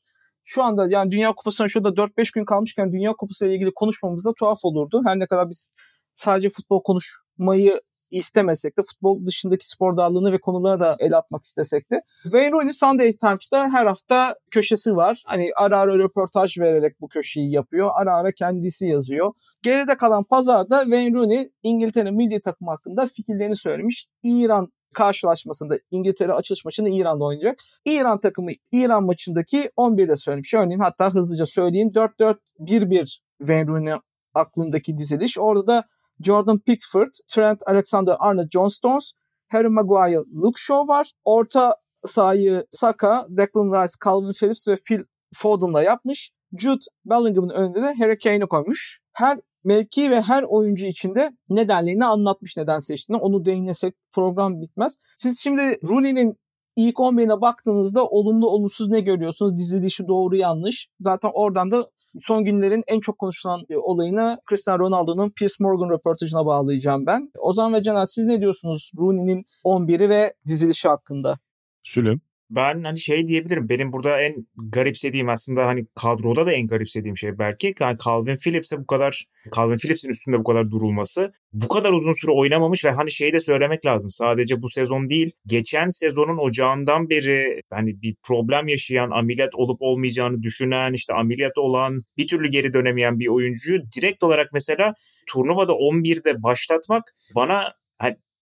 şu 0.44 0.62
anda 0.62 0.86
yani 0.90 1.10
Dünya 1.10 1.32
Kupası'na 1.32 1.68
şurada 1.68 1.88
4-5 1.88 2.34
gün 2.34 2.44
kalmışken 2.44 2.92
Dünya 2.92 3.12
Kupası 3.12 3.46
ile 3.46 3.54
ilgili 3.54 3.74
konuşmamız 3.74 4.24
da 4.24 4.32
tuhaf 4.38 4.58
olurdu. 4.62 5.02
Her 5.06 5.18
ne 5.18 5.26
kadar 5.26 5.48
biz 5.50 5.70
sadece 6.14 6.48
futbol 6.50 6.82
konuşmayı 6.82 7.80
istemesek 8.10 8.78
de 8.78 8.82
futbol 8.82 9.26
dışındaki 9.26 9.68
spor 9.68 9.96
dallarını 9.96 10.32
ve 10.32 10.40
konulara 10.40 10.80
da 10.80 10.96
el 10.98 11.16
atmak 11.16 11.44
istesek 11.44 11.90
de. 11.90 12.00
Wayne 12.22 12.50
Rooney 12.52 12.72
Sunday 12.72 13.12
Times'ta 13.12 13.70
her 13.70 13.86
hafta 13.86 14.34
köşesi 14.50 14.96
var. 14.96 15.22
Hani 15.26 15.50
ara 15.56 15.78
ara 15.78 15.98
röportaj 15.98 16.58
vererek 16.58 17.00
bu 17.00 17.08
köşeyi 17.08 17.52
yapıyor. 17.52 17.90
Ara 17.94 18.16
ara 18.16 18.32
kendisi 18.32 18.86
yazıyor. 18.86 19.32
Geride 19.62 19.96
kalan 19.96 20.24
pazarda 20.24 20.82
Wayne 20.82 21.14
Rooney 21.14 21.50
İngiltere 21.62 22.10
milli 22.10 22.40
takımı 22.40 22.70
hakkında 22.70 23.06
fikirlerini 23.06 23.56
söylemiş. 23.56 24.06
İran 24.22 24.68
karşılaşmasında 24.94 25.78
İngiltere 25.90 26.32
açılış 26.32 26.64
maçını 26.64 26.88
İran'da 26.88 27.24
oynayacak. 27.24 27.58
İran 27.84 28.20
takımı 28.20 28.50
İran 28.72 29.04
maçındaki 29.04 29.70
11'de 29.76 30.16
söylemiş. 30.16 30.54
Örneğin 30.54 30.80
hatta 30.80 31.14
hızlıca 31.14 31.46
söyleyeyim 31.46 31.88
4-4-1-1 31.88 33.18
Wayne 33.38 33.66
Rooney 33.66 33.94
aklındaki 34.34 34.98
diziliş. 34.98 35.38
Orada 35.38 35.66
da 35.66 35.84
Jordan 36.24 36.58
Pickford, 36.58 37.10
Trent 37.28 37.62
Alexander-Arnold, 37.66 38.50
John 38.50 38.68
Stones, 38.68 39.12
Harry 39.48 39.68
Maguire, 39.68 40.24
Luke 40.42 40.60
Shaw 40.60 40.88
var. 40.88 41.12
Orta 41.24 41.76
sahayı 42.06 42.66
Saka, 42.70 43.26
Declan 43.28 43.82
Rice, 43.82 43.94
Calvin 44.04 44.32
Phillips 44.32 44.68
ve 44.68 44.76
Phil 44.88 45.00
Foden'la 45.34 45.82
yapmış. 45.82 46.30
Jude 46.58 46.84
Bellingham'ın 47.04 47.48
önünde 47.48 47.82
de 47.82 47.94
Harry 47.94 48.18
Kane'i 48.18 48.46
koymuş. 48.46 49.00
Her 49.12 49.38
mevki 49.66 50.10
ve 50.10 50.22
her 50.22 50.42
oyuncu 50.42 50.86
içinde 50.86 51.32
nedenlerini 51.48 52.04
anlatmış 52.04 52.56
neden 52.56 52.78
seçtiğini. 52.78 53.22
Onu 53.22 53.44
değinesek 53.44 53.94
program 54.12 54.60
bitmez. 54.60 54.96
Siz 55.16 55.40
şimdi 55.40 55.60
Rooney'nin 55.88 56.36
ilk 56.76 56.96
11'ine 56.96 57.40
baktığınızda 57.40 58.06
olumlu 58.06 58.48
olumsuz 58.50 58.88
ne 58.88 59.00
görüyorsunuz? 59.00 59.56
Dizilişi 59.56 60.08
doğru 60.08 60.36
yanlış. 60.36 60.88
Zaten 61.00 61.30
oradan 61.34 61.70
da 61.70 61.90
son 62.20 62.44
günlerin 62.44 62.84
en 62.86 63.00
çok 63.00 63.18
konuşulan 63.18 63.60
e, 63.70 63.76
olayını 63.76 64.38
Cristiano 64.48 64.78
Ronaldo'nun 64.78 65.30
Piers 65.30 65.60
Morgan 65.60 65.90
röportajına 65.90 66.46
bağlayacağım 66.46 67.06
ben. 67.06 67.30
Ozan 67.38 67.74
ve 67.74 67.82
Caner 67.82 68.04
siz 68.04 68.24
ne 68.24 68.40
diyorsunuz 68.40 68.90
Rooney'nin 68.98 69.44
11'i 69.64 70.08
ve 70.08 70.34
dizilişi 70.46 70.88
hakkında? 70.88 71.38
Sülüm. 71.82 72.20
Ben 72.50 72.84
hani 72.84 72.98
şey 72.98 73.28
diyebilirim. 73.28 73.68
Benim 73.68 73.92
burada 73.92 74.20
en 74.20 74.46
garipsediğim 74.56 75.28
aslında 75.28 75.66
hani 75.66 75.86
kadroda 75.94 76.46
da 76.46 76.52
en 76.52 76.66
garipsediğim 76.66 77.16
şey 77.16 77.38
belki 77.38 77.74
yani 77.80 77.96
Calvin 78.04 78.36
Phillips'e 78.36 78.78
bu 78.78 78.86
kadar 78.86 79.24
Calvin 79.56 79.76
Phillips'in 79.76 80.08
üstünde 80.08 80.38
bu 80.38 80.44
kadar 80.44 80.70
durulması. 80.70 81.32
Bu 81.52 81.68
kadar 81.68 81.92
uzun 81.92 82.12
süre 82.12 82.32
oynamamış 82.32 82.84
ve 82.84 82.90
hani 82.90 83.10
şeyi 83.10 83.32
de 83.32 83.40
söylemek 83.40 83.86
lazım. 83.86 84.10
Sadece 84.10 84.62
bu 84.62 84.68
sezon 84.68 85.08
değil. 85.08 85.30
Geçen 85.46 85.88
sezonun 85.88 86.38
ocağından 86.38 87.10
beri 87.10 87.60
hani 87.70 88.02
bir 88.02 88.16
problem 88.22 88.68
yaşayan, 88.68 89.10
ameliyat 89.10 89.54
olup 89.54 89.82
olmayacağını 89.82 90.42
düşünen, 90.42 90.92
işte 90.92 91.14
ameliyat 91.14 91.58
olan, 91.58 92.04
bir 92.16 92.28
türlü 92.28 92.48
geri 92.48 92.72
dönemeyen 92.72 93.18
bir 93.18 93.26
oyuncuyu 93.26 93.80
direkt 93.96 94.22
olarak 94.22 94.52
mesela 94.52 94.94
turnuvada 95.26 95.72
11'de 95.72 96.42
başlatmak 96.42 97.02
bana 97.34 97.72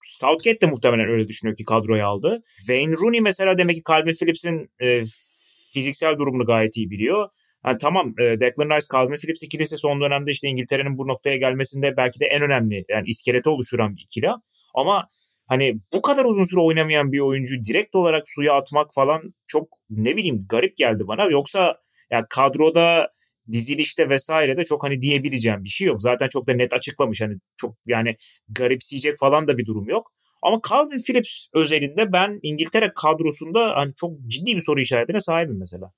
Southgate 0.04 0.60
de 0.60 0.66
muhtemelen 0.66 1.08
öyle 1.08 1.28
düşünüyor 1.28 1.56
ki 1.56 1.64
kadroya 1.64 2.06
aldı. 2.06 2.42
Wayne 2.58 2.92
Rooney 2.92 3.20
mesela 3.20 3.58
demek 3.58 3.76
ki 3.76 3.82
Calvin 3.88 4.14
Phillips'in 4.14 4.70
e, 4.80 5.00
fiziksel 5.72 6.18
durumunu 6.18 6.46
gayet 6.46 6.76
iyi 6.76 6.90
biliyor. 6.90 7.28
Ha, 7.62 7.78
tamam 7.78 8.14
e, 8.20 8.40
Declan 8.40 8.76
Rice, 8.76 8.86
Calvin 8.92 9.16
Phillips 9.16 9.42
ikilisi 9.42 9.78
son 9.78 10.00
dönemde 10.00 10.30
işte 10.30 10.48
İngiltere'nin 10.48 10.98
bu 10.98 11.08
noktaya 11.08 11.36
gelmesinde 11.36 11.96
belki 11.96 12.20
de 12.20 12.26
en 12.26 12.42
önemli 12.42 12.84
yani 12.88 13.08
iskeleti 13.08 13.48
oluşturan 13.48 13.96
bir 13.96 14.02
ikili. 14.02 14.28
Ama 14.74 15.08
hani 15.46 15.74
bu 15.92 16.02
kadar 16.02 16.24
uzun 16.24 16.44
süre 16.44 16.60
oynamayan 16.60 17.12
bir 17.12 17.20
oyuncu 17.20 17.54
direkt 17.68 17.94
olarak 17.94 18.22
suya 18.26 18.54
atmak 18.54 18.94
falan 18.94 19.34
çok 19.46 19.68
ne 19.90 20.16
bileyim 20.16 20.46
garip 20.48 20.76
geldi 20.76 21.02
bana. 21.06 21.24
Yoksa 21.24 21.76
ya 22.10 22.26
kadroda 22.30 23.08
dizilişte 23.52 24.08
vesaire 24.08 24.56
de 24.56 24.64
çok 24.64 24.84
hani 24.84 25.00
diyebileceğim 25.00 25.64
bir 25.64 25.68
şey 25.68 25.86
yok. 25.86 26.02
Zaten 26.02 26.28
çok 26.28 26.46
da 26.46 26.52
net 26.52 26.72
açıklamış 26.72 27.20
hani 27.20 27.34
çok 27.56 27.76
yani 27.86 28.16
garipseyecek 28.48 29.18
falan 29.18 29.48
da 29.48 29.58
bir 29.58 29.66
durum 29.66 29.88
yok. 29.88 30.12
Ama 30.42 30.60
Calvin 30.70 31.02
Phillips 31.02 31.46
özelinde 31.54 32.12
ben 32.12 32.40
İngiltere 32.42 32.92
kadrosunda 32.96 33.76
hani 33.76 33.94
çok 33.94 34.12
ciddi 34.26 34.56
bir 34.56 34.60
soru 34.60 34.80
işaretine 34.80 35.20
sahibim 35.20 35.58
mesela. 35.58 35.92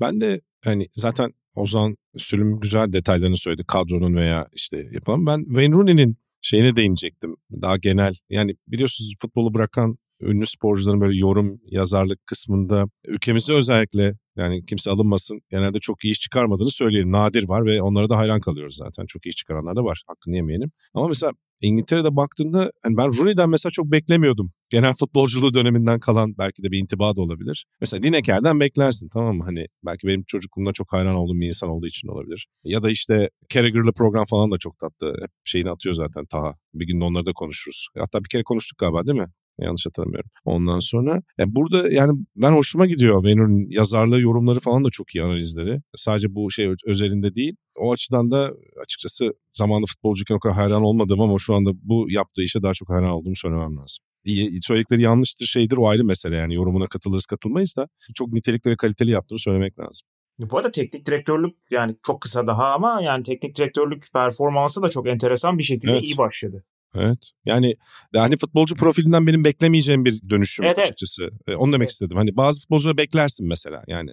Ben 0.00 0.20
de 0.20 0.40
hani 0.64 0.88
zaten 0.92 1.32
Ozan 1.54 1.96
Sülüm 2.16 2.60
güzel 2.60 2.92
detaylarını 2.92 3.36
söyledi 3.36 3.64
kadronun 3.66 4.16
veya 4.16 4.46
işte 4.52 4.88
yapılan. 4.92 5.26
Ben 5.26 5.44
Wayne 5.44 5.74
Rooney'nin 5.74 6.16
şeyine 6.40 6.76
değinecektim 6.76 7.36
daha 7.52 7.76
genel. 7.76 8.14
Yani 8.30 8.56
biliyorsunuz 8.68 9.14
futbolu 9.20 9.54
bırakan 9.54 9.98
ünlü 10.20 10.46
sporcuların 10.46 11.00
böyle 11.00 11.18
yorum 11.18 11.60
yazarlık 11.66 12.26
kısmında 12.26 12.84
ülkemizde 13.06 13.52
özellikle 13.52 14.14
yani 14.36 14.64
kimse 14.66 14.90
alınmasın 14.90 15.40
genelde 15.50 15.80
çok 15.80 16.04
iyi 16.04 16.12
iş 16.12 16.20
çıkarmadığını 16.20 16.70
söyleyelim. 16.70 17.12
Nadir 17.12 17.48
var 17.48 17.66
ve 17.66 17.82
onlara 17.82 18.08
da 18.08 18.16
hayran 18.16 18.40
kalıyoruz 18.40 18.76
zaten. 18.76 19.06
Çok 19.06 19.26
iyi 19.26 19.28
iş 19.28 19.36
çıkaranlar 19.36 19.76
da 19.76 19.84
var. 19.84 20.02
Hakkını 20.06 20.36
yemeyelim. 20.36 20.70
Ama 20.94 21.08
mesela 21.08 21.32
İngiltere'de 21.60 22.16
baktığında 22.16 22.72
hani 22.82 22.96
ben 22.96 23.18
Rooney'den 23.18 23.50
mesela 23.50 23.70
çok 23.72 23.86
beklemiyordum. 23.92 24.52
Genel 24.70 24.94
futbolculuğu 24.94 25.54
döneminden 25.54 26.00
kalan 26.00 26.34
belki 26.38 26.62
de 26.62 26.70
bir 26.70 26.78
intiba 26.78 27.16
da 27.16 27.20
olabilir. 27.20 27.66
Mesela 27.80 28.02
Lineker'den 28.02 28.60
beklersin 28.60 29.08
tamam 29.12 29.36
mı? 29.36 29.44
Hani 29.44 29.66
belki 29.86 30.06
benim 30.06 30.24
çocukluğumda 30.26 30.72
çok 30.72 30.92
hayran 30.92 31.14
olduğum 31.14 31.40
bir 31.40 31.46
insan 31.46 31.68
olduğu 31.68 31.86
için 31.86 32.08
olabilir. 32.08 32.46
Ya 32.64 32.82
da 32.82 32.90
işte 32.90 33.30
Carragher'lı 33.48 33.92
program 33.92 34.24
falan 34.24 34.50
da 34.50 34.58
çok 34.58 34.78
tatlı. 34.78 35.08
Hep 35.22 35.30
şeyini 35.44 35.70
atıyor 35.70 35.94
zaten 35.94 36.26
Taha. 36.26 36.52
Bir 36.74 36.86
gün 36.86 37.00
onları 37.00 37.26
da 37.26 37.32
konuşuruz. 37.32 37.88
Hatta 37.98 38.24
bir 38.24 38.28
kere 38.28 38.42
konuştuk 38.42 38.78
galiba 38.78 39.06
değil 39.06 39.18
mi? 39.18 39.28
Yanlış 39.60 39.86
hatırlamıyorum. 39.86 40.30
Ondan 40.44 40.80
sonra 40.80 41.22
yani 41.38 41.54
burada 41.54 41.90
yani 41.90 42.12
ben 42.36 42.52
hoşuma 42.52 42.86
gidiyor 42.86 43.22
Wayne'in 43.24 43.70
yazarlığı, 43.70 44.20
yorumları 44.20 44.60
falan 44.60 44.84
da 44.84 44.90
çok 44.90 45.14
iyi 45.14 45.24
analizleri. 45.24 45.80
Sadece 45.96 46.34
bu 46.34 46.50
şey 46.50 46.74
özelinde 46.86 47.34
değil. 47.34 47.56
O 47.76 47.92
açıdan 47.92 48.30
da 48.30 48.50
açıkçası 48.82 49.24
zamanında 49.52 49.86
futbolcuyken 49.86 50.34
o 50.34 50.38
kadar 50.38 50.56
hayran 50.56 50.82
olmadım 50.82 51.20
ama 51.20 51.38
şu 51.38 51.54
anda 51.54 51.70
bu 51.82 52.10
yaptığı 52.10 52.42
işe 52.42 52.62
daha 52.62 52.72
çok 52.72 52.88
hayran 52.88 53.10
olduğumu 53.10 53.36
söylemem 53.36 53.76
lazım. 53.76 54.04
İyi, 54.24 54.62
söyledikleri 54.62 55.02
yanlıştır 55.02 55.46
şeydir 55.46 55.76
o 55.76 55.88
ayrı 55.88 56.04
mesele 56.04 56.36
yani 56.36 56.54
yorumuna 56.54 56.86
katılırız 56.86 57.26
katılmayız 57.26 57.76
da 57.76 57.88
çok 58.14 58.32
nitelikli 58.32 58.70
ve 58.70 58.76
kaliteli 58.76 59.10
yaptığını 59.10 59.38
söylemek 59.38 59.78
lazım. 59.78 60.06
Bu 60.38 60.58
arada 60.58 60.70
teknik 60.70 61.06
direktörlük 61.06 61.56
yani 61.70 61.96
çok 62.06 62.20
kısa 62.20 62.46
daha 62.46 62.66
ama 62.66 63.00
yani 63.02 63.22
teknik 63.22 63.56
direktörlük 63.56 64.12
performansı 64.12 64.82
da 64.82 64.90
çok 64.90 65.08
enteresan 65.08 65.58
bir 65.58 65.62
şekilde 65.62 65.92
evet. 65.92 66.02
iyi 66.02 66.18
başladı. 66.18 66.64
Evet. 66.94 67.18
Yani 67.44 67.74
hani 68.16 68.36
futbolcu 68.36 68.74
profilinden 68.74 69.26
benim 69.26 69.44
beklemeyeceğim 69.44 70.04
bir 70.04 70.20
dönüşüm 70.30 70.64
evet, 70.64 70.78
açıkçası. 70.78 71.22
Evet. 71.48 71.58
Onu 71.58 71.72
demek 71.72 71.86
evet. 71.86 71.90
istedim. 71.90 72.16
Hani 72.16 72.36
bazı 72.36 72.60
futbolcuları 72.60 72.96
beklersin 72.96 73.48
mesela. 73.48 73.82
Yani 73.86 74.10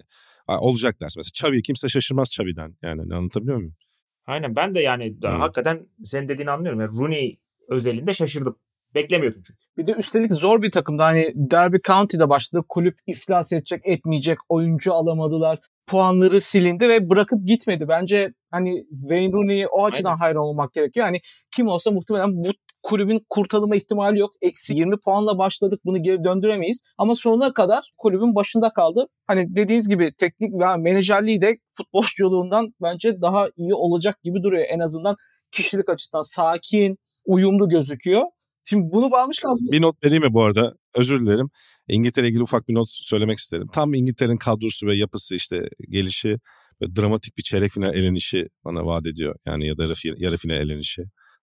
olacak 0.48 1.02
dersin. 1.02 1.20
Mesela 1.20 1.50
Xavi 1.50 1.62
kimse 1.62 1.90
şaşırmaz 1.90 2.28
Xavi'den. 2.28 2.76
Yani 2.82 3.16
anlatabiliyor 3.16 3.58
muyum? 3.58 3.76
Aynen 4.28 4.56
ben 4.56 4.76
de 4.76 4.80
yani 4.80 5.16
hmm. 5.22 5.40
hakikaten 5.40 5.88
senin 6.04 6.30
dediğini 6.30 6.52
anlıyorum. 6.52 6.82
Yani 6.82 6.98
Rooney 7.00 7.40
özelinde 7.70 8.14
şaşırdım. 8.14 8.56
Beklemiyordum 8.96 9.42
çünkü. 9.48 9.60
Bir 9.78 9.88
de 9.88 9.92
üstelik 10.00 10.34
zor 10.34 10.62
bir 10.62 10.72
takımda. 10.72 11.06
Hani 11.06 11.32
Derby 11.36 11.78
County'de 11.88 12.30
başladı. 12.30 12.66
Kulüp 12.70 13.00
iflas 13.08 13.54
edecek, 13.54 13.82
etmeyecek. 13.84 14.38
Oyuncu 14.50 14.94
alamadılar. 14.94 15.60
Puanları 15.88 16.42
silindi 16.42 16.90
ve 16.90 17.10
bırakıp 17.10 17.48
gitmedi. 17.48 17.88
Bence 17.88 18.34
hani 18.52 18.86
Wayne 19.02 19.34
Rooney'e 19.34 19.68
o 19.68 19.86
açıdan 19.86 20.10
Aynen. 20.10 20.20
hayran 20.20 20.44
olmak 20.44 20.74
gerekiyor. 20.74 21.06
Hani 21.06 21.22
kim 21.56 21.68
olsa 21.68 21.92
muhtemelen 21.92 22.32
bu 22.34 22.52
kulübün 22.86 23.26
kurtarılma 23.30 23.76
ihtimali 23.76 24.20
yok. 24.20 24.32
Eksi 24.42 24.74
20 24.74 25.00
puanla 25.00 25.38
başladık 25.38 25.80
bunu 25.86 26.04
geri 26.04 26.24
döndüremeyiz. 26.24 26.82
Ama 26.98 27.16
sonuna 27.16 27.54
kadar 27.54 27.92
kulübün 27.98 28.36
başında 28.36 28.74
kaldı. 28.74 29.08
Hani 29.28 29.56
dediğiniz 29.56 29.90
gibi 29.90 30.14
teknik 30.18 30.54
ve 30.54 30.78
menajerliği 30.78 31.42
de 31.42 31.58
futbolculuğundan 31.72 32.74
bence 32.82 33.22
daha 33.22 33.50
iyi 33.58 33.74
olacak 33.74 34.24
gibi 34.24 34.44
duruyor. 34.44 34.66
En 34.70 34.80
azından 34.80 35.16
kişilik 35.52 35.90
açısından 35.90 36.22
sakin, 36.22 36.98
uyumlu 37.26 37.70
gözüküyor. 37.70 38.24
Şimdi 38.64 38.84
bunu 38.92 39.12
bağlamışken 39.12 39.50
aslında... 39.50 39.72
Bir 39.72 39.82
not 39.82 40.06
vereyim 40.06 40.24
mi 40.24 40.34
bu 40.34 40.44
arada? 40.44 40.74
Özür 40.96 41.20
dilerim. 41.22 41.50
İngiltere 41.88 42.28
ilgili 42.28 42.44
ufak 42.44 42.68
bir 42.68 42.74
not 42.74 42.88
söylemek 42.92 43.38
isterim. 43.38 43.68
Tam 43.74 43.94
İngiltere'nin 43.94 44.38
kadrosu 44.38 44.88
ve 44.88 44.96
yapısı 44.96 45.36
işte 45.36 45.58
gelişi 45.90 46.38
dramatik 46.82 47.38
bir 47.38 47.44
çeyrek 47.44 47.72
final 47.72 47.96
elenişi 47.96 48.48
bana 48.66 48.86
vaat 48.86 49.06
ediyor. 49.06 49.36
Yani 49.46 49.68
ya 49.68 49.78
da 49.78 49.84
yarı 50.18 50.38
final 50.38 50.58
elenişi 50.58 51.04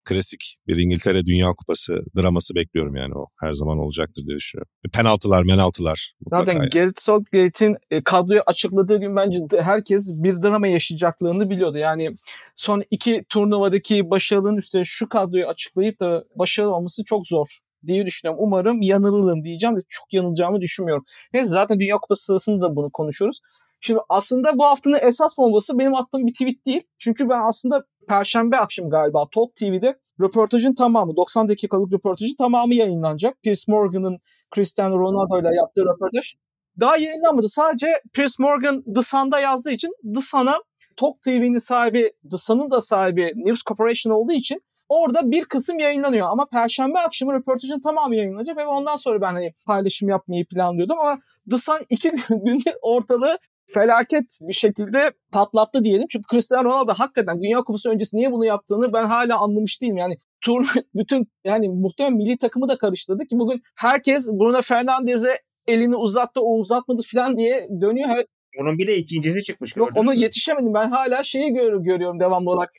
klasik 0.08 0.56
bir 0.66 0.76
İngiltere 0.76 1.26
Dünya 1.26 1.48
Kupası 1.48 1.92
draması 2.16 2.54
bekliyorum 2.54 2.96
yani 2.96 3.14
o 3.14 3.26
her 3.40 3.52
zaman 3.52 3.78
olacaktır 3.78 4.26
diye 4.26 4.36
düşünüyorum. 4.36 4.72
Penaltılar, 4.92 5.42
menaltılar. 5.42 6.12
Zaten 6.30 6.52
yani. 6.52 6.68
Gareth 6.68 7.00
Southgate'in 7.00 7.76
e, 7.90 8.02
kadroyu 8.02 8.40
açıkladığı 8.46 9.00
gün 9.00 9.16
bence 9.16 9.38
herkes 9.60 10.12
bir 10.14 10.42
drama 10.42 10.66
yaşayacaklarını 10.68 11.50
biliyordu. 11.50 11.78
Yani 11.78 12.14
son 12.54 12.82
iki 12.90 13.24
turnuvadaki 13.28 14.10
başarının 14.10 14.56
üstüne 14.56 14.82
şu 14.84 15.08
kadroyu 15.08 15.46
açıklayıp 15.46 16.00
da 16.00 16.24
başarılı 16.36 16.74
olması 16.74 17.04
çok 17.04 17.26
zor 17.26 17.58
diye 17.86 18.06
düşünüyorum. 18.06 18.44
Umarım 18.44 18.82
yanılırım 18.82 19.44
diyeceğim 19.44 19.76
de 19.76 19.80
çok 19.88 20.12
yanılacağımı 20.12 20.60
düşünmüyorum. 20.60 21.04
Neyse 21.34 21.48
zaten 21.48 21.80
Dünya 21.80 21.96
Kupası 21.96 22.24
sırasında 22.24 22.60
da 22.62 22.76
bunu 22.76 22.90
konuşuyoruz. 22.90 23.40
Şimdi 23.80 24.00
aslında 24.08 24.58
bu 24.58 24.64
haftanın 24.64 24.98
esas 25.02 25.38
bombası 25.38 25.78
benim 25.78 25.94
attığım 25.94 26.26
bir 26.26 26.32
tweet 26.32 26.66
değil. 26.66 26.82
Çünkü 26.98 27.28
ben 27.28 27.48
aslında 27.48 27.84
Perşembe 28.08 28.56
akşam 28.56 28.90
galiba 28.90 29.24
Talk 29.34 29.56
TV'de 29.56 29.98
röportajın 30.20 30.74
tamamı 30.74 31.16
90 31.16 31.48
dakikalık 31.48 31.92
röportajın 31.92 32.36
tamamı 32.38 32.74
yayınlanacak. 32.74 33.42
Piers 33.42 33.68
Morgan'ın 33.68 34.18
Cristiano 34.54 34.98
Ronaldo 34.98 35.40
ile 35.40 35.56
yaptığı 35.56 35.80
röportaj. 35.80 36.34
Daha 36.80 36.96
yayınlanmadı. 36.96 37.48
Sadece 37.48 37.86
Piers 38.14 38.38
Morgan 38.38 38.82
The 38.94 39.02
Sun'da 39.02 39.40
yazdığı 39.40 39.70
için 39.70 39.90
The 40.14 40.20
Sun'a 40.20 40.56
Talk 40.96 41.22
TV'nin 41.22 41.58
sahibi, 41.58 42.12
The 42.30 42.36
Sun'ın 42.36 42.70
da 42.70 42.80
sahibi 42.80 43.32
News 43.36 43.62
Corporation 43.62 44.12
olduğu 44.12 44.32
için 44.32 44.62
orada 44.88 45.30
bir 45.30 45.44
kısım 45.44 45.78
yayınlanıyor. 45.78 46.28
Ama 46.30 46.46
Perşembe 46.52 46.98
akşamı 46.98 47.32
röportajın 47.32 47.80
tamamı 47.80 48.16
yayınlanacak 48.16 48.56
ve 48.56 48.66
ondan 48.66 48.96
sonra 48.96 49.20
ben 49.20 49.32
hani 49.32 49.54
paylaşım 49.66 50.08
yapmayı 50.08 50.46
planlıyordum 50.46 50.98
ama 50.98 51.18
The 51.50 51.58
Sun 51.58 51.78
iki 51.90 52.10
gündür 52.30 52.74
ortalığı 52.82 53.38
felaket 53.74 54.38
bir 54.40 54.52
şekilde 54.52 55.12
patlattı 55.32 55.84
diyelim. 55.84 56.06
Çünkü 56.10 56.24
Cristiano 56.30 56.64
Ronaldo 56.64 56.94
hakikaten 56.94 57.42
Dünya 57.42 57.58
Kupası 57.58 57.90
öncesi 57.90 58.16
niye 58.16 58.32
bunu 58.32 58.44
yaptığını 58.44 58.92
ben 58.92 59.04
hala 59.04 59.38
anlamış 59.38 59.82
değilim. 59.82 59.96
Yani 59.96 60.16
tur 60.40 60.66
bütün 60.94 61.26
yani 61.44 61.68
muhtemelen 61.68 62.16
milli 62.16 62.38
takımı 62.38 62.68
da 62.68 62.78
karıştırdı 62.78 63.24
ki 63.24 63.38
bugün 63.38 63.62
herkes 63.76 64.28
Bruno 64.28 64.62
Fernandes'e 64.62 65.38
elini 65.66 65.96
uzattı 65.96 66.40
o 66.40 66.58
uzatmadı 66.58 67.02
falan 67.12 67.36
diye 67.36 67.68
dönüyor. 67.80 68.08
Her... 68.08 68.24
Onun 68.60 68.78
bir 68.78 68.86
de 68.86 68.96
ikincisi 68.96 69.42
çıkmış. 69.42 69.76
Yok 69.76 69.90
onu 69.94 70.14
yetişemedim. 70.14 70.74
Ben 70.74 70.90
hala 70.90 71.22
şeyi 71.22 71.52
gör 71.52 71.80
görüyorum 71.80 72.20
devamlı 72.20 72.50
olarak. 72.50 72.72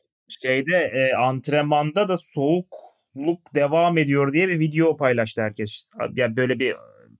Şeyde 0.43 0.91
e, 0.93 1.15
antrenmanda 1.15 2.10
da 2.10 2.17
soğukluk 2.17 3.56
devam 3.56 3.97
ediyor 3.97 4.34
diye 4.34 4.47
bir 4.47 4.60
video 4.60 4.97
paylaştı 4.97 5.41
herkes. 5.41 5.89
Yani 6.15 6.36
böyle 6.36 6.60
bir 6.60 6.75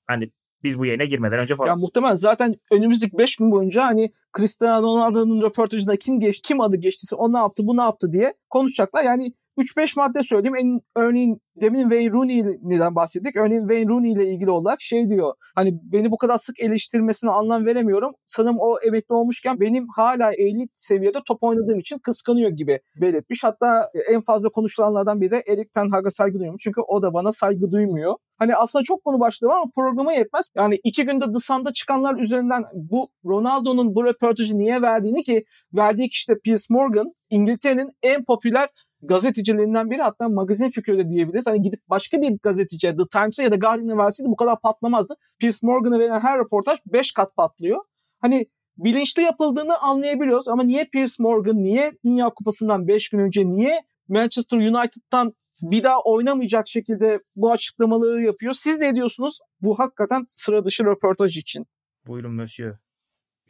hani 0.08 0.32
biz 0.64 0.80
bu 0.80 0.86
yayına 0.86 1.04
girmeden 1.04 1.40
önce 1.40 1.56
falan. 1.56 1.70
Ya 1.70 1.76
muhtemelen 1.76 2.16
zaten 2.16 2.56
önümüzdeki 2.72 3.18
5 3.18 3.36
gün 3.36 3.52
boyunca 3.52 3.86
hani 3.86 4.10
Cristiano 4.38 4.82
Ronaldo'nun 4.82 5.42
röportajında 5.42 5.96
kim 5.96 6.20
geçti, 6.20 6.48
kim 6.48 6.62
adı 6.62 6.76
geçtiyse 6.76 7.16
o 7.16 7.34
ne 7.34 7.38
yaptı, 7.38 7.68
bu 7.68 7.78
ne 7.78 7.82
yaptı 7.82 8.14
diye 8.14 8.34
konuşacaklar. 8.50 9.04
Yani 9.04 9.34
3-5 9.58 9.94
madde 10.00 10.24
söyleyeyim. 10.24 10.56
En, 10.56 10.82
örneğin 10.96 11.42
demin 11.62 11.82
Wayne 11.82 12.14
Rooney'den 12.14 12.96
bahsettik. 12.96 13.36
Örneğin 13.36 13.68
Wayne 13.68 13.90
Rooney 13.90 14.12
ile 14.12 14.26
ilgili 14.26 14.52
olarak 14.52 14.82
şey 14.82 15.10
diyor. 15.10 15.34
Hani 15.56 15.80
beni 15.84 16.12
bu 16.12 16.18
kadar 16.18 16.38
sık 16.38 16.60
eleştirmesine 16.60 17.32
anlam 17.32 17.66
veremiyorum. 17.66 18.12
Sanırım 18.26 18.58
o 18.60 18.78
emekli 18.88 19.16
olmuşken 19.16 19.60
benim 19.60 19.88
hala 19.96 20.32
elit 20.32 20.72
seviyede 20.76 21.20
top 21.28 21.44
oynadığım 21.44 21.80
için 21.80 22.00
kıskanıyor 22.00 22.50
gibi 22.50 22.80
belirtmiş. 23.02 23.44
Hatta 23.44 23.90
en 24.10 24.22
fazla 24.22 24.50
konuşulanlardan 24.50 25.22
biri 25.22 25.32
de 25.32 25.44
Erik 25.48 25.74
Ten 25.74 25.90
Hag'a 25.90 26.12
saygı 26.12 26.34
duyuyorum. 26.34 26.58
Çünkü 26.60 26.82
o 26.82 27.02
da 27.02 27.14
bana 27.14 27.32
saygı 27.32 27.72
duymuyor. 27.72 28.14
Hani 28.38 28.56
aslında 28.56 28.84
çok 28.84 29.04
konu 29.04 29.20
başlığı 29.20 29.48
var 29.48 29.56
ama 29.56 29.72
programa 29.76 30.14
yetmez. 30.14 30.52
Yani 30.56 30.80
iki 30.84 31.06
günde 31.06 31.26
The 31.26 31.40
Sun'da 31.40 31.74
çıkanlar 31.74 32.20
üzerinden 32.20 32.64
bu 32.74 33.10
Ronaldo'nun 33.26 33.96
bu 33.96 34.06
röportajı 34.06 34.58
niye 34.58 34.82
verdiğini 34.82 35.24
ki 35.24 35.44
verdiği 35.74 36.10
kişi 36.10 36.32
de 36.32 36.36
Piers 36.44 36.70
Morgan 36.70 37.14
İngiltere'nin 37.30 37.92
en 38.04 38.24
popüler 38.26 38.70
gazetecilerinden 39.02 39.90
biri 39.90 40.02
hatta 40.02 40.30
magazin 40.30 40.70
fikri 40.70 40.98
de 40.98 41.10
diyebiliriz. 41.10 41.48
Hani 41.50 41.62
gidip 41.62 41.80
başka 41.90 42.22
bir 42.22 42.38
gazeteciye 42.44 42.96
The 42.96 43.04
Times'a 43.12 43.44
ya 43.44 43.52
da 43.52 43.56
Guardian'a 43.56 43.98
verseydi 43.98 44.30
bu 44.30 44.36
kadar 44.36 44.62
patlamazdı. 44.62 45.16
Piers 45.40 45.64
Morgan'a 45.64 46.00
verilen 46.00 46.20
her 46.20 46.40
röportaj 46.40 46.80
5 46.86 47.12
kat 47.12 47.36
patlıyor. 47.36 47.80
Hani 48.22 48.46
bilinçli 48.78 49.22
yapıldığını 49.22 49.80
anlayabiliyoruz 49.80 50.48
ama 50.48 50.64
niye 50.64 50.86
Piers 50.86 51.20
Morgan, 51.20 51.64
niye 51.64 51.92
Dünya 52.06 52.30
Kupası'ndan 52.30 52.88
5 52.88 53.10
gün 53.10 53.20
önce, 53.20 53.46
niye 53.46 53.82
Manchester 54.08 54.58
United'tan 54.58 55.34
bir 55.62 55.84
daha 55.84 56.02
oynamayacak 56.02 56.68
şekilde 56.68 57.20
bu 57.36 57.52
açıklamaları 57.52 58.24
yapıyor. 58.24 58.54
Siz 58.54 58.80
ne 58.80 58.96
diyorsunuz 58.96 59.40
bu 59.62 59.80
hakikaten 59.80 60.24
sıra 60.28 60.66
dışı 60.66 60.86
röportaj 60.86 61.38
için? 61.38 61.66
Buyurun 62.08 62.34
Monsieur. 62.34 62.76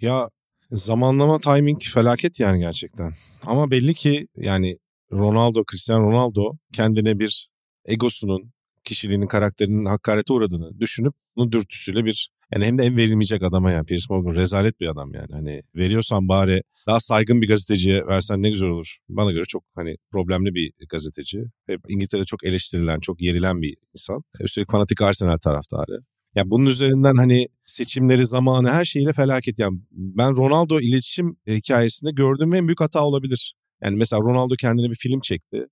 Ya 0.02 0.30
zamanlama 0.72 1.40
timing 1.40 1.82
felaket 1.82 2.40
yani 2.40 2.60
gerçekten. 2.60 3.14
Ama 3.46 3.72
belli 3.72 3.94
ki 3.94 4.28
yani 4.36 4.78
Ronaldo, 5.12 5.64
Cristiano 5.72 6.12
Ronaldo 6.12 6.52
kendine 6.74 7.20
bir 7.20 7.49
egosunun, 7.90 8.52
kişiliğinin, 8.84 9.28
karakterinin 9.28 9.86
hakarete 9.86 10.34
uğradığını 10.34 10.80
düşünüp 10.80 11.14
bunun 11.36 11.52
dürtüsüyle 11.52 12.06
bir 12.06 12.30
yani 12.54 12.66
hem 12.66 12.78
de 12.78 12.84
en 12.84 12.98
verilmeyecek 12.98 13.44
adama 13.44 13.72
yani 13.72 13.86
Piers 13.86 14.10
Morgan 14.10 14.36
rezalet 14.36 14.80
bir 14.80 14.88
adam 14.88 15.14
yani. 15.14 15.32
Hani 15.32 15.64
veriyorsan 15.76 16.28
bari 16.28 16.62
daha 16.88 17.00
saygın 17.00 17.42
bir 17.42 17.48
gazeteciye 17.48 18.06
versen 18.08 18.42
ne 18.42 18.50
güzel 18.50 18.70
olur. 18.70 18.98
Bana 19.10 19.32
göre 19.32 19.44
çok 19.46 19.64
hani 19.76 19.96
problemli 20.12 20.56
bir 20.56 20.74
gazeteci. 20.90 21.44
Hep 21.68 21.82
İngiltere'de 21.90 22.26
çok 22.26 22.44
eleştirilen, 22.44 23.00
çok 23.00 23.22
yerilen 23.22 23.62
bir 23.62 23.76
insan. 23.94 24.24
Üstelik 24.40 24.72
fanatik 24.72 25.02
Arsenal 25.02 25.38
taraftarı. 25.38 26.00
Ya 26.36 26.50
bunun 26.50 26.66
üzerinden 26.66 27.16
hani 27.16 27.48
seçimleri, 27.66 28.26
zamanı 28.26 28.72
her 28.72 28.86
şeyiyle 28.86 29.14
felaket. 29.14 29.60
Yani 29.60 29.80
ben 29.92 30.38
Ronaldo 30.38 30.80
iletişim 30.80 31.38
hikayesinde 31.48 32.12
gördüğüm 32.12 32.54
en 32.54 32.68
büyük 32.68 32.82
hata 32.82 33.06
olabilir. 33.06 33.54
Yani 33.84 33.98
mesela 33.98 34.22
Ronaldo 34.22 34.56
kendine 34.56 34.90
bir 34.90 34.96
film 34.96 35.20
çekti. 35.20 35.66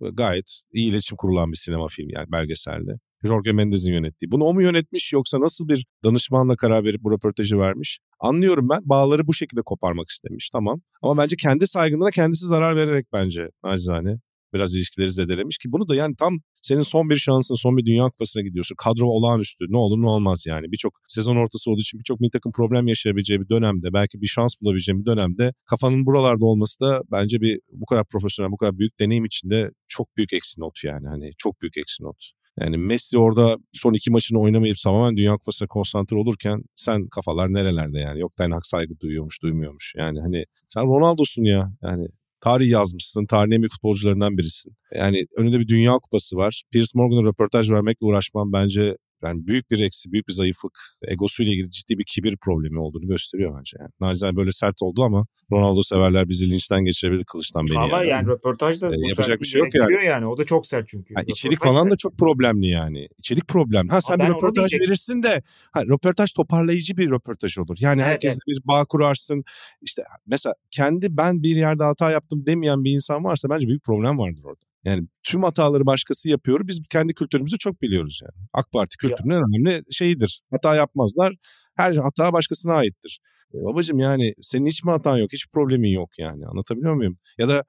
Gayet 0.00 0.60
iyi 0.72 0.90
iletişim 0.90 1.16
kurulan 1.16 1.52
bir 1.52 1.56
sinema 1.56 1.88
filmi 1.88 2.12
yani 2.14 2.32
belgeselde. 2.32 2.92
Jorge 3.24 3.52
Mendes'in 3.52 3.92
yönettiği. 3.92 4.30
Bunu 4.30 4.44
o 4.44 4.54
mu 4.54 4.62
yönetmiş 4.62 5.12
yoksa 5.12 5.40
nasıl 5.40 5.68
bir 5.68 5.86
danışmanla 6.04 6.56
karar 6.56 6.84
verip 6.84 7.02
bu 7.02 7.12
röportajı 7.12 7.58
vermiş? 7.58 7.98
Anlıyorum 8.20 8.68
ben. 8.68 8.80
Bağları 8.84 9.26
bu 9.26 9.34
şekilde 9.34 9.62
koparmak 9.62 10.08
istemiş. 10.08 10.50
Tamam. 10.50 10.80
Ama 11.02 11.22
bence 11.22 11.36
kendi 11.36 11.66
saygınlığına 11.66 12.10
kendisi 12.10 12.46
zarar 12.46 12.76
vererek 12.76 13.06
bence 13.12 13.48
nacizane 13.64 14.18
biraz 14.54 14.74
ilişkileri 14.74 15.10
zedelemiş 15.10 15.58
ki 15.58 15.72
bunu 15.72 15.88
da 15.88 15.94
yani 15.94 16.14
tam 16.18 16.38
senin 16.62 16.82
son 16.82 17.10
bir 17.10 17.16
şansın, 17.16 17.54
son 17.54 17.76
bir 17.76 17.86
Dünya 17.86 18.04
Kupası'na 18.04 18.42
gidiyorsun. 18.42 18.76
Kadro 18.78 19.06
olağanüstü. 19.06 19.64
Ne 19.68 19.76
olur 19.76 20.02
ne 20.02 20.08
olmaz 20.08 20.44
yani. 20.46 20.72
Birçok 20.72 20.92
sezon 21.06 21.36
ortası 21.36 21.70
olduğu 21.70 21.80
için 21.80 21.98
birçok 21.98 22.20
milli 22.20 22.30
takım 22.30 22.52
problem 22.52 22.86
yaşayabileceği 22.86 23.40
bir 23.40 23.48
dönemde, 23.48 23.92
belki 23.92 24.20
bir 24.20 24.26
şans 24.26 24.54
bulabileceği 24.60 24.98
bir 24.98 25.06
dönemde 25.06 25.52
kafanın 25.66 26.06
buralarda 26.06 26.44
olması 26.44 26.80
da 26.80 27.02
bence 27.12 27.40
bir 27.40 27.60
bu 27.72 27.86
kadar 27.86 28.04
profesyonel, 28.04 28.52
bu 28.52 28.56
kadar 28.56 28.78
büyük 28.78 29.00
deneyim 29.00 29.24
içinde 29.24 29.70
çok 29.88 30.16
büyük 30.16 30.32
eksi 30.32 30.60
not 30.60 30.84
yani. 30.84 31.08
Hani 31.08 31.30
çok 31.38 31.62
büyük 31.62 31.76
eksi 31.76 32.04
not. 32.04 32.16
Yani 32.60 32.76
Messi 32.76 33.18
orada 33.18 33.56
son 33.72 33.92
iki 33.92 34.10
maçını 34.10 34.40
oynamayıp 34.40 34.76
tamamen 34.84 35.16
Dünya 35.16 35.32
Kupası'na 35.32 35.68
konsantre 35.68 36.16
olurken 36.16 36.62
sen 36.74 37.08
kafalar 37.08 37.52
nerelerde 37.52 37.98
yani? 37.98 38.20
Yok 38.20 38.36
Ten 38.36 38.50
Hag 38.50 38.62
saygı 38.64 39.00
duyuyormuş, 39.00 39.42
duymuyormuş. 39.42 39.94
Yani 39.96 40.20
hani 40.20 40.44
sen 40.68 40.82
Ronaldo'sun 40.82 41.44
ya. 41.44 41.72
Yani 41.82 42.08
tarih 42.42 42.70
yazmışsın. 42.70 43.26
Tarihin 43.26 43.62
en 43.62 43.68
futbolcularından 43.68 44.38
birisin. 44.38 44.72
Yani 44.94 45.26
önünde 45.36 45.60
bir 45.60 45.68
Dünya 45.68 45.92
Kupası 45.92 46.36
var. 46.36 46.62
Piers 46.72 46.94
Morgan'a 46.94 47.28
röportaj 47.28 47.70
vermekle 47.70 48.06
uğraşmam 48.06 48.52
bence 48.52 48.96
yani 49.22 49.46
büyük 49.46 49.70
bir 49.70 49.80
eksi, 49.80 50.12
büyük 50.12 50.28
bir 50.28 50.32
zayıflık, 50.32 50.78
egosuyla 51.08 51.52
ilgili 51.52 51.70
ciddi 51.70 51.98
bir 51.98 52.04
kibir 52.04 52.36
problemi 52.36 52.80
olduğunu 52.80 53.06
gösteriyor 53.06 53.58
bence. 53.58 53.76
Yani. 53.80 53.90
Nacizane 54.00 54.36
böyle 54.36 54.52
sert 54.52 54.82
oldu 54.82 55.02
ama 55.02 55.26
Ronaldo 55.52 55.82
severler 55.82 56.28
bizi 56.28 56.50
linçten 56.50 56.84
geçirebilir 56.84 57.24
kılıçtan 57.24 57.66
beni. 57.66 57.78
Ama 57.78 57.98
yani, 57.98 58.08
yani 58.08 58.26
röportajda 58.26 58.86
e, 58.86 59.08
yapacak 59.08 59.40
bir 59.40 59.46
şey 59.46 59.58
yok 59.58 59.74
yani. 59.74 60.04
yani. 60.04 60.26
O 60.26 60.38
da 60.38 60.44
çok 60.44 60.66
sert 60.66 60.88
çünkü. 60.88 61.14
Yani 61.16 61.24
içerik 61.28 61.62
falan 61.62 61.90
da 61.90 61.96
çok 61.96 62.18
problemli 62.18 62.66
yani. 62.66 63.08
İçerik 63.18 63.48
problem. 63.48 63.88
Ha 63.88 64.00
sen 64.00 64.18
bir 64.18 64.28
röportaj 64.28 64.74
verirsin 64.74 65.22
de 65.22 65.42
ha, 65.72 65.84
röportaj 65.84 66.32
toparlayıcı 66.32 66.96
bir 66.96 67.10
röportaj 67.10 67.58
olur. 67.58 67.76
Yani 67.80 68.00
evet, 68.00 68.10
herkesle 68.10 68.38
evet. 68.48 68.62
bir 68.64 68.68
bağ 68.68 68.84
kurarsın. 68.84 69.44
İşte 69.82 70.02
mesela 70.26 70.54
kendi 70.70 71.16
ben 71.16 71.42
bir 71.42 71.56
yerde 71.56 71.84
hata 71.84 72.10
yaptım 72.10 72.44
demeyen 72.44 72.84
bir 72.84 72.90
insan 72.90 73.24
varsa 73.24 73.50
bence 73.50 73.66
büyük 73.66 73.84
problem 73.84 74.18
vardır 74.18 74.44
orada. 74.44 74.71
Yani 74.84 75.08
tüm 75.22 75.42
hataları 75.42 75.86
başkası 75.86 76.28
yapıyor. 76.28 76.60
Biz 76.66 76.80
kendi 76.90 77.14
kültürümüzü 77.14 77.58
çok 77.58 77.82
biliyoruz 77.82 78.20
yani. 78.22 78.46
AK 78.52 78.72
Parti 78.72 78.96
kültürünün 78.96 79.34
en 79.34 79.42
önemli 79.42 79.82
şeyidir. 79.90 80.42
Hata 80.50 80.74
yapmazlar. 80.74 81.34
Her 81.76 81.94
hata 81.96 82.32
başkasına 82.32 82.74
aittir. 82.74 83.20
E 83.54 83.56
babacım 83.64 83.98
yani 83.98 84.34
senin 84.40 84.66
hiç 84.66 84.84
mi 84.84 84.90
hatan 84.90 85.16
yok? 85.16 85.32
Hiç 85.32 85.46
problemin 85.52 85.90
yok 85.90 86.10
yani. 86.18 86.46
Anlatabiliyor 86.46 86.94
muyum? 86.94 87.18
Ya 87.38 87.48
da 87.48 87.64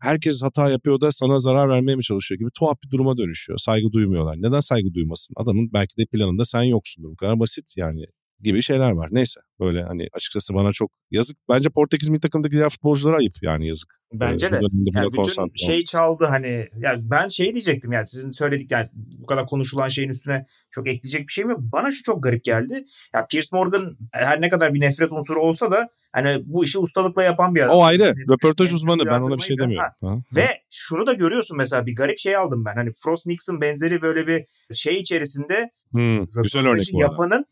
herkes 0.00 0.42
hata 0.42 0.70
yapıyor 0.70 1.00
da 1.00 1.12
sana 1.12 1.38
zarar 1.38 1.68
vermeye 1.68 1.96
mi 1.96 2.02
çalışıyor 2.02 2.38
gibi 2.38 2.50
tuhaf 2.58 2.76
bir 2.84 2.90
duruma 2.90 3.18
dönüşüyor. 3.18 3.58
Saygı 3.58 3.92
duymuyorlar. 3.92 4.36
Neden 4.36 4.60
saygı 4.60 4.94
duymasın? 4.94 5.34
Adamın 5.36 5.70
belki 5.72 5.96
de 5.96 6.06
planında 6.12 6.44
sen 6.44 6.62
yoksundur. 6.62 7.10
Bu 7.10 7.16
kadar 7.16 7.40
basit 7.40 7.76
yani 7.76 8.04
gibi 8.40 8.62
şeyler 8.62 8.90
var. 8.90 9.08
Neyse 9.12 9.40
böyle 9.60 9.82
hani 9.82 10.08
açıkçası 10.12 10.54
bana 10.54 10.72
çok 10.72 10.90
yazık. 11.10 11.36
Bence 11.48 11.70
Portekiz 11.70 12.08
milli 12.08 12.20
takımdaki 12.20 12.56
diğer 12.56 12.68
futbolculara 12.68 13.16
ayıp 13.16 13.34
yani 13.42 13.66
yazık. 13.66 13.98
Bence 14.12 14.46
ee, 14.46 14.50
de. 14.50 14.60
Yani 14.94 15.06
bütün 15.12 15.66
şey 15.66 15.80
çaldı 15.80 16.24
hani 16.24 16.68
yani 16.78 17.00
ben 17.10 17.28
şey 17.28 17.52
diyecektim 17.52 17.92
yani 17.92 18.06
sizin 18.06 18.30
söyledik 18.30 18.70
yani 18.70 18.88
bu 18.92 19.26
kadar 19.26 19.46
konuşulan 19.46 19.88
şeyin 19.88 20.08
üstüne 20.08 20.46
çok 20.70 20.88
ekleyecek 20.88 21.28
bir 21.28 21.32
şey 21.32 21.44
mi? 21.44 21.54
Bana 21.58 21.92
şu 21.92 22.02
çok 22.02 22.22
garip 22.22 22.44
geldi. 22.44 22.72
Ya 22.74 22.80
yani 23.14 23.26
Piers 23.30 23.52
Morgan 23.52 23.96
her 24.12 24.40
ne 24.40 24.48
kadar 24.48 24.74
bir 24.74 24.80
nefret 24.80 25.12
unsuru 25.12 25.40
olsa 25.40 25.70
da 25.70 25.88
hani 26.12 26.42
bu 26.46 26.64
işi 26.64 26.78
ustalıkla 26.78 27.22
yapan 27.22 27.54
bir 27.54 27.60
adam. 27.60 27.76
O 27.76 27.82
ayrı. 27.82 28.02
Yani, 28.02 28.16
Röportaj 28.30 28.72
uzmanı. 28.72 29.06
Ben 29.06 29.20
ona 29.20 29.36
bir 29.36 29.42
şey 29.42 29.58
demiyorum. 29.58 29.90
Ha. 30.00 30.08
Ha. 30.08 30.16
Ve 30.36 30.46
şunu 30.70 31.06
da 31.06 31.12
görüyorsun 31.12 31.56
mesela 31.56 31.86
bir 31.86 31.94
garip 31.94 32.18
şey 32.18 32.36
aldım 32.36 32.64
ben. 32.64 32.74
Hani 32.74 32.90
Frost 32.92 33.26
Nixon 33.26 33.60
benzeri 33.60 34.02
böyle 34.02 34.26
bir 34.26 34.46
şey 34.72 34.98
içerisinde 34.98 35.70
hmm, 35.92 36.26
güzel 36.42 36.66
örnek 36.66 36.94
yapanın 36.94 37.46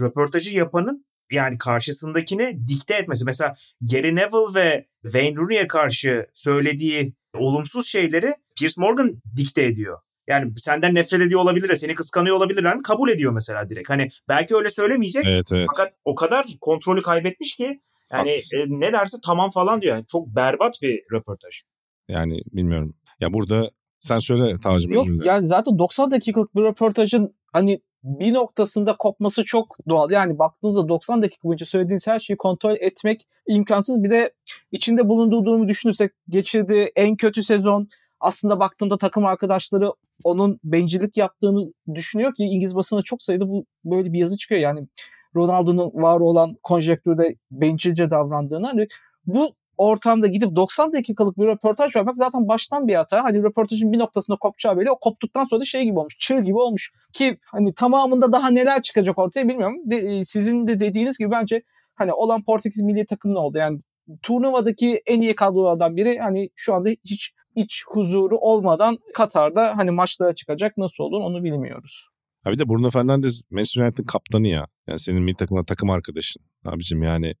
röportajı 0.00 0.56
yapanın 0.56 1.06
yani 1.30 1.58
karşısındakine 1.58 2.58
dikte 2.68 2.94
etmesi. 2.94 3.24
Mesela 3.24 3.56
Gary 3.80 4.14
Neville 4.14 4.54
ve 4.54 4.86
Wayne 5.02 5.36
Rooney'e 5.36 5.66
karşı 5.66 6.26
söylediği 6.34 7.14
olumsuz 7.34 7.86
şeyleri 7.86 8.34
Piers 8.58 8.78
Morgan 8.78 9.22
dikte 9.36 9.64
ediyor. 9.64 9.98
Yani 10.28 10.52
senden 10.58 10.94
nefret 10.94 11.20
ediyor 11.20 11.40
olabilir 11.40 11.68
de 11.68 11.76
seni 11.76 11.94
kıskanıyor 11.94 12.36
olabilirler 12.36 12.76
mi? 12.76 12.82
Kabul 12.82 13.08
ediyor 13.08 13.32
mesela 13.32 13.70
direkt. 13.70 13.90
Hani 13.90 14.08
belki 14.28 14.56
öyle 14.56 14.70
söylemeyecek. 14.70 15.24
Evet, 15.26 15.52
evet. 15.52 15.66
Fakat 15.76 15.94
o 16.04 16.14
kadar 16.14 16.46
kontrolü 16.60 17.02
kaybetmiş 17.02 17.56
ki 17.56 17.80
yani 18.12 18.30
e, 18.30 18.64
ne 18.66 18.92
derse 18.92 19.16
tamam 19.24 19.50
falan 19.50 19.82
diyor. 19.82 19.96
Yani 19.96 20.06
çok 20.06 20.26
berbat 20.26 20.82
bir 20.82 21.02
röportaj. 21.12 21.62
Yani 22.08 22.40
bilmiyorum. 22.52 22.94
Ya 23.20 23.32
burada 23.32 23.68
sen 23.98 24.18
söyle 24.18 24.58
Tacım 24.58 24.92
Yok 24.92 25.06
yani 25.24 25.46
zaten 25.46 25.78
90 25.78 26.10
dakikalık 26.10 26.54
bir 26.56 26.62
röportajın 26.62 27.34
hani 27.52 27.80
bir 28.06 28.34
noktasında 28.34 28.96
kopması 28.96 29.44
çok 29.44 29.76
doğal. 29.88 30.10
Yani 30.10 30.38
baktığınızda 30.38 30.88
90 30.88 31.22
dakika 31.22 31.48
boyunca 31.48 31.66
söylediğiniz 31.66 32.06
her 32.06 32.20
şeyi 32.20 32.36
kontrol 32.36 32.76
etmek 32.80 33.20
imkansız. 33.48 34.02
Bir 34.02 34.10
de 34.10 34.32
içinde 34.72 35.08
bulunduğu 35.08 35.44
durumu 35.44 35.68
düşünürsek 35.68 36.12
geçirdiği 36.28 36.92
en 36.96 37.16
kötü 37.16 37.42
sezon 37.42 37.88
aslında 38.20 38.60
baktığında 38.60 38.98
takım 38.98 39.26
arkadaşları 39.26 39.92
onun 40.24 40.60
bencillik 40.64 41.16
yaptığını 41.16 41.72
düşünüyor 41.94 42.34
ki 42.34 42.44
İngiliz 42.44 42.76
basına 42.76 43.02
çok 43.02 43.22
sayıda 43.22 43.48
bu 43.48 43.64
böyle 43.84 44.12
bir 44.12 44.18
yazı 44.18 44.36
çıkıyor. 44.36 44.60
Yani 44.60 44.88
Ronaldo'nun 45.36 45.90
var 45.94 46.20
olan 46.20 46.56
konjektürde 46.62 47.36
bencilce 47.50 48.10
davrandığını. 48.10 48.66
Hani 48.66 48.86
bu 49.26 49.54
ortamda 49.76 50.26
gidip 50.26 50.56
90 50.56 50.92
dakikalık 50.92 51.38
bir 51.38 51.46
röportaj 51.46 51.96
vermek 51.96 52.16
zaten 52.16 52.48
baştan 52.48 52.88
bir 52.88 52.94
hata. 52.94 53.24
Hani 53.24 53.42
röportajın 53.42 53.92
bir 53.92 53.98
noktasında 53.98 54.36
kopacağı 54.36 54.78
belli. 54.78 54.90
O 54.90 54.98
koptuktan 54.98 55.44
sonra 55.44 55.60
da 55.60 55.64
şey 55.64 55.84
gibi 55.84 55.98
olmuş. 55.98 56.16
Çığ 56.18 56.40
gibi 56.40 56.58
olmuş. 56.58 56.92
Ki 57.12 57.38
hani 57.52 57.74
tamamında 57.74 58.32
daha 58.32 58.50
neler 58.50 58.82
çıkacak 58.82 59.18
ortaya 59.18 59.48
bilmiyorum. 59.48 59.76
De, 59.84 59.96
e, 59.96 60.24
sizin 60.24 60.66
de 60.66 60.80
dediğiniz 60.80 61.18
gibi 61.18 61.30
bence 61.30 61.62
hani 61.94 62.12
olan 62.12 62.44
Portekiz 62.44 62.82
milli 62.82 63.06
takımı 63.06 63.38
oldu. 63.38 63.58
Yani 63.58 63.80
turnuvadaki 64.22 65.02
en 65.06 65.20
iyi 65.20 65.34
kadrolardan 65.34 65.96
biri 65.96 66.18
hani 66.18 66.50
şu 66.54 66.74
anda 66.74 66.88
hiç 66.88 67.32
hiç 67.56 67.84
huzuru 67.86 68.38
olmadan 68.38 68.98
Katar'da 69.14 69.76
hani 69.76 69.90
maçlara 69.90 70.34
çıkacak 70.34 70.76
nasıl 70.76 71.04
olur 71.04 71.20
onu 71.20 71.44
bilmiyoruz. 71.44 72.08
Ha 72.44 72.52
bir 72.52 72.58
de 72.58 72.68
Bruno 72.68 72.90
Fernandes 72.90 73.42
Manchester 73.50 73.82
United'ın 73.82 74.06
kaptanı 74.06 74.48
ya. 74.48 74.66
Yani 74.86 74.98
senin 74.98 75.22
milli 75.22 75.36
takımla 75.36 75.64
takım 75.64 75.90
arkadaşın. 75.90 76.42
Abicim 76.64 77.02
yani 77.02 77.34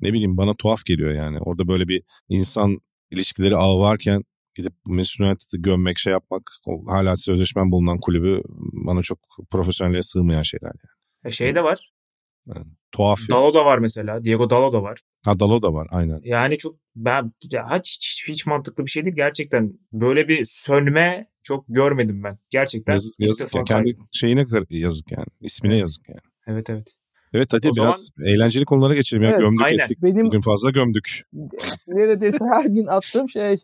ne 0.00 0.12
bileyim 0.12 0.36
bana 0.36 0.54
tuhaf 0.54 0.84
geliyor 0.84 1.10
yani. 1.10 1.38
Orada 1.40 1.68
böyle 1.68 1.88
bir 1.88 2.02
insan 2.28 2.78
ilişkileri 3.10 3.56
ağı 3.56 3.78
varken 3.78 4.22
gidip 4.56 4.72
Manchester 4.88 5.24
United'ı 5.24 5.62
gömmek, 5.62 5.98
şey 5.98 6.12
yapmak, 6.12 6.50
hala 6.86 7.16
sözleşmen 7.16 7.70
bulunan 7.70 7.98
kulübü 8.00 8.42
bana 8.72 9.02
çok 9.02 9.18
profesyonelliğe 9.50 10.02
sığmayan 10.02 10.42
şeyler 10.42 10.72
yani. 10.74 10.90
E 11.24 11.30
şey 11.30 11.54
de 11.54 11.64
var. 11.64 11.92
Yani, 12.46 12.66
tuhaf. 12.92 13.20
Dalo 13.30 13.54
da 13.54 13.64
var 13.64 13.78
mesela. 13.78 14.24
Diego 14.24 14.50
Dalo 14.50 14.72
da 14.72 14.82
var. 14.82 15.00
Ha 15.24 15.40
Dalo 15.40 15.62
da 15.62 15.72
var 15.72 15.86
aynen. 15.90 16.20
Yani 16.24 16.58
çok 16.58 16.76
ben 16.96 17.32
ya, 17.52 17.78
hiç, 17.78 17.98
hiç, 18.02 18.24
hiç 18.28 18.46
mantıklı 18.46 18.86
bir 18.86 18.90
şey 18.90 19.04
değil 19.04 19.16
gerçekten. 19.16 19.72
Böyle 19.92 20.28
bir 20.28 20.44
sönme 20.44 21.30
çok 21.42 21.64
görmedim 21.68 22.24
ben. 22.24 22.38
Gerçekten. 22.50 22.92
Yazık, 22.92 23.20
yazık 23.20 23.54
ya, 23.54 23.62
kendi 23.62 23.94
şeyine 24.12 24.46
yazık 24.70 25.12
yani. 25.12 25.26
İsmine 25.40 25.72
evet. 25.72 25.80
yazık 25.80 26.08
yani. 26.08 26.20
Evet 26.46 26.70
evet. 26.70 26.96
Evet 27.34 27.52
hadi 27.52 27.68
o 27.68 27.76
biraz 27.76 28.10
zaman... 28.16 28.30
eğlenceli 28.30 28.64
konulara 28.64 28.94
geçelim 28.94 29.22
ya. 29.22 29.30
Evet, 29.30 29.40
gömdük 29.40 29.62
aynen. 29.62 29.84
ettik. 29.84 30.02
Benim 30.02 30.26
Bugün 30.26 30.40
fazla 30.40 30.70
gömdük. 30.70 31.22
Neredeyse 31.88 32.44
her 32.52 32.64
gün 32.64 32.86
attığım 32.86 33.28
şey 33.28 33.56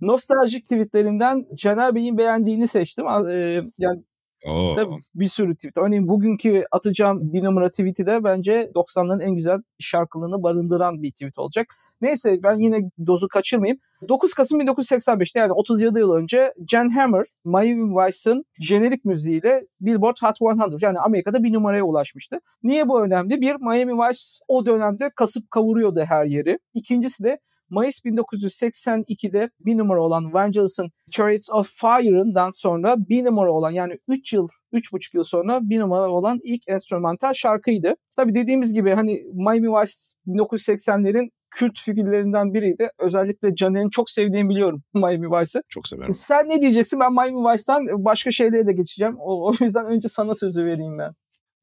nostaljik 0.00 0.64
tweetlerimden 0.64 1.46
Caner 1.54 1.94
Bey'in 1.94 2.18
beğendiğini 2.18 2.68
seçtim. 2.68 3.06
Ee, 3.06 3.62
yani 3.78 4.02
Oo. 4.46 4.74
Tabii 4.74 4.94
bir 5.14 5.28
sürü 5.28 5.54
tweet. 5.54 5.78
Örneğin 5.78 6.08
bugünkü 6.08 6.64
atacağım 6.70 7.32
bir 7.32 7.44
numara 7.44 7.70
tweet'i 7.70 8.06
de 8.06 8.24
bence 8.24 8.70
90'ların 8.74 9.22
en 9.22 9.34
güzel 9.34 9.58
şarkılığını 9.78 10.42
barındıran 10.42 11.02
bir 11.02 11.12
tweet 11.12 11.38
olacak. 11.38 11.66
Neyse 12.00 12.42
ben 12.42 12.58
yine 12.58 12.90
dozu 13.06 13.28
kaçırmayayım. 13.28 13.78
9 14.08 14.34
Kasım 14.34 14.60
1985'te 14.60 15.40
yani 15.40 15.52
37 15.52 15.98
yıl 15.98 16.12
önce 16.12 16.54
Jan 16.70 16.88
Hammer, 16.88 17.26
Miami 17.44 17.94
Vice'ın 17.96 18.44
jenerik 18.60 19.04
müziğiyle 19.04 19.66
Billboard 19.80 20.16
Hot 20.22 20.36
100 20.72 20.82
yani 20.82 20.98
Amerika'da 20.98 21.42
bir 21.42 21.52
numaraya 21.52 21.84
ulaşmıştı. 21.84 22.40
Niye 22.62 22.88
bu 22.88 23.04
önemli? 23.04 23.40
Bir, 23.40 23.54
Miami 23.54 23.92
Vice 23.92 24.20
o 24.48 24.66
dönemde 24.66 25.10
kasıp 25.16 25.50
kavuruyordu 25.50 26.00
her 26.08 26.24
yeri. 26.24 26.58
İkincisi 26.74 27.24
de 27.24 27.38
Mayıs 27.70 28.00
1982'de 28.04 29.50
bir 29.60 29.78
numara 29.78 30.02
olan 30.02 30.32
Vangelis'ın 30.32 30.90
Chariots 31.10 31.50
of 31.50 31.70
Fire'ından 31.80 32.50
sonra 32.50 32.96
bir 33.08 33.24
numara 33.24 33.52
olan 33.52 33.70
yani 33.70 33.98
3 34.08 34.32
yıl, 34.32 34.48
3,5 34.72 35.16
yıl 35.16 35.22
sonra 35.22 35.60
bir 35.62 35.80
numara 35.80 36.10
olan 36.10 36.38
ilk 36.44 36.62
enstrümantal 36.68 37.32
şarkıydı. 37.34 37.94
Tabii 38.16 38.34
dediğimiz 38.34 38.74
gibi 38.74 38.90
hani 38.90 39.22
Miami 39.34 39.68
Vice 39.68 39.92
1980'lerin 40.26 41.30
kült 41.50 41.78
figürlerinden 41.78 42.54
biriydi. 42.54 42.88
Özellikle 42.98 43.54
Caner'in 43.54 43.90
çok 43.90 44.10
sevdiğini 44.10 44.48
biliyorum 44.48 44.82
Miami 44.94 45.26
Vice'ı. 45.30 45.62
Çok 45.68 45.88
severim. 45.88 46.12
Sen 46.12 46.48
ne 46.48 46.60
diyeceksin? 46.60 47.00
Ben 47.00 47.12
Miami 47.12 47.48
Vice'dan 47.48 48.04
başka 48.04 48.30
şeylere 48.30 48.66
de 48.66 48.72
geçeceğim. 48.72 49.16
O, 49.18 49.48
o 49.48 49.52
yüzden 49.60 49.86
önce 49.86 50.08
sana 50.08 50.34
sözü 50.34 50.64
vereyim 50.64 50.98
ben. 50.98 51.12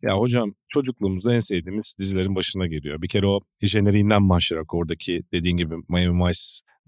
Ya 0.01 0.17
hocam 0.17 0.53
çocukluğumuzda 0.67 1.35
en 1.35 1.41
sevdiğimiz 1.41 1.95
dizilerin 1.99 2.35
başına 2.35 2.67
geliyor. 2.67 3.01
Bir 3.01 3.07
kere 3.07 3.27
o 3.27 3.39
jeneriğinden 3.61 4.29
başlayarak 4.29 4.73
oradaki 4.73 5.23
dediğin 5.33 5.57
gibi 5.57 5.75
Miami 5.89 6.25
Vice 6.25 6.39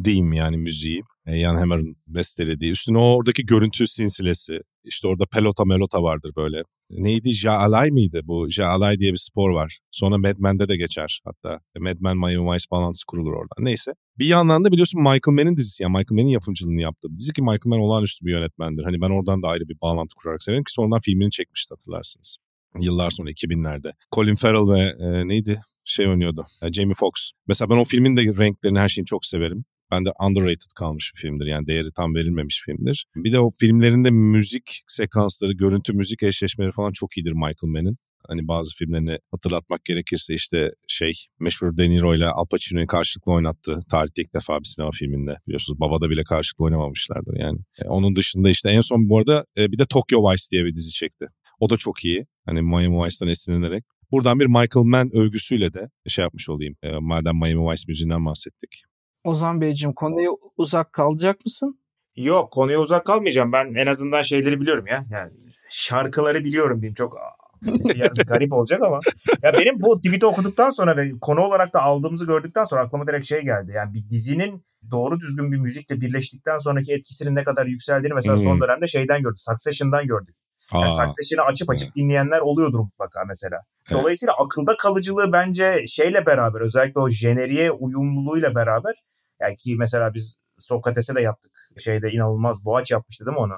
Theme 0.03 0.37
yani 0.37 0.57
müziği. 0.57 1.01
Ian 1.27 1.55
e, 1.55 1.59
Hammer'ın 1.59 1.95
bestelediği. 2.07 2.71
Üstüne 2.71 2.97
oradaki 2.97 3.45
görüntü 3.45 3.87
sinsilesi. 3.87 4.59
İşte 4.83 5.07
orada 5.07 5.23
pelota 5.33 5.65
melota 5.65 6.03
vardır 6.03 6.31
böyle. 6.35 6.63
Neydi? 6.89 7.31
Jaalay 7.31 7.91
mıydı 7.91 8.21
bu? 8.23 8.49
Jaalay 8.49 8.99
diye 8.99 9.11
bir 9.11 9.17
spor 9.17 9.49
var. 9.49 9.79
Sonra 9.91 10.17
Mad 10.17 10.35
Men'de 10.39 10.67
de 10.67 10.77
geçer 10.77 11.21
hatta. 11.25 11.59
Mad 11.79 11.97
Men 12.01 12.17
Miami 12.17 12.51
Vice 12.51 12.65
bağlantısı 12.71 13.05
kurulur 13.05 13.33
orada. 13.33 13.53
Neyse. 13.59 13.91
Bir 14.19 14.25
yandan 14.25 14.65
da 14.65 14.71
biliyorsun 14.71 15.01
Michael 15.01 15.35
Mann'in 15.35 15.57
dizisi. 15.57 15.83
Yani 15.83 15.91
Michael 15.91 16.17
Mann'in 16.19 16.33
yapımcılığını 16.33 16.81
yaptı. 16.81 17.07
Dizi 17.17 17.33
ki 17.33 17.41
Michael 17.41 17.59
Mann 17.65 17.79
olağanüstü 17.79 18.25
bir 18.25 18.31
yönetmendir. 18.31 18.83
Hani 18.83 19.01
ben 19.01 19.09
oradan 19.09 19.43
da 19.43 19.47
ayrı 19.47 19.67
bir 19.69 19.81
bağlantı 19.81 20.15
kurarak 20.15 20.43
severim 20.43 20.63
ki 20.63 20.73
sonradan 20.73 20.99
filmini 20.99 21.31
çekmişti 21.31 21.73
hatırlarsınız. 21.73 22.37
Yıllar 22.79 23.11
sonra 23.11 23.31
2000'lerde. 23.31 23.93
Colin 24.15 24.35
Farrell 24.35 24.73
ve 24.73 25.05
e, 25.05 25.27
neydi? 25.27 25.61
Şey 25.85 26.07
oynuyordu. 26.07 26.45
E, 26.63 26.73
Jamie 26.73 26.95
Foxx. 26.95 27.31
Mesela 27.47 27.69
ben 27.69 27.77
o 27.77 27.83
filmin 27.85 28.17
de 28.17 28.21
renklerini 28.21 28.79
her 28.79 28.89
şeyini 28.89 29.05
çok 29.05 29.25
severim. 29.25 29.65
Bende 29.91 30.11
underrated 30.25 30.71
kalmış 30.75 31.11
bir 31.15 31.21
filmdir. 31.21 31.45
Yani 31.45 31.67
değeri 31.67 31.91
tam 31.95 32.15
verilmemiş 32.15 32.61
filmdir. 32.65 33.05
Bir 33.15 33.31
de 33.31 33.39
o 33.39 33.49
filmlerinde 33.59 34.11
müzik 34.11 34.81
sekansları, 34.87 35.51
görüntü 35.53 35.93
müzik 35.93 36.23
eşleşmeleri 36.23 36.71
falan 36.71 36.91
çok 36.91 37.17
iyidir 37.17 37.31
Michael 37.31 37.71
Mann'in. 37.71 37.97
Hani 38.27 38.47
bazı 38.47 38.75
filmlerini 38.75 39.17
hatırlatmak 39.31 39.85
gerekirse 39.85 40.33
işte 40.33 40.71
şey 40.87 41.11
meşhur 41.39 41.77
De 41.77 41.89
Niro 41.89 42.15
ile 42.15 42.27
Al 42.27 42.45
Pacino'yu 42.51 42.87
karşılıklı 42.87 43.31
oynattı. 43.31 43.79
Tarihte 43.91 44.21
ilk 44.21 44.33
defa 44.33 44.59
bir 44.59 44.65
sinema 44.65 44.91
filminde. 44.91 45.37
Biliyorsunuz 45.47 45.79
Baba'da 45.79 46.09
bile 46.09 46.23
karşılıklı 46.23 46.65
oynamamışlardır 46.65 47.39
yani. 47.39 47.59
E, 47.81 47.87
onun 47.87 48.15
dışında 48.15 48.49
işte 48.49 48.69
en 48.69 48.81
son 48.81 49.09
bu 49.09 49.17
arada 49.17 49.45
e, 49.57 49.71
bir 49.71 49.77
de 49.77 49.85
Tokyo 49.85 50.23
Vice 50.23 50.43
diye 50.51 50.65
bir 50.65 50.75
dizi 50.75 50.93
çekti. 50.93 51.25
O 51.59 51.69
da 51.69 51.77
çok 51.77 52.05
iyi. 52.05 52.27
Hani 52.45 52.61
Miami 52.61 53.03
Vice'dan 53.03 53.29
esinlenerek. 53.29 53.83
Buradan 54.11 54.39
bir 54.39 54.45
Michael 54.45 54.85
Mann 54.85 55.09
övgüsüyle 55.13 55.73
de 55.73 55.89
şey 56.07 56.23
yapmış 56.23 56.49
olayım. 56.49 56.75
E, 56.83 56.91
madem 56.91 57.35
Miami 57.35 57.71
Vice 57.71 57.83
müziğinden 57.87 58.25
bahsettik. 58.25 58.83
Ozan 59.23 59.61
Beyciğim 59.61 59.93
konuya 59.93 60.29
uzak 60.57 60.93
kalacak 60.93 61.45
mısın? 61.45 61.79
Yok 62.15 62.51
konuya 62.51 62.79
uzak 62.79 63.05
kalmayacağım. 63.05 63.51
Ben 63.51 63.73
en 63.73 63.87
azından 63.87 64.21
şeyleri 64.21 64.61
biliyorum 64.61 64.87
ya. 64.87 65.05
Yani 65.11 65.31
şarkıları 65.69 66.43
biliyorum 66.43 66.81
diyeyim. 66.81 66.93
Çok 66.93 67.17
biraz 67.61 68.17
garip 68.27 68.53
olacak 68.53 68.81
ama. 68.83 68.99
Ya 69.43 69.53
benim 69.53 69.81
bu 69.81 70.01
tweet'i 70.01 70.25
okuduktan 70.25 70.69
sonra 70.69 70.97
ve 70.97 71.11
konu 71.21 71.41
olarak 71.41 71.73
da 71.73 71.81
aldığımızı 71.81 72.25
gördükten 72.25 72.63
sonra 72.63 72.81
aklıma 72.81 73.07
direkt 73.07 73.27
şey 73.27 73.41
geldi. 73.41 73.71
Yani 73.75 73.93
bir 73.93 74.09
dizinin 74.09 74.63
doğru 74.91 75.19
düzgün 75.19 75.51
bir 75.51 75.57
müzikle 75.57 76.01
birleştikten 76.01 76.57
sonraki 76.57 76.93
etkisinin 76.93 77.35
ne 77.35 77.43
kadar 77.43 77.65
yükseldiğini 77.65 78.13
mesela 78.13 78.35
Hmm. 78.35 78.43
son 78.43 78.61
dönemde 78.61 78.87
şeyden 78.87 79.21
gördük. 79.21 79.39
Succession'dan 79.39 80.07
gördük. 80.07 80.35
Yani 80.73 80.85
Aa, 80.85 80.89
Succession'ı 81.11 81.45
açıp 81.45 81.69
açıp 81.69 81.95
dinleyenler 81.95 82.39
oluyordur 82.39 82.79
mutlaka 82.79 83.23
mesela. 83.27 83.61
Evet. 83.91 84.01
Dolayısıyla 84.01 84.33
akılda 84.33 84.77
kalıcılığı 84.77 85.31
bence 85.31 85.85
şeyle 85.87 86.25
beraber 86.25 86.61
özellikle 86.61 86.99
o 86.99 87.09
jeneriğe 87.09 87.71
uyumluluğuyla 87.71 88.55
beraber 88.55 88.95
yani 89.41 89.57
ki 89.57 89.75
mesela 89.79 90.13
biz 90.13 90.39
Sokrates'e 90.57 91.15
de 91.15 91.21
yaptık. 91.21 91.51
Şeyde 91.77 92.11
inanılmaz 92.11 92.65
boğaç 92.65 92.91
yapmıştı 92.91 93.25
değil 93.25 93.37
mi 93.37 93.41
onu? 93.41 93.53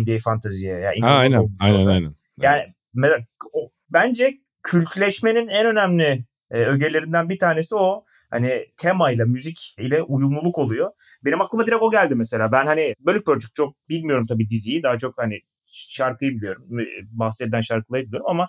NBA 0.00 0.18
Fantasy'ye. 0.24 0.74
Yani 0.78 1.00
ha, 1.00 1.08
aynen, 1.08 1.48
aynen, 1.60 1.86
aynen. 1.86 2.14
Yani 2.40 2.62
me- 2.94 3.24
o- 3.52 3.70
bence 3.90 4.34
kültleşmenin 4.62 5.48
en 5.48 5.66
önemli 5.66 6.24
e, 6.50 6.58
ögelerinden 6.64 7.28
bir 7.28 7.38
tanesi 7.38 7.74
o. 7.76 8.04
Hani 8.30 8.66
temayla, 8.76 9.24
müzik 9.26 9.74
ile 9.78 10.02
uyumluluk 10.02 10.58
oluyor. 10.58 10.90
Benim 11.24 11.40
aklıma 11.40 11.66
direkt 11.66 11.82
o 11.82 11.90
geldi 11.90 12.14
mesela. 12.14 12.52
Ben 12.52 12.66
hani 12.66 12.94
Bölük 13.00 13.26
Pörçük 13.26 13.54
çok 13.54 13.88
bilmiyorum 13.88 14.26
tabii 14.28 14.48
diziyi. 14.48 14.82
Daha 14.82 14.98
çok 14.98 15.18
hani 15.18 15.40
şarkıyı 15.72 16.30
biliyorum. 16.30 16.80
e, 16.80 16.84
Bahsedilen 17.10 17.60
şarkıları 17.60 18.02
biliyorum 18.06 18.26
ama 18.28 18.48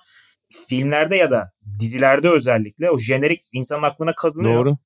filmlerde 0.69 1.15
ya 1.15 1.31
da 1.31 1.51
dizilerde 1.79 2.29
özellikle 2.29 2.91
o 2.91 2.97
jenerik 2.97 3.41
insanın 3.53 3.83
aklına 3.83 4.15
kazınıyor. 4.15 4.65
Doğru. 4.65 4.77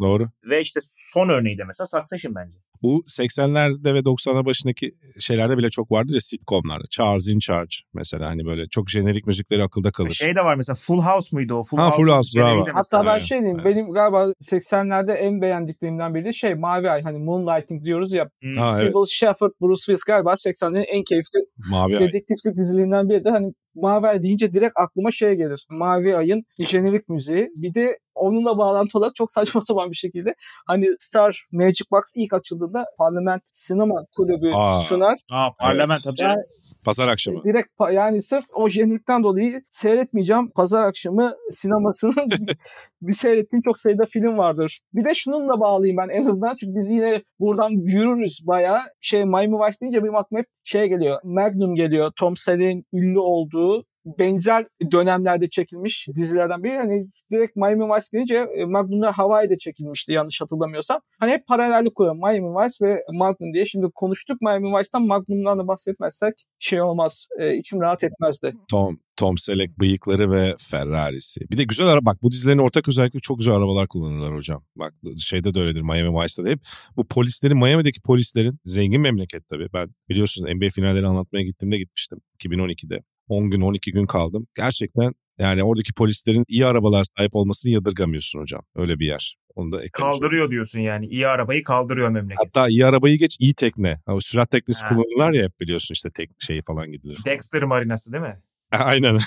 Doğru. 0.00 0.28
Ve 0.50 0.60
işte 0.60 0.80
son 0.82 1.28
örneği 1.28 1.58
de 1.58 1.64
mesela 1.64 1.86
Succession 1.86 2.34
bence. 2.34 2.58
Bu 2.82 3.04
80'lerde 3.08 3.94
ve 3.94 3.98
90'lar 3.98 4.44
başındaki 4.44 4.94
şeylerde 5.20 5.58
bile 5.58 5.70
çok 5.70 5.90
vardır 5.92 6.14
ya 6.14 6.20
sitcomlarda. 6.20 6.84
Charles 6.90 7.28
in 7.28 7.38
Charge 7.38 7.76
mesela 7.94 8.26
hani 8.30 8.46
böyle 8.46 8.68
çok 8.68 8.90
jenerik 8.90 9.26
müzikleri 9.26 9.62
akılda 9.62 9.90
kalır. 9.90 10.10
Şey 10.10 10.36
de 10.36 10.40
var 10.40 10.54
mesela 10.54 10.76
Full 10.76 11.00
House 11.00 11.28
muydu 11.36 11.54
o? 11.54 11.64
Full 11.64 11.78
Ha, 11.78 11.90
Full 11.90 12.08
House, 12.08 12.40
bravo. 12.40 12.64
Hatta 12.72 13.06
ben 13.06 13.18
şey 13.18 13.38
diyeyim 13.38 13.60
Evet. 13.60 13.76
benim 13.76 13.90
galiba 13.90 14.24
80'lerde 14.42 15.12
en 15.12 15.40
beğendiklerimden 15.42 16.14
biri 16.14 16.24
de 16.24 16.32
şey 16.32 16.54
Mavi 16.54 16.90
Ay 16.90 17.02
hani 17.02 17.18
Moonlighting 17.18 17.84
diyoruz 17.84 18.12
ya. 18.12 18.28
Hmm. 18.42 18.56
Ha, 18.56 18.80
evet. 18.80 18.92
Sybil 18.92 19.06
Shepherd, 19.08 19.50
Bruce 19.60 19.80
Willis 19.80 20.04
galiba 20.04 20.32
80'lerin 20.32 20.84
en 20.84 21.02
keyifli 21.04 21.38
Mavi 21.70 21.96
Ay. 21.96 22.08
dedektiflik 22.08 22.56
dizilerinden 22.56 23.08
biri 23.08 23.24
de 23.24 23.30
hani 23.30 23.52
Mavi 23.74 24.06
Ay 24.06 24.22
deyince 24.22 24.52
direkt 24.52 24.72
aklıma 24.76 25.10
şey 25.10 25.34
gelir. 25.34 25.66
Mavi 25.70 26.16
Ay'ın 26.16 26.42
jenerik 26.58 27.08
müziği. 27.08 27.48
Bir 27.56 27.74
de 27.74 27.98
onunla 28.14 28.58
bağlantılı 28.58 28.98
olarak 29.00 29.14
çok 29.14 29.30
saçma 29.30 29.60
sapan 29.68 29.90
bir 29.90 29.96
şekilde 29.96 30.34
hani 30.66 30.86
Star 30.98 31.44
Magic 31.52 31.84
Box 31.90 32.02
ilk 32.16 32.32
açıldığında 32.32 32.84
Parlament 32.98 33.42
Sinema 33.52 34.04
Kulübü 34.16 34.50
Aa. 34.54 34.78
sunar. 34.78 35.18
Aa, 35.32 35.48
parlament 35.58 36.00
Evet. 36.06 36.18
Yani 36.20 36.42
Pazar 36.84 37.08
akşamı. 37.08 37.44
direkt 37.44 37.68
pa- 37.78 37.92
yani 37.94 38.22
sırf 38.22 38.44
o 38.54 38.68
jenerikten 38.68 39.22
dolayı 39.22 39.62
seyretmeyeceğim. 39.70 40.50
Pazar 40.50 40.82
akşamı 40.88 41.32
sinemasının 41.50 42.14
bir 43.02 43.12
seyrettiğim 43.12 43.62
çok 43.62 43.80
sayıda 43.80 44.04
film 44.04 44.38
vardır. 44.38 44.80
Bir 44.94 45.04
de 45.04 45.14
şununla 45.14 45.60
bağlayayım 45.60 45.96
ben 45.96 46.08
en 46.08 46.24
azından 46.24 46.56
çünkü 46.60 46.74
biz 46.76 46.90
yine 46.90 47.22
buradan 47.40 47.70
yürürüz 47.70 48.40
bayağı. 48.46 48.80
Şey 49.00 49.24
Miami 49.24 49.54
Vice 49.56 49.76
deyince 49.80 50.02
benim 50.02 50.16
aklıma 50.16 50.38
hep 50.40 50.46
şey 50.64 50.88
geliyor. 50.88 51.20
Magnum 51.24 51.74
geliyor. 51.74 52.10
Tom 52.18 52.36
Selleck'in 52.36 52.84
ünlü 52.92 53.18
olduğu 53.18 53.84
benzer 54.04 54.66
dönemlerde 54.92 55.50
çekilmiş 55.50 56.08
dizilerden 56.16 56.62
biri. 56.62 56.76
Hani 56.76 57.06
direkt 57.32 57.56
Miami 57.56 57.84
Vice 57.84 58.06
gelince 58.12 58.36
e, 58.36 58.64
Magnum'lar 58.64 59.14
Hawaii'de 59.14 59.58
çekilmişti 59.58 60.12
yanlış 60.12 60.40
hatırlamıyorsam. 60.40 61.00
Hani 61.20 61.32
hep 61.32 61.46
paralellik 61.46 61.94
kuruyor 61.94 62.14
Miami 62.14 62.56
Vice 62.56 62.86
ve 62.86 63.04
Magnum 63.12 63.54
diye. 63.54 63.66
Şimdi 63.66 63.86
konuştuk 63.94 64.40
Miami 64.42 64.66
Vice'dan 64.66 65.06
Magnum'dan 65.06 65.58
da 65.58 65.68
bahsetmezsek 65.68 66.34
şey 66.58 66.82
olmaz. 66.82 67.26
E, 67.40 67.56
içim 67.56 67.80
rahat 67.80 68.04
etmezdi. 68.04 68.54
Tom, 68.70 68.98
Tom 69.16 69.38
Selleck 69.38 69.78
bıyıkları 69.78 70.30
ve 70.30 70.54
Ferrari'si. 70.58 71.40
Bir 71.50 71.58
de 71.58 71.64
güzel 71.64 71.86
araba. 71.86 72.04
Bak 72.04 72.22
bu 72.22 72.32
dizilerin 72.32 72.58
ortak 72.58 72.88
özellikle 72.88 73.20
çok 73.20 73.38
güzel 73.38 73.54
arabalar 73.54 73.88
kullanırlar 73.88 74.34
hocam. 74.34 74.64
Bak 74.76 74.94
şeyde 75.18 75.54
de 75.54 75.60
öyledir 75.60 75.80
Miami 75.80 76.20
Vice'da 76.20 76.46
da 76.46 76.50
hep. 76.50 76.60
Bu 76.96 77.06
polislerin, 77.06 77.58
Miami'deki 77.58 78.00
polislerin 78.00 78.58
zengin 78.64 79.00
memleket 79.00 79.48
tabii. 79.48 79.68
Ben 79.72 79.88
biliyorsunuz 80.08 80.50
NBA 80.54 80.68
finalleri 80.70 81.06
anlatmaya 81.06 81.44
gittiğimde 81.44 81.78
gitmiştim 81.78 82.18
2012'de. 82.38 83.00
10 83.28 83.50
gün 83.50 83.60
12 83.60 83.90
gün 83.92 84.06
kaldım. 84.06 84.46
Gerçekten 84.56 85.12
yani 85.38 85.64
oradaki 85.64 85.92
polislerin 85.94 86.44
iyi 86.48 86.66
arabalar 86.66 87.04
sahip 87.18 87.36
olmasını 87.36 87.72
yadırgamıyorsun 87.72 88.40
hocam. 88.40 88.62
Öyle 88.76 88.98
bir 88.98 89.06
yer. 89.06 89.36
Onu 89.54 89.72
da. 89.72 89.80
Kaldırıyor 89.92 90.50
diyorsun 90.50 90.80
yani. 90.80 91.06
İyi 91.06 91.26
arabayı 91.26 91.64
kaldırıyor 91.64 92.08
memleket. 92.08 92.46
Hatta 92.46 92.68
iyi 92.68 92.86
arabayı 92.86 93.18
geç 93.18 93.36
iyi 93.40 93.54
tekne. 93.54 94.00
Ha, 94.06 94.14
o 94.14 94.20
sürat 94.20 94.50
teknesi 94.50 94.82
Ha. 94.82 94.88
kullanırlar 94.88 95.32
ya 95.32 95.44
hep 95.44 95.60
biliyorsun 95.60 95.92
işte 95.92 96.10
tek 96.10 96.30
şeyi 96.38 96.62
falan 96.62 96.92
gidilir. 96.92 97.16
falan. 97.16 97.34
Dexter 97.36 97.62
marinası 97.62 98.12
değil 98.12 98.22
mi? 98.22 98.40
Aynen. 98.72 99.18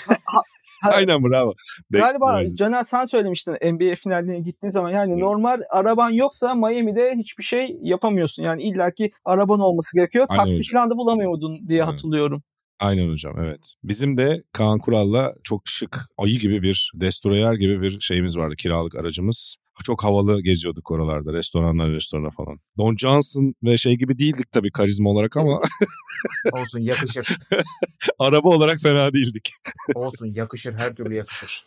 Aynen 0.84 1.24
bravo. 1.24 1.54
Dexter 1.94 2.20
Galiba. 2.20 2.56
Caner 2.56 2.84
sen 2.84 3.06
söylemiştin 3.06 3.52
NBA 3.52 3.96
finallerine 3.96 4.40
gittiğin 4.40 4.72
zaman 4.72 4.90
yani 4.90 5.14
Hı. 5.14 5.20
normal 5.20 5.62
araban 5.70 6.10
yoksa 6.10 6.56
Miami'de 6.56 7.14
hiçbir 7.16 7.44
şey 7.44 7.78
yapamıyorsun. 7.82 8.44
Yani 8.44 8.64
illaki 8.64 9.12
araban 9.26 9.60
olması 9.60 9.96
gerekiyor. 9.98 10.26
Aynen 10.30 10.44
Taksi 10.44 10.56
öyle. 10.56 10.64
falan 10.74 10.90
da 10.90 10.98
bulamıyordun 10.98 11.68
diye 11.70 11.80
Evet. 11.80 11.88
hatırlıyorum. 11.94 12.44
Aynen 12.80 13.10
hocam 13.10 13.34
evet. 13.40 13.74
Bizim 13.84 14.18
de 14.18 14.44
Kaan 14.52 14.80
Kural'la 14.80 15.34
çok 15.44 15.62
şık 15.66 16.06
ayı 16.18 16.40
gibi 16.40 16.62
bir 16.62 16.92
destroyer 16.96 17.54
gibi 17.54 17.82
bir 17.82 18.00
şeyimiz 18.00 18.38
vardı 18.38 18.56
kiralık 18.56 18.96
aracımız. 18.96 19.56
Çok 19.84 20.04
havalı 20.04 20.42
geziyorduk 20.42 20.92
oralarda 20.92 21.34
restoranlar 21.34 21.92
restorana 21.92 22.30
falan. 22.30 22.60
Don 22.78 22.96
Johnson 22.96 23.54
ve 23.64 23.78
şey 23.78 23.96
gibi 23.96 24.20
değildik 24.20 24.52
tabii 24.52 24.72
karizma 24.72 25.10
olarak 25.10 25.38
ama 25.38 25.62
Olsun 26.54 26.80
yakışır. 26.80 27.38
araba 28.20 28.50
olarak 28.50 28.80
fena 28.80 29.14
değildik. 29.14 29.52
Olsun 29.96 30.34
yakışır. 30.34 30.74
Her 30.74 30.96
türlü 30.96 31.16
yakışır. 31.16 31.64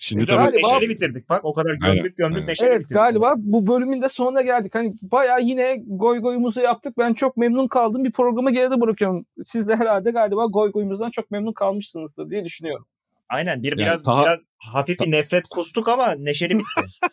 Şimdi 0.00 0.20
Güzel 0.20 0.36
tabii 0.36 0.56
Galiba- 0.56 0.74
neşeli 0.74 0.88
bitirdik. 0.88 1.28
Bak 1.28 1.44
o 1.44 1.54
kadar 1.54 1.74
gömdük 1.74 2.16
gömdük 2.16 2.46
neşeli 2.46 2.68
Evet 2.68 2.78
bitirdik. 2.80 2.96
galiba 2.96 3.34
bu 3.36 3.66
bölümün 3.66 4.02
de 4.02 4.08
sonuna 4.08 4.42
geldik. 4.42 4.74
Hani 4.74 4.94
bayağı 5.02 5.42
yine 5.42 5.76
goy 5.86 6.18
goyumuzu 6.20 6.60
yaptık. 6.60 6.98
Ben 6.98 7.14
çok 7.14 7.36
memnun 7.36 7.68
kaldım. 7.68 8.04
Bir 8.04 8.12
programı 8.12 8.50
geride 8.50 8.80
bırakıyorum. 8.80 9.26
Siz 9.44 9.68
de 9.68 9.76
herhalde 9.76 10.10
galiba 10.10 10.46
goy 10.46 10.72
goyumuzdan 10.72 11.10
çok 11.10 11.30
memnun 11.30 11.52
kalmışsınızdır 11.52 12.30
diye 12.30 12.44
düşünüyorum. 12.44 12.86
Aynen 13.28 13.62
bir 13.62 13.76
biraz 13.76 14.02
Taha- 14.02 14.22
biraz 14.22 14.46
hafif 14.58 15.00
bir 15.00 15.10
nefret 15.10 15.44
kustuk 15.50 15.88
ama 15.88 16.14
neşeli 16.18 16.58
bitti. 16.58 16.80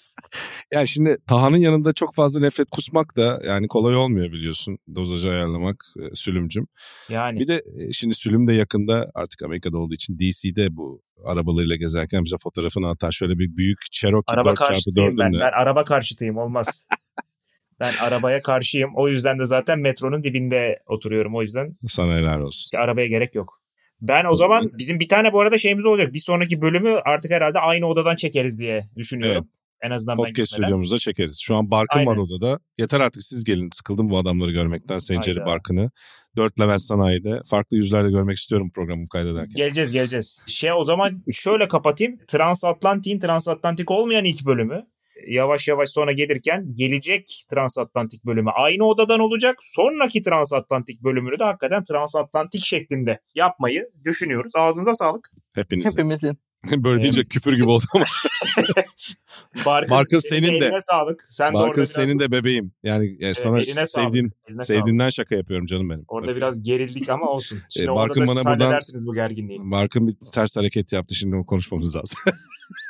yani 0.73 0.87
şimdi 0.87 1.17
Taha'nın 1.27 1.57
yanında 1.57 1.93
çok 1.93 2.15
fazla 2.15 2.39
nefret 2.39 2.69
kusmak 2.69 3.15
da 3.15 3.41
yani 3.47 3.67
kolay 3.67 3.95
olmuyor 3.95 4.31
biliyorsun 4.31 4.77
dozajı 4.95 5.29
ayarlamak 5.29 5.75
e, 5.99 6.15
sülümcüm. 6.15 6.67
Yani 7.09 7.39
Bir 7.39 7.47
de 7.47 7.55
e, 7.55 7.93
şimdi 7.93 8.15
Sülüm 8.15 8.47
de 8.47 8.53
yakında 8.53 9.11
artık 9.13 9.43
Amerika'da 9.43 9.77
olduğu 9.77 9.93
için 9.93 10.19
DC'de 10.19 10.75
bu 10.75 11.01
arabalarıyla 11.25 11.75
gezerken 11.75 12.23
bize 12.23 12.35
fotoğrafını 12.43 12.89
atar. 12.89 13.11
Şöyle 13.11 13.39
bir 13.39 13.57
büyük 13.57 13.77
Cherokee 13.91 14.33
araba 14.35 14.49
4x4'ün 14.49 14.55
karşıtıyım 14.55 15.17
ben. 15.19 15.33
de. 15.33 15.39
Ben 15.39 15.51
araba 15.51 15.83
karşıtıyım 15.85 16.37
olmaz. 16.37 16.85
ben 17.79 17.91
arabaya 18.01 18.41
karşıyım. 18.41 18.91
O 18.95 19.07
yüzden 19.07 19.39
de 19.39 19.45
zaten 19.45 19.79
metronun 19.79 20.23
dibinde 20.23 20.79
oturuyorum. 20.87 21.35
O 21.35 21.41
yüzden 21.41 21.77
Sana 21.87 22.17
helal 22.17 22.39
olsun. 22.39 22.77
arabaya 22.77 23.07
gerek 23.07 23.35
yok. 23.35 23.61
Ben 24.01 24.25
o 24.25 24.35
zaman 24.35 24.71
bizim 24.77 24.99
bir 24.99 25.07
tane 25.07 25.33
bu 25.33 25.41
arada 25.41 25.57
şeyimiz 25.57 25.85
olacak. 25.85 26.13
Bir 26.13 26.19
sonraki 26.19 26.61
bölümü 26.61 26.89
artık 26.89 27.31
herhalde 27.31 27.59
aynı 27.59 27.85
odadan 27.85 28.15
çekeriz 28.15 28.59
diye 28.59 28.89
düşünüyorum. 28.95 29.49
En 29.85 29.91
azından 29.91 30.17
ben 30.17 30.23
Podcast 30.23 30.51
gitmeden. 30.51 30.67
stüdyomuzda 30.67 30.97
çekeriz. 30.97 31.39
Şu 31.41 31.55
an 31.55 31.71
Barkın 31.71 32.05
var 32.05 32.17
Aynen. 32.17 32.21
odada. 32.21 32.59
Yeter 32.77 32.99
artık 32.99 33.23
siz 33.23 33.43
gelin. 33.43 33.69
Sıkıldım 33.73 34.09
bu 34.09 34.17
adamları 34.17 34.51
görmekten. 34.51 34.99
Senceri. 34.99 35.45
Barkın'ı. 35.45 35.91
Dört 36.37 36.59
Levent 36.59 36.81
Sanayi'de. 36.81 37.41
Farklı 37.49 37.77
yüzlerde 37.77 38.09
görmek 38.09 38.37
istiyorum 38.37 38.71
programı 38.75 39.09
kaydederken. 39.09 39.55
Geleceğiz 39.55 39.91
geleceğiz. 39.91 40.41
Şey 40.47 40.71
o 40.73 40.83
zaman 40.83 41.23
şöyle 41.31 41.67
kapatayım. 41.67 42.17
Transatlantik'in 42.27 43.19
transatlantik 43.19 43.91
olmayan 43.91 44.25
ilk 44.25 44.45
bölümü. 44.45 44.85
Yavaş 45.27 45.67
yavaş 45.67 45.89
sonra 45.89 46.11
gelirken 46.11 46.65
gelecek 46.73 47.45
transatlantik 47.49 48.25
bölümü 48.25 48.49
aynı 48.49 48.83
odadan 48.83 49.19
olacak. 49.19 49.57
Sonraki 49.61 50.21
transatlantik 50.21 51.03
bölümünü 51.03 51.39
de 51.39 51.43
hakikaten 51.43 51.83
transatlantik 51.83 52.65
şeklinde 52.65 53.19
yapmayı 53.35 53.89
düşünüyoruz. 54.03 54.51
Ağzınıza 54.55 54.93
sağlık. 54.93 55.31
Hepinizin. 55.53 55.89
Hepimizin. 55.89 56.37
Böyle 56.83 57.01
deyince 57.01 57.25
küfür 57.25 57.53
gibi 57.53 57.65
oldu 57.65 57.83
ama. 57.95 58.05
Barkın, 59.65 59.95
Marcus 59.95 60.25
senin 60.25 60.61
de. 60.61 60.65
Eline 60.65 60.81
sağlık. 60.81 61.27
Sen 61.29 61.53
de 61.53 61.57
orada 61.57 61.67
Marcus 61.67 61.77
biraz, 61.95 62.07
senin 62.07 62.19
de 62.19 62.31
bebeğim. 62.31 62.71
Yani 62.83 63.17
e, 63.19 63.33
sana 63.33 63.59
eline 63.59 63.85
sevdiğin, 63.85 64.31
eline 64.47 64.61
sağlık. 64.61 64.65
sevdiğinden 64.65 65.09
şaka 65.09 65.35
yapıyorum 65.35 65.65
canım 65.65 65.89
benim. 65.89 66.05
Orada 66.07 66.23
Öpüyorum. 66.31 66.37
biraz 66.37 66.63
gerildik 66.63 67.09
ama 67.09 67.29
olsun. 67.29 67.59
Şimdi 67.69 67.87
Ee, 67.87 67.89
orada 67.89 68.09
Barkın 68.09 68.21
da 68.21 68.27
bana 68.27 68.45
buradan- 68.45 68.79
bu 69.05 69.13
gerginliği. 69.13 69.59
Mark'ın 69.59 70.07
bir 70.07 70.15
ters 70.33 70.57
hareket 70.57 70.93
yaptı. 70.93 71.15
Şimdi 71.15 71.35
onu 71.35 71.45
konuşmamız 71.45 71.95
lazım. 71.95 72.19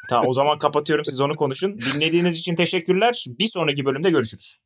Tamam 0.10 0.26
o 0.28 0.34
zaman 0.34 0.60
kapatıyorum 0.60 1.06
siz 1.06 1.20
onu 1.22 1.36
konuşun. 1.36 1.80
Dinlediğiniz 1.82 2.40
için 2.40 2.56
teşekkürler. 2.56 3.26
Bir 3.28 3.48
sonraki 3.48 3.86
bölümde 3.86 4.10
görüşürüz. 4.10 4.58